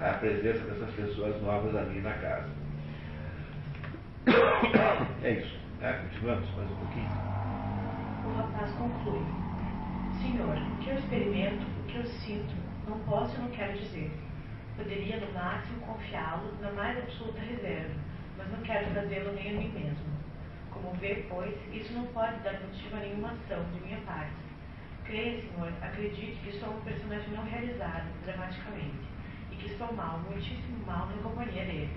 [0.00, 2.50] à presença dessas pessoas novas ali na casa.
[5.22, 5.56] É isso.
[5.80, 5.92] Né?
[5.92, 7.08] Continuamos mais um pouquinho.
[8.26, 9.22] O rapaz conclui.
[10.20, 12.54] Senhor, o que eu experimento, o que eu sinto,
[12.88, 14.10] não posso e não quero dizer.
[14.76, 17.94] Poderia, no máximo, confiá-lo na mais absoluta reserva,
[18.36, 20.16] mas não quero fazê-lo nem a mim mesmo.
[20.70, 24.46] Como vê, pois, isso não pode dar motivo a nenhuma ação de minha parte
[25.06, 29.06] Creia, Senhor, acredite que sou um personagem não realizado dramaticamente
[29.52, 31.88] e que estou mal, muitíssimo mal na companhia dele.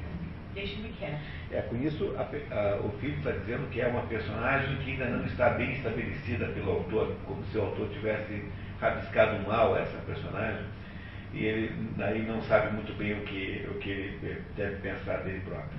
[0.54, 1.20] Deixe-me quieto.
[1.52, 5.06] É, com isso, a, a, o filho está dizendo que é uma personagem que ainda
[5.06, 8.48] não está bem estabelecida pelo autor, como se o autor tivesse
[8.80, 10.66] rabiscado mal essa personagem,
[11.34, 15.42] e ele daí não sabe muito bem o que, o que ele deve pensar dele
[15.46, 15.79] próprio.